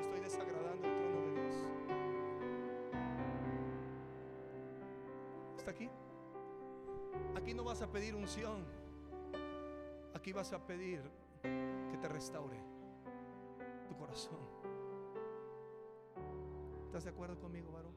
Estoy 0.00 0.20
desagradando 0.20 0.86
el 0.86 0.96
trono 0.96 1.20
de 1.22 1.32
Dios. 1.40 1.56
¿Está 5.58 5.72
aquí? 5.72 5.90
Aquí 7.34 7.52
no 7.52 7.64
vas 7.64 7.82
a 7.82 7.90
pedir 7.90 8.14
unción. 8.14 8.64
Aquí 10.14 10.32
vas 10.32 10.52
a 10.52 10.64
pedir 10.64 11.02
que 11.42 11.98
te 12.00 12.06
restaure 12.08 12.81
¿Estás 16.84 17.04
de 17.04 17.10
acuerdo 17.10 17.38
conmigo, 17.40 17.72
varón? 17.72 17.94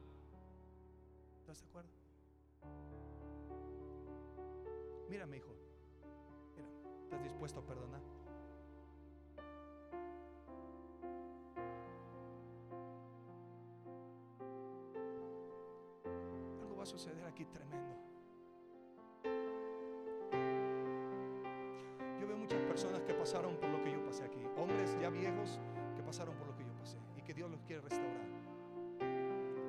¿Estás 1.40 1.60
de 1.60 1.66
acuerdo? 1.66 1.90
Mírame, 5.10 5.36
hijo. 5.36 5.54
Mira, 6.56 6.68
¿estás 7.02 7.22
dispuesto 7.22 7.60
a 7.60 7.66
perdonar? 7.66 8.00
Algo 16.62 16.76
va 16.76 16.82
a 16.82 16.86
suceder 16.86 17.26
aquí 17.26 17.44
tremendo. 17.44 17.94
Yo 22.18 22.26
veo 22.26 22.38
muchas 22.38 22.62
personas 22.62 23.02
que 23.02 23.12
pasaron 23.12 23.56
por 23.58 23.68
lo 23.68 23.84
que 23.84 23.92
yo 23.92 24.02
pasé 24.02 24.24
aquí. 24.24 24.42
Hombres 24.56 24.96
ya 24.98 25.10
viejos 25.10 25.60
quiere 27.66 27.82
restaurar. 27.82 28.26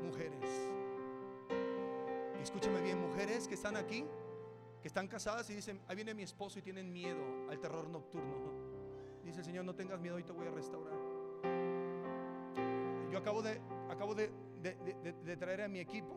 Mujeres. 0.03 0.69
Y 2.39 2.41
escúchame 2.41 2.81
bien, 2.81 2.99
mujeres 3.01 3.47
que 3.47 3.55
están 3.55 3.75
aquí, 3.75 4.05
que 4.81 4.87
están 4.87 5.07
casadas 5.07 5.49
y 5.49 5.55
dicen, 5.55 5.81
ahí 5.87 5.95
viene 5.95 6.13
mi 6.13 6.23
esposo 6.23 6.59
y 6.59 6.61
tienen 6.61 6.93
miedo 6.93 7.21
al 7.49 7.59
terror 7.59 7.89
nocturno. 7.89 8.67
Dice 9.25 9.39
el 9.39 9.45
Señor, 9.45 9.65
no 9.65 9.75
tengas 9.75 9.99
miedo, 9.99 10.15
hoy 10.15 10.23
te 10.23 10.31
voy 10.31 10.47
a 10.47 10.51
restaurar. 10.51 10.97
Yo 13.11 13.17
acabo 13.17 13.41
de, 13.41 13.59
acabo 13.89 14.15
de, 14.15 14.29
traer 15.37 15.63
a 15.63 15.67
mi 15.67 15.79
equipo 15.79 16.15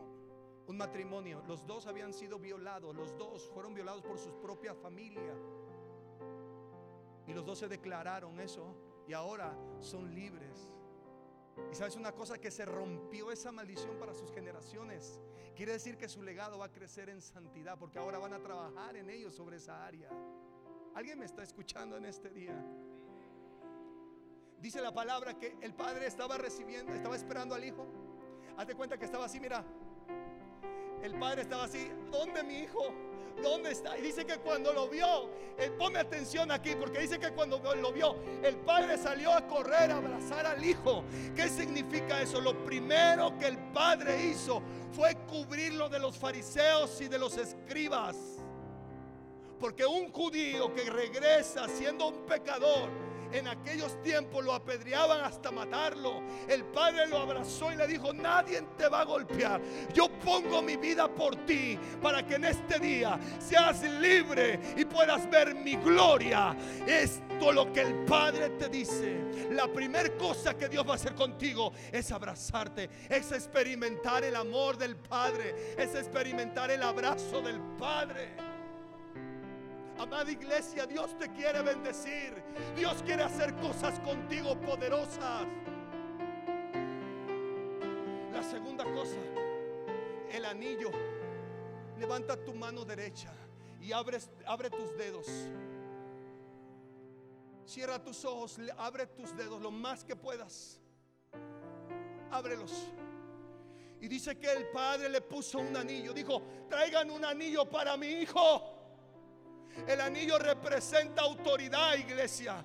un 0.67 0.77
matrimonio. 0.77 1.43
Los 1.47 1.65
dos 1.65 1.87
habían 1.87 2.13
sido 2.13 2.39
violados, 2.39 2.95
los 2.95 3.17
dos 3.17 3.49
fueron 3.53 3.73
violados 3.73 4.03
por 4.03 4.17
sus 4.17 4.33
propias 4.35 4.77
familias. 4.77 5.37
Y 7.27 7.33
los 7.33 7.45
dos 7.45 7.59
se 7.59 7.67
declararon 7.67 8.39
eso 8.39 8.75
y 9.07 9.13
ahora 9.13 9.57
son 9.79 10.13
libres. 10.13 10.71
Y 11.69 11.75
sabes 11.75 11.95
una 11.95 12.11
cosa 12.11 12.37
que 12.37 12.51
se 12.51 12.65
rompió 12.65 13.31
esa 13.31 13.51
maldición 13.51 13.97
para 13.97 14.13
sus 14.13 14.31
generaciones. 14.31 15.19
Quiere 15.55 15.73
decir 15.73 15.97
que 15.97 16.07
su 16.07 16.21
legado 16.21 16.57
va 16.57 16.65
a 16.65 16.71
crecer 16.71 17.09
en 17.09 17.21
santidad 17.21 17.77
porque 17.77 17.99
ahora 17.99 18.17
van 18.17 18.33
a 18.33 18.39
trabajar 18.39 18.95
en 18.95 19.09
ellos 19.09 19.35
sobre 19.35 19.57
esa 19.57 19.85
área. 19.85 20.09
¿Alguien 20.95 21.19
me 21.19 21.25
está 21.25 21.43
escuchando 21.43 21.97
en 21.97 22.05
este 22.05 22.29
día? 22.29 22.55
Dice 24.59 24.81
la 24.81 24.93
palabra 24.93 25.37
que 25.37 25.57
el 25.61 25.73
padre 25.73 26.07
estaba 26.07 26.37
recibiendo, 26.37 26.93
estaba 26.93 27.15
esperando 27.15 27.55
al 27.55 27.63
hijo. 27.63 27.87
Hazte 28.57 28.75
cuenta 28.75 28.97
que 28.97 29.05
estaba 29.05 29.25
así, 29.25 29.39
mira. 29.39 29.65
El 31.01 31.13
padre 31.15 31.41
estaba 31.41 31.63
así, 31.63 31.89
¿dónde 32.11 32.43
mi 32.43 32.59
hijo? 32.59 32.93
¿Dónde 33.41 33.71
está? 33.71 33.97
Y 33.97 34.01
dice 34.01 34.25
que 34.25 34.37
cuando 34.37 34.71
lo 34.71 34.87
vio, 34.87 35.29
él, 35.57 35.71
ponme 35.73 35.99
atención 35.99 36.51
aquí, 36.51 36.75
porque 36.75 36.99
dice 36.99 37.17
que 37.17 37.31
cuando 37.31 37.59
lo 37.75 37.91
vio, 37.91 38.15
el 38.43 38.55
padre 38.57 38.97
salió 38.97 39.33
a 39.33 39.47
correr 39.47 39.91
a 39.91 39.97
abrazar 39.97 40.45
al 40.45 40.63
hijo. 40.63 41.03
¿Qué 41.35 41.49
significa 41.49 42.21
eso? 42.21 42.39
Lo 42.39 42.63
primero 42.63 43.35
que 43.39 43.47
el 43.47 43.57
padre 43.57 44.25
hizo 44.25 44.61
fue 44.91 45.15
cubrirlo 45.27 45.89
de 45.89 45.99
los 45.99 46.17
fariseos 46.17 47.01
y 47.01 47.07
de 47.07 47.17
los 47.17 47.35
escribas. 47.37 48.15
Porque 49.59 49.85
un 49.85 50.11
judío 50.11 50.73
que 50.73 50.89
regresa 50.89 51.67
siendo 51.67 52.09
un 52.09 52.25
pecador 52.25 52.89
En 53.31 53.47
aquellos 53.47 54.01
tiempos 54.01 54.43
lo 54.43 54.53
apedreaban 54.53 55.23
hasta 55.23 55.51
matarlo. 55.51 56.21
El 56.47 56.65
padre 56.65 57.07
lo 57.07 57.17
abrazó 57.17 57.71
y 57.71 57.75
le 57.75 57.87
dijo, 57.87 58.13
nadie 58.13 58.61
te 58.77 58.87
va 58.87 59.01
a 59.01 59.05
golpear. 59.05 59.61
Yo 59.93 60.09
pongo 60.19 60.61
mi 60.61 60.77
vida 60.77 61.07
por 61.07 61.35
ti 61.45 61.77
para 62.01 62.25
que 62.25 62.35
en 62.35 62.45
este 62.45 62.79
día 62.79 63.19
seas 63.39 63.81
libre 63.83 64.59
y 64.75 64.85
puedas 64.85 65.29
ver 65.29 65.55
mi 65.55 65.75
gloria. 65.75 66.55
Esto 66.85 67.51
lo 67.51 67.71
que 67.71 67.81
el 67.81 68.05
Padre 68.05 68.49
te 68.51 68.69
dice. 68.69 69.49
La 69.51 69.67
primera 69.67 70.09
cosa 70.17 70.57
que 70.57 70.69
Dios 70.69 70.85
va 70.87 70.93
a 70.93 70.95
hacer 70.95 71.15
contigo 71.15 71.71
es 71.91 72.11
abrazarte, 72.11 72.89
es 73.09 73.31
experimentar 73.31 74.23
el 74.23 74.35
amor 74.35 74.77
del 74.77 74.95
Padre, 74.95 75.75
es 75.77 75.95
experimentar 75.95 76.71
el 76.71 76.83
abrazo 76.83 77.41
del 77.41 77.59
Padre. 77.77 78.50
Amada 80.01 80.31
iglesia, 80.31 80.87
Dios 80.87 81.15
te 81.15 81.31
quiere 81.31 81.61
bendecir. 81.61 82.33
Dios 82.75 83.03
quiere 83.03 83.21
hacer 83.21 83.55
cosas 83.57 83.99
contigo 83.99 84.59
poderosas. 84.59 85.45
La 88.33 88.41
segunda 88.41 88.83
cosa, 88.83 89.19
el 90.31 90.43
anillo. 90.43 90.89
Levanta 91.99 92.35
tu 92.35 92.51
mano 92.55 92.83
derecha 92.83 93.31
y 93.79 93.91
abre, 93.91 94.17
abre 94.47 94.71
tus 94.71 94.97
dedos. 94.97 95.27
Cierra 97.67 98.03
tus 98.03 98.25
ojos, 98.25 98.57
abre 98.79 99.05
tus 99.05 99.37
dedos 99.37 99.61
lo 99.61 99.69
más 99.69 100.03
que 100.03 100.15
puedas. 100.15 100.81
Ábrelos. 102.31 102.87
Y 103.99 104.07
dice 104.07 104.35
que 104.35 104.51
el 104.51 104.67
padre 104.69 105.09
le 105.09 105.21
puso 105.21 105.59
un 105.59 105.77
anillo. 105.77 106.11
Dijo, 106.11 106.41
traigan 106.67 107.11
un 107.11 107.23
anillo 107.23 107.69
para 107.69 107.95
mi 107.97 108.07
hijo. 108.07 108.70
El 109.87 110.01
anillo 110.01 110.37
representa 110.37 111.21
autoridad, 111.21 111.95
iglesia. 111.95 112.63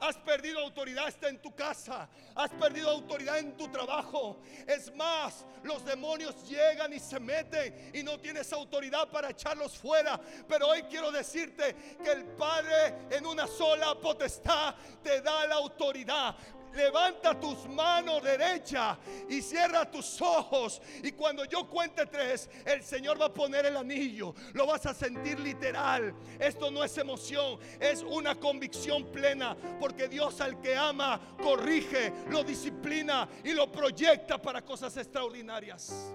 Has 0.00 0.16
perdido 0.16 0.60
autoridad, 0.60 1.08
está 1.08 1.28
en 1.28 1.42
tu 1.42 1.54
casa. 1.56 2.08
Has 2.36 2.50
perdido 2.50 2.88
autoridad 2.88 3.38
en 3.38 3.56
tu 3.56 3.66
trabajo. 3.66 4.38
Es 4.66 4.94
más, 4.94 5.44
los 5.64 5.84
demonios 5.84 6.48
llegan 6.48 6.92
y 6.92 7.00
se 7.00 7.18
meten 7.18 7.90
y 7.92 8.04
no 8.04 8.20
tienes 8.20 8.52
autoridad 8.52 9.08
para 9.08 9.30
echarlos 9.30 9.76
fuera. 9.76 10.20
Pero 10.46 10.68
hoy 10.68 10.82
quiero 10.82 11.10
decirte 11.10 11.74
que 12.02 12.12
el 12.12 12.24
Padre 12.26 13.08
en 13.10 13.26
una 13.26 13.48
sola 13.48 13.96
potestad 13.96 14.76
te 15.02 15.20
da 15.20 15.48
la 15.48 15.56
autoridad. 15.56 16.36
Levanta 16.74 17.38
tus 17.38 17.66
manos 17.68 18.22
derecha 18.22 18.98
y 19.28 19.42
cierra 19.42 19.90
tus 19.90 20.20
ojos. 20.20 20.80
Y 21.02 21.12
cuando 21.12 21.44
yo 21.44 21.68
cuente 21.68 22.06
tres, 22.06 22.48
el 22.64 22.82
Señor 22.82 23.20
va 23.20 23.26
a 23.26 23.34
poner 23.34 23.66
el 23.66 23.76
anillo. 23.76 24.34
Lo 24.52 24.66
vas 24.66 24.86
a 24.86 24.94
sentir 24.94 25.40
literal. 25.40 26.14
Esto 26.38 26.70
no 26.70 26.84
es 26.84 26.96
emoción, 26.98 27.58
es 27.80 28.02
una 28.02 28.34
convicción 28.34 29.04
plena. 29.06 29.56
Porque 29.80 30.08
Dios 30.08 30.40
al 30.40 30.60
que 30.60 30.76
ama, 30.76 31.20
corrige, 31.42 32.12
lo 32.28 32.44
disciplina 32.44 33.28
y 33.44 33.52
lo 33.52 33.70
proyecta 33.70 34.40
para 34.40 34.62
cosas 34.62 34.96
extraordinarias. 34.96 36.12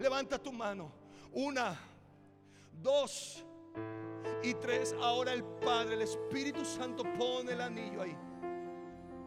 Levanta 0.00 0.38
tu 0.38 0.52
mano. 0.52 0.92
Una, 1.32 1.78
dos 2.82 3.44
y 4.42 4.54
tres. 4.54 4.94
Ahora 5.00 5.32
el 5.32 5.44
Padre, 5.44 5.94
el 5.94 6.02
Espíritu 6.02 6.64
Santo 6.64 7.04
pone 7.18 7.52
el 7.52 7.60
anillo 7.60 8.02
ahí. 8.02 8.16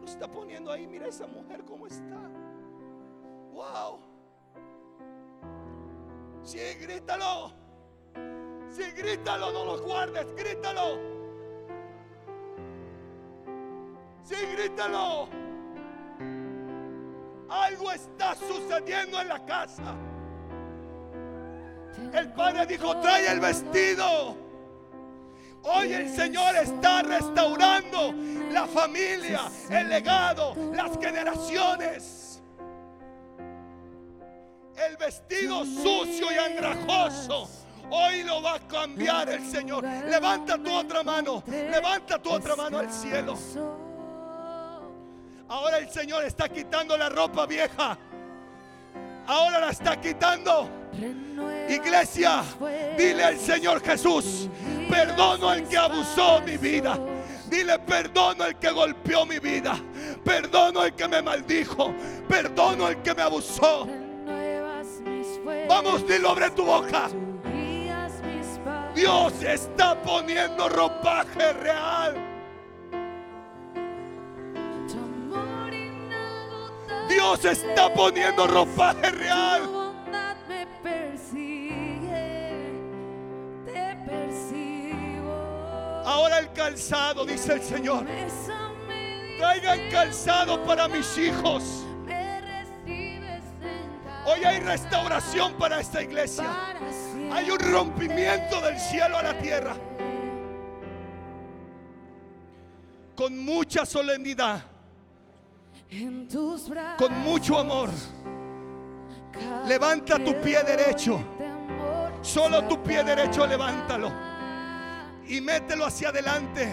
Lo 0.00 0.06
está 0.06 0.26
poniendo 0.28 0.72
ahí. 0.72 0.86
Mira 0.86 1.06
esa 1.06 1.26
mujer 1.26 1.64
cómo 1.64 1.86
está. 1.86 2.18
Wow. 3.52 4.00
Sí, 6.42 6.58
grítalo. 6.80 7.52
Sí, 8.70 8.82
grítalo, 8.96 9.52
no 9.52 9.64
lo 9.64 9.82
guardes, 9.82 10.34
grítalo. 10.34 10.98
Sí, 14.22 14.36
grítalo. 14.56 15.28
Algo 17.48 17.90
está 17.90 18.34
sucediendo 18.36 19.20
en 19.20 19.28
la 19.28 19.44
casa. 19.44 19.96
El 22.12 22.32
padre 22.32 22.66
dijo, 22.66 22.96
trae 23.00 23.30
el 23.32 23.40
vestido. 23.40 24.36
Hoy 25.62 25.92
el 25.92 26.08
Señor 26.08 26.56
está 26.56 27.02
restaurando 27.02 28.14
la 28.50 28.66
familia, 28.66 29.42
el 29.68 29.88
legado, 29.88 30.54
las 30.74 30.98
generaciones. 30.98 32.42
El 34.76 34.96
vestido 34.96 35.64
sucio 35.64 36.32
y 36.32 36.38
andrajoso. 36.38 37.48
Hoy 37.90 38.22
lo 38.22 38.40
va 38.40 38.54
a 38.54 38.60
cambiar 38.60 39.28
el 39.28 39.44
Señor. 39.50 39.84
Levanta 39.84 40.56
tu 40.56 40.72
otra 40.72 41.02
mano. 41.02 41.42
Levanta 41.46 42.18
tu 42.18 42.30
otra 42.30 42.56
mano 42.56 42.78
al 42.78 42.90
cielo. 42.90 43.36
Ahora 45.48 45.78
el 45.78 45.90
Señor 45.90 46.24
está 46.24 46.48
quitando 46.48 46.96
la 46.96 47.08
ropa 47.08 47.44
vieja. 47.44 47.98
Ahora 49.26 49.60
la 49.60 49.70
está 49.70 50.00
quitando. 50.00 50.79
Iglesia, 51.68 52.42
dile 52.98 53.24
al 53.24 53.38
Señor 53.38 53.82
Jesús, 53.82 54.48
perdono 54.88 55.48
al 55.48 55.68
que 55.68 55.76
abusó 55.76 56.40
mi 56.42 56.56
vida. 56.56 56.98
Dile 57.50 57.80
perdono 57.80 58.44
al 58.44 58.58
que 58.58 58.70
golpeó 58.70 59.26
mi 59.26 59.40
vida. 59.40 59.76
Perdono 60.24 60.80
al 60.82 60.94
que 60.94 61.08
me 61.08 61.20
maldijo. 61.20 61.92
Perdono 62.28 62.86
al 62.86 63.02
que 63.02 63.12
me 63.12 63.22
abusó. 63.22 63.88
Vamos, 65.68 66.06
dilo, 66.06 66.30
abre 66.30 66.50
tu 66.50 66.64
boca. 66.64 67.08
Dios 68.94 69.42
está 69.42 70.00
poniendo 70.00 70.68
ropaje 70.68 71.52
real. 71.54 72.14
Dios 77.08 77.44
está 77.44 77.92
poniendo 77.92 78.46
ropaje 78.46 79.10
real. 79.10 79.79
Ahora 86.04 86.38
el 86.38 86.52
calzado, 86.52 87.24
dice 87.24 87.54
el 87.54 87.62
Señor. 87.62 88.06
Traigan 89.38 89.90
calzado 89.90 90.62
para 90.64 90.88
mis 90.88 91.16
hijos. 91.18 91.84
Hoy 94.26 94.44
hay 94.44 94.60
restauración 94.60 95.54
para 95.54 95.80
esta 95.80 96.02
iglesia. 96.02 96.46
Hay 97.32 97.50
un 97.50 97.58
rompimiento 97.58 98.60
del 98.60 98.78
cielo 98.78 99.18
a 99.18 99.22
la 99.22 99.38
tierra. 99.38 99.74
Con 103.16 103.38
mucha 103.38 103.84
solemnidad, 103.84 104.62
con 106.98 107.18
mucho 107.20 107.58
amor. 107.58 107.90
Levanta 109.66 110.18
tu 110.18 110.40
pie 110.40 110.62
derecho. 110.62 111.22
Solo 112.22 112.64
tu 112.64 112.82
pie 112.82 113.02
derecho 113.02 113.46
levántalo. 113.46 114.10
Y 115.30 115.40
mételo 115.40 115.86
hacia 115.86 116.08
adelante. 116.08 116.68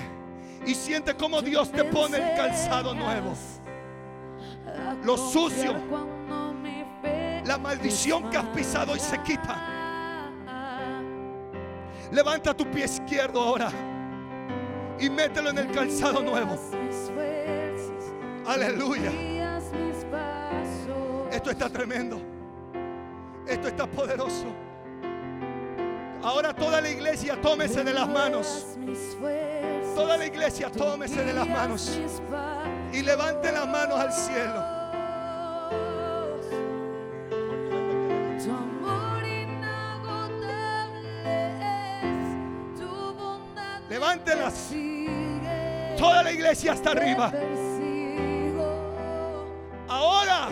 Y 0.66 0.74
siente 0.74 1.16
cómo 1.16 1.44
Dios 1.44 1.72
te 1.72 1.84
pone 1.84 2.18
el 2.18 2.36
calzado 2.36 2.96
nuevo. 2.96 3.36
Lo 5.04 5.16
sucio, 5.16 5.76
La 7.46 7.58
maldición 7.58 8.30
que 8.30 8.38
has 8.38 8.46
pisado 8.48 8.96
y 8.96 9.00
se 9.00 9.22
quita. 9.22 9.56
Levanta 12.12 12.54
tu 12.56 12.66
pie 12.70 12.86
izquierdo 12.86 13.42
ahora. 13.42 13.70
Y 15.00 15.08
mételo 15.10 15.52
en 15.52 15.60
el 15.60 15.72
calzado 15.72 16.22
nuevo. 16.24 16.58
Aleluya. 18.48 19.12
Esto 21.32 21.52
está 21.52 21.70
tremendo. 21.70 22.20
Esto 23.48 23.68
está 23.68 23.86
poderoso. 23.86 24.67
Ahora 26.24 26.54
toda 26.54 26.82
la 26.82 26.90
iglesia 26.90 27.40
tómese 27.42 27.84
de 27.84 27.94
las 27.94 28.08
manos. 28.08 28.66
Toda 29.96 30.18
la 30.18 30.26
iglesia 30.26 30.70
tómese 30.72 31.24
de 31.24 31.34
las 31.34 31.48
manos. 31.48 32.00
Y 32.94 33.02
levante 33.02 33.52
las 33.52 33.68
manos 33.68 34.00
al 34.00 34.14
cielo. 34.14 34.78
Levántelas. 43.90 44.72
Toda 45.98 46.24
la 46.24 46.32
iglesia 46.32 46.74
hasta 46.74 46.92
arriba. 46.92 47.32
Ahora 49.88 50.50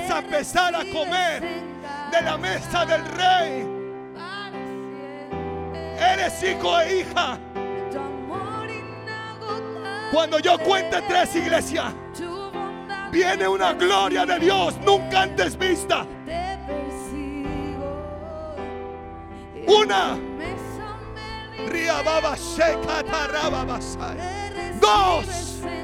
vas 0.00 0.10
a 0.10 0.18
empezar 0.18 0.74
a 0.74 0.84
comer 0.84 1.42
de 2.10 2.22
la 2.22 2.38
mesa 2.38 2.86
del 2.86 3.04
rey. 3.04 3.66
Eres 5.98 6.42
hijo 6.42 6.80
e 6.80 7.00
hija. 7.00 7.38
Cuando 10.12 10.38
yo 10.38 10.58
cuente 10.58 11.00
tres 11.02 11.36
iglesias, 11.36 11.92
viene 13.12 13.46
una 13.46 13.74
gloria 13.74 14.26
de 14.26 14.38
Dios 14.38 14.76
nunca 14.84 15.22
antes 15.22 15.56
vista. 15.56 16.06
Una, 19.66 20.18
En 25.60 25.79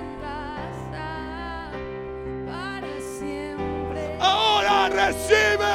Ahora 4.26 4.88
recibe. 4.88 5.74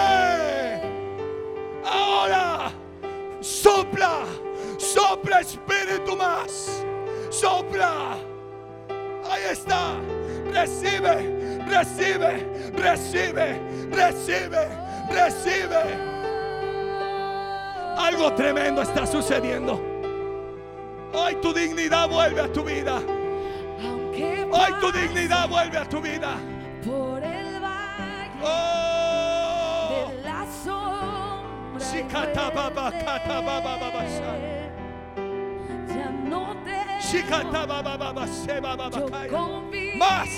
Ahora 1.85 2.71
sopla. 3.41 4.25
Sopla 4.77 5.39
espíritu 5.39 6.15
más. 6.17 6.83
Sopla. 7.29 8.17
Ahí 9.29 9.43
está. 9.51 9.93
Recibe. 10.51 11.15
Recibe. 11.67 12.31
Recibe. 12.75 13.47
Recibe. 13.91 14.67
Recibe. 15.09 15.83
Algo 17.97 18.33
tremendo 18.33 18.81
está 18.81 19.05
sucediendo. 19.05 19.79
Hoy 21.13 21.35
tu 21.41 21.53
dignidad 21.53 22.09
vuelve 22.09 22.41
a 22.41 22.51
tu 22.51 22.63
vida. 22.63 23.01
Hoy 24.51 24.73
tu 24.81 24.91
dignidad 24.91 25.47
vuelve 25.49 25.77
a 25.77 25.85
tu 25.85 26.01
vida. 26.01 26.37
por 26.85 27.23
el 27.23 27.31
valle 27.33 27.50
Oh. 28.43 30.11
de 30.11 30.21
la 30.23 30.45
sombra 30.63 31.85
Shikatababakatabababasa. 31.91 34.31
muerte, 34.31 34.71
ya 35.87 36.09
no 36.29 36.43
te 36.63 36.77
confío, 39.29 39.97
Más, 39.97 40.29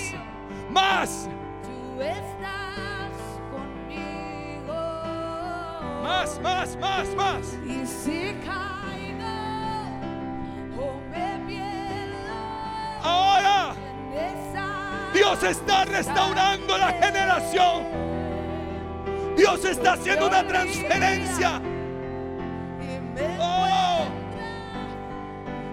más, 0.70 1.28
tú 1.62 2.02
estás 2.02 3.12
conmigo. 3.50 4.74
más, 6.02 6.40
más, 6.40 6.76
más, 6.78 7.14
más. 7.14 7.58
Y 7.66 7.86
si 7.86 8.34
Dios 15.24 15.42
está 15.42 15.86
restaurando 15.86 16.76
la 16.76 16.92
generación. 16.92 17.84
Dios 19.34 19.64
está 19.64 19.94
haciendo 19.94 20.26
una 20.26 20.46
transferencia. 20.46 21.62
Oh. 23.40 24.04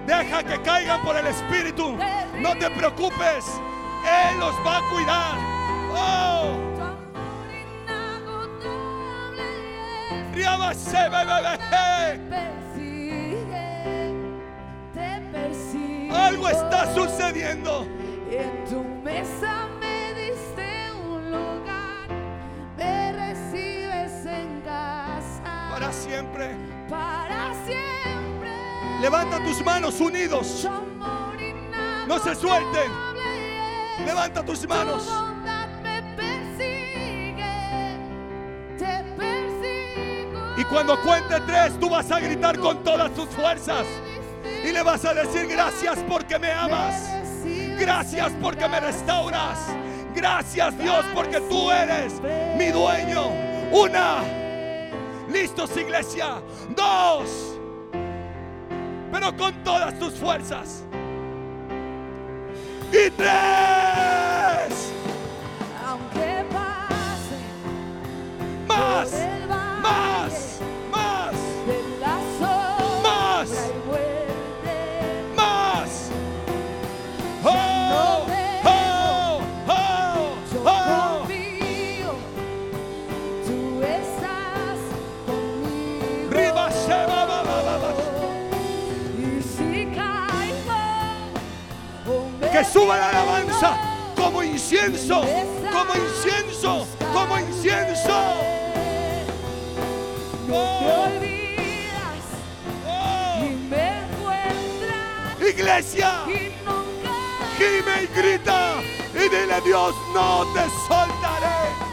Deja 0.08 0.44
que 0.44 0.62
caigan 0.62 1.02
por 1.02 1.18
el 1.18 1.28
Espíritu. 1.28 1.98
No 2.40 2.58
te 2.58 2.70
preocupes. 2.70 3.46
Él 4.32 4.40
los 4.40 4.56
va 4.66 4.78
a 4.78 4.90
cuidar. 4.90 5.38
Oh. 5.98 6.58
Algo 16.10 16.48
está 16.48 16.94
sucediendo. 16.96 18.01
Tu 18.72 18.82
mesa 19.04 19.68
me 19.82 20.14
diste 20.14 20.94
un 21.06 21.30
lugar, 21.30 22.08
me 22.78 23.12
recibes 23.12 24.26
en 24.26 24.62
casa 24.62 25.44
Para 25.70 25.92
siempre. 25.92 26.56
para 26.90 27.54
siempre. 27.66 28.50
Levanta 29.02 29.44
tus 29.44 29.62
manos 29.66 30.00
unidos. 30.00 30.70
No 32.08 32.18
se 32.20 32.34
suelten. 32.34 32.90
Levanta 34.06 34.42
tus 34.42 34.66
manos. 34.66 35.06
Y 40.58 40.64
cuando 40.64 40.98
cuente 41.02 41.42
tres, 41.46 41.78
tú 41.78 41.90
vas 41.90 42.10
a 42.10 42.22
gritar 42.22 42.58
con 42.58 42.82
todas 42.86 43.14
tus 43.16 43.28
fuerzas. 43.32 43.86
Y 44.64 44.72
le 44.72 44.82
vas 44.82 45.04
a 45.04 45.14
decir 45.14 45.46
gracias 45.48 46.00
porque 46.08 46.40
me 46.40 46.54
amas. 46.54 47.21
Gracias 47.82 48.32
porque 48.40 48.68
me 48.68 48.80
restauras. 48.80 49.58
Gracias 50.14 50.78
Dios 50.78 51.04
porque 51.16 51.42
tú 51.42 51.72
eres 51.72 52.14
mi 52.56 52.68
dueño. 52.68 53.32
Una. 53.72 54.22
Listos 55.28 55.76
iglesia. 55.76 56.44
Dos. 56.76 57.58
Pero 59.12 59.36
con 59.36 59.64
todas 59.64 59.98
tus 59.98 60.14
fuerzas. 60.14 60.84
Y 62.92 63.10
tres. 63.10 64.92
Aunque 65.84 66.46
pase 66.52 67.40
Más. 68.68 69.12
Más. 69.82 70.11
Suba 92.72 92.98
la 92.98 93.10
alabanza 93.10 93.78
como 94.16 94.44
incienso, 94.44 95.22
como 95.72 95.96
incienso, 95.96 96.88
como 97.14 97.40
incienso. 97.40 98.36
No 100.48 100.56
te 100.56 100.92
Oh, 100.94 101.04
olvidas 101.06 102.24
oh. 102.88 103.44
y 103.46 103.56
me 103.70 104.00
encuentras 104.00 105.50
Iglesia, 105.50 106.12
y 106.28 106.54
nunca 106.66 107.14
gime 107.58 108.04
y 108.04 108.08
grita 108.20 108.74
y 109.14 109.20
dile 109.30 109.62
Dios, 109.66 109.94
no 110.14 110.46
te 110.54 110.62
soltaré. 110.88 111.91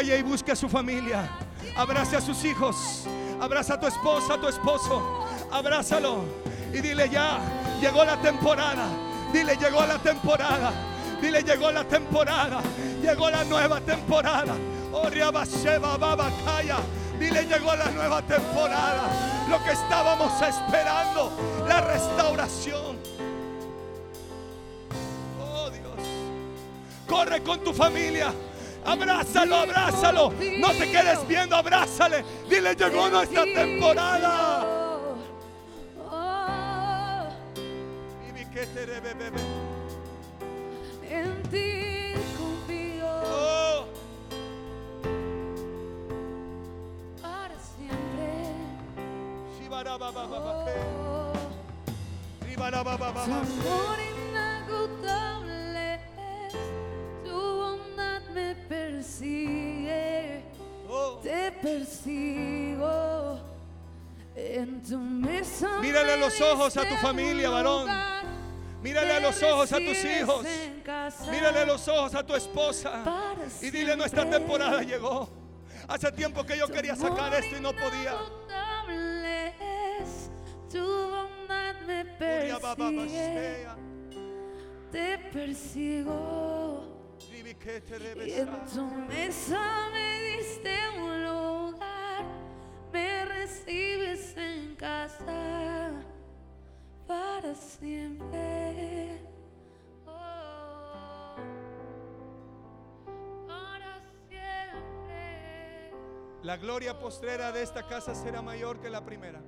Vaya 0.00 0.16
y 0.16 0.22
busque 0.22 0.52
a 0.52 0.56
su 0.56 0.66
familia. 0.66 1.28
Abrace 1.76 2.16
a 2.16 2.22
sus 2.22 2.42
hijos. 2.46 3.04
Abraza 3.38 3.74
a 3.74 3.80
tu 3.80 3.86
esposa, 3.86 4.34
a 4.34 4.40
tu 4.40 4.48
esposo. 4.48 5.26
Abrázalo. 5.52 6.24
Y 6.72 6.80
dile 6.80 7.10
ya, 7.10 7.38
llegó 7.82 8.02
la 8.02 8.16
temporada. 8.16 8.86
Dile, 9.30 9.56
llegó 9.56 9.84
la 9.84 9.98
temporada. 9.98 10.72
Dile, 11.20 11.42
llegó 11.42 11.70
la 11.70 11.84
temporada. 11.84 12.62
Llegó 13.02 13.28
la 13.28 13.44
nueva 13.44 13.78
temporada. 13.80 14.54
Oh. 14.90 15.10
Dile, 17.18 17.44
llegó 17.44 17.76
la 17.76 17.90
nueva 17.90 18.22
temporada. 18.22 19.02
Lo 19.50 19.62
que 19.62 19.72
estábamos 19.72 20.32
esperando. 20.40 21.30
La 21.68 21.82
restauración. 21.82 22.96
Oh, 25.38 25.68
Dios. 25.68 25.92
Corre 27.06 27.42
con 27.42 27.62
tu 27.62 27.74
familia. 27.74 28.32
Abrázalo, 28.84 29.56
abrázalo. 29.56 30.32
No 30.58 30.70
te 30.72 30.90
quedes 30.90 31.26
viendo, 31.28 31.54
abrázale. 31.56 32.24
Dile, 32.48 32.74
llegó 32.74 33.08
nuestra 33.08 33.44
temporada. 33.44 34.64
Oh, 36.10 37.28
en 41.08 41.42
ti 41.50 42.14
confío 42.38 43.06
Oh, 43.24 43.84
para 47.22 47.54
siempre. 47.76 48.28
Oh, 50.72 51.32
tu 53.12 53.30
amor 53.70 53.98
inagotable 54.30 55.39
persigue. 59.00 60.42
Oh. 60.88 61.20
te 61.22 61.52
persigo 61.52 63.40
en 64.34 64.82
tu 64.82 64.98
mesa. 64.98 65.78
Mírale 65.80 66.12
a 66.12 66.16
los 66.16 66.40
ojos 66.40 66.76
a 66.76 66.82
tu 66.82 66.96
familia, 66.96 67.48
varón. 67.48 67.88
Mírale 68.82 69.12
a 69.12 69.20
los 69.20 69.42
ojos 69.42 69.72
a 69.72 69.76
tus 69.76 70.04
hijos. 70.04 70.44
Mírale 71.30 71.60
a 71.60 71.66
los 71.66 71.86
ojos 71.88 72.14
a 72.14 72.26
tu 72.26 72.34
esposa. 72.34 73.02
Y 73.62 73.70
dile, 73.70 73.96
nuestra 73.96 74.28
temporada 74.28 74.82
llegó. 74.82 75.30
Hace 75.88 76.12
tiempo 76.12 76.44
que 76.44 76.58
yo 76.58 76.68
quería 76.68 76.94
sacar 76.94 77.32
esto 77.34 77.56
y 77.56 77.60
no 77.60 77.72
podía. 77.72 78.16
tu 80.70 80.78
bondad 80.78 81.74
me 81.86 82.04
persigue, 82.04 83.66
te 84.92 85.18
persigo. 85.32 86.99
Y 87.50 88.32
en 88.32 88.64
tu 88.66 88.84
mesa 89.08 89.88
me 89.92 90.36
diste 90.36 90.72
un 90.96 91.24
lugar, 91.24 92.24
me 92.92 93.24
recibes 93.24 94.36
en 94.36 94.76
casa 94.76 95.90
para 97.08 97.52
siempre. 97.56 99.20
Oh, 100.06 101.34
para 103.48 104.00
siempre. 104.28 105.92
La 106.44 106.56
gloria 106.56 107.00
postrera 107.00 107.50
de 107.50 107.64
esta 107.64 107.84
casa 107.88 108.14
será 108.14 108.42
mayor 108.42 108.80
que 108.80 108.90
la 108.90 109.04
primera. 109.04 109.42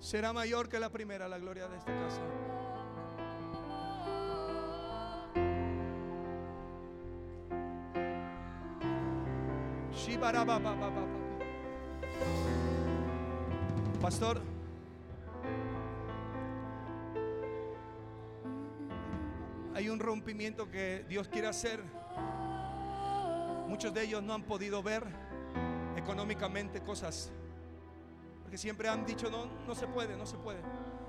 Será 0.00 0.34
mayor 0.34 0.68
que 0.68 0.78
la 0.78 0.90
primera 0.90 1.26
la 1.28 1.38
gloria 1.38 1.66
de 1.66 1.78
esta 1.78 1.92
casa. 1.98 2.20
Pastor, 14.00 14.40
hay 19.74 19.88
un 19.88 19.98
rompimiento 19.98 20.70
que 20.70 21.04
Dios 21.08 21.28
quiere 21.28 21.48
hacer. 21.48 21.82
Muchos 23.68 23.92
de 23.92 24.04
ellos 24.04 24.22
no 24.22 24.32
han 24.32 24.44
podido 24.44 24.82
ver 24.82 25.04
económicamente 25.96 26.80
cosas. 26.80 27.32
Porque 28.42 28.56
siempre 28.56 28.88
han 28.88 29.04
dicho, 29.04 29.30
no, 29.30 29.46
no 29.66 29.74
se 29.74 29.86
puede, 29.86 30.16
no 30.16 30.24
se 30.24 30.36
puede. 30.36 30.60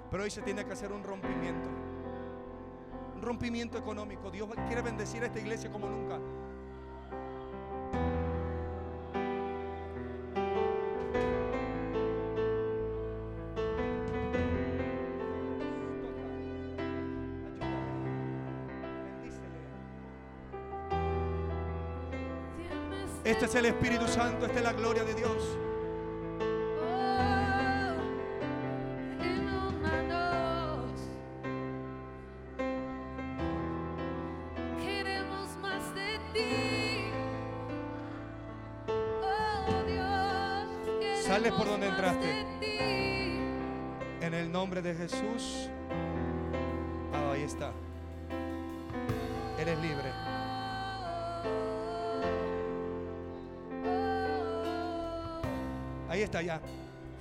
Pero 0.10 0.24
hoy 0.24 0.32
se 0.32 0.41
tiene 0.41 0.66
que 0.66 0.74
hacer 0.74 0.91
un 0.91 1.03
rompimiento. 1.03 1.70
Un 3.16 3.22
rompimiento 3.22 3.78
económico. 3.78 4.32
Dios 4.32 4.49
quiere 4.68 4.82
bendecir 4.82 5.24
a 5.24 5.28
esta 5.28 5.39
iglesia 5.39 5.72
como 5.72 5.88
nunca. 5.88 6.20
Este 23.28 23.44
es 23.44 23.56
el 23.56 23.66
Espíritu 23.66 24.08
Santo, 24.08 24.46
esta 24.46 24.60
es 24.60 24.64
la 24.64 24.72
gloria 24.72 25.04
de 25.04 25.14
Dios. 25.14 25.58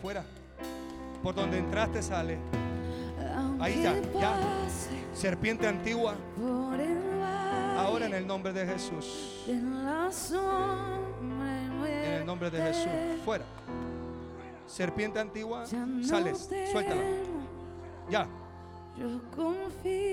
Fuera. 0.01 0.25
Por 1.23 1.35
donde 1.35 1.59
entraste 1.59 2.03
sale. 2.03 2.39
Ahí 3.61 3.83
ya, 3.83 3.95
ya. 4.19 4.39
Serpiente 5.15 5.67
antigua. 5.67 6.15
Ahora 7.77 8.07
en 8.07 8.15
el 8.15 8.27
nombre 8.27 8.53
de 8.53 8.67
Jesús. 8.67 9.45
En 9.49 9.75
el 12.21 12.27
nombre 12.27 12.51
de 12.51 12.63
Jesús. 12.63 12.91
Fuera. 13.25 13.45
Serpiente 14.67 15.19
antigua. 15.21 15.67
Sales. 15.67 16.49
Suéltala. 16.71 17.03
Ya. 18.11 18.27
Yo 18.97 19.21
confío, 19.35 20.06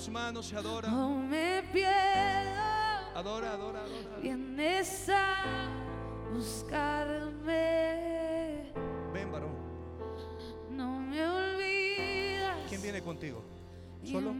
tus 0.00 0.08
manos 0.08 0.50
y 0.50 0.56
adora. 0.56 0.88
o 0.94 1.10
me 1.10 1.62
pierdo, 1.74 2.62
Adora, 3.14 3.52
adora, 3.52 3.80
adora. 3.80 4.16
vienes 4.22 5.10
a 5.10 5.44
buscarme. 6.32 7.52
Ven, 9.12 9.30
varón. 9.30 9.50
No 10.70 11.00
me 11.00 11.22
olvidas. 11.26 12.56
¿Quién 12.70 12.80
viene 12.80 13.02
contigo? 13.02 13.42
¿Solo? 14.04 14.32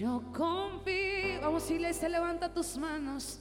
Yo 0.00 0.22
confío. 0.32 1.42
Vamos, 1.42 1.70
iglesia, 1.70 2.08
levanta 2.08 2.48
tus 2.48 2.74
manos. 2.78 3.38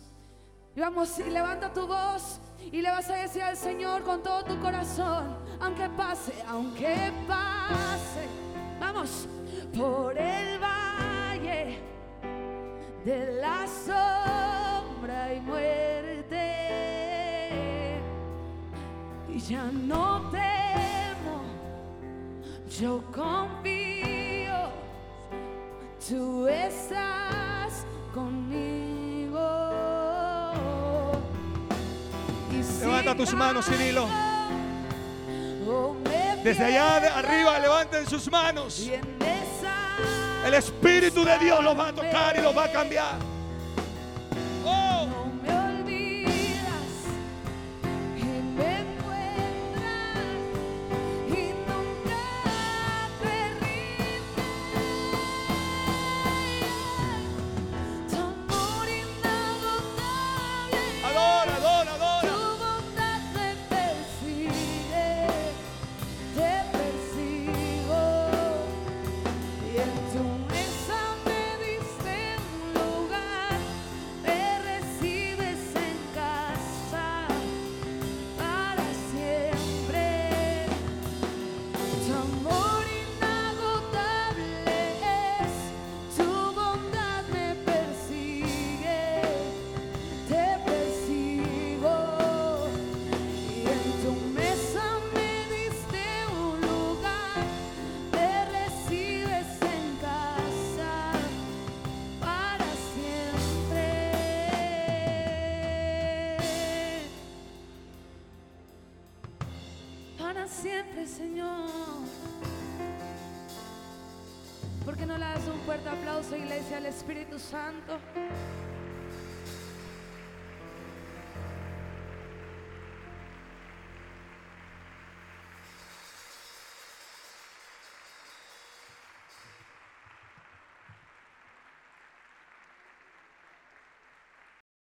Y 0.75 0.81
vamos, 0.81 1.17
y 1.17 1.29
levanta 1.29 1.71
tu 1.71 1.87
voz. 1.87 2.41
Y 2.69 2.81
le 2.81 2.89
vas 2.89 3.09
a 3.09 3.15
decir 3.15 3.41
al 3.43 3.55
Señor 3.55 4.03
con 4.03 4.21
todo 4.21 4.43
tu 4.43 4.59
corazón. 4.59 5.37
Aunque 5.61 5.87
pase, 5.91 6.33
aunque 6.49 7.13
pase. 7.25 8.27
Vamos, 8.77 9.25
por 9.73 10.17
el 10.17 10.59
valle 10.59 11.79
de 13.05 13.39
la 13.39 13.65
sombra 13.65 15.33
y 15.33 15.39
muerte. 15.39 16.43
Y 19.29 19.39
ya 19.39 19.63
no 19.63 20.29
temo. 20.29 21.41
Yo 22.67 23.01
confío 23.13 23.68
tú 26.09 26.47
estás 26.47 27.85
conmigo. 28.13 29.39
Y 32.51 32.63
si 32.63 32.81
Levanta 32.81 33.15
tus 33.15 33.33
manos 33.33 33.67
y 33.69 33.83
dilo. 33.83 34.07
caigo, 34.07 35.89
o 35.89 35.93
me 35.93 36.43
Desde 36.43 36.65
allá 36.65 36.99
de 36.99 37.07
arriba 37.09 37.59
levanten 37.59 38.07
sus 38.07 38.29
manos. 38.31 38.89
El 40.45 40.53
Espíritu 40.53 41.23
de 41.23 41.37
Dios 41.37 41.63
los 41.63 41.77
va 41.77 41.89
a 41.89 41.93
tocar 41.93 42.35
y 42.37 42.41
los 42.41 42.57
va 42.57 42.63
a 42.65 42.71
cambiar. 42.71 43.28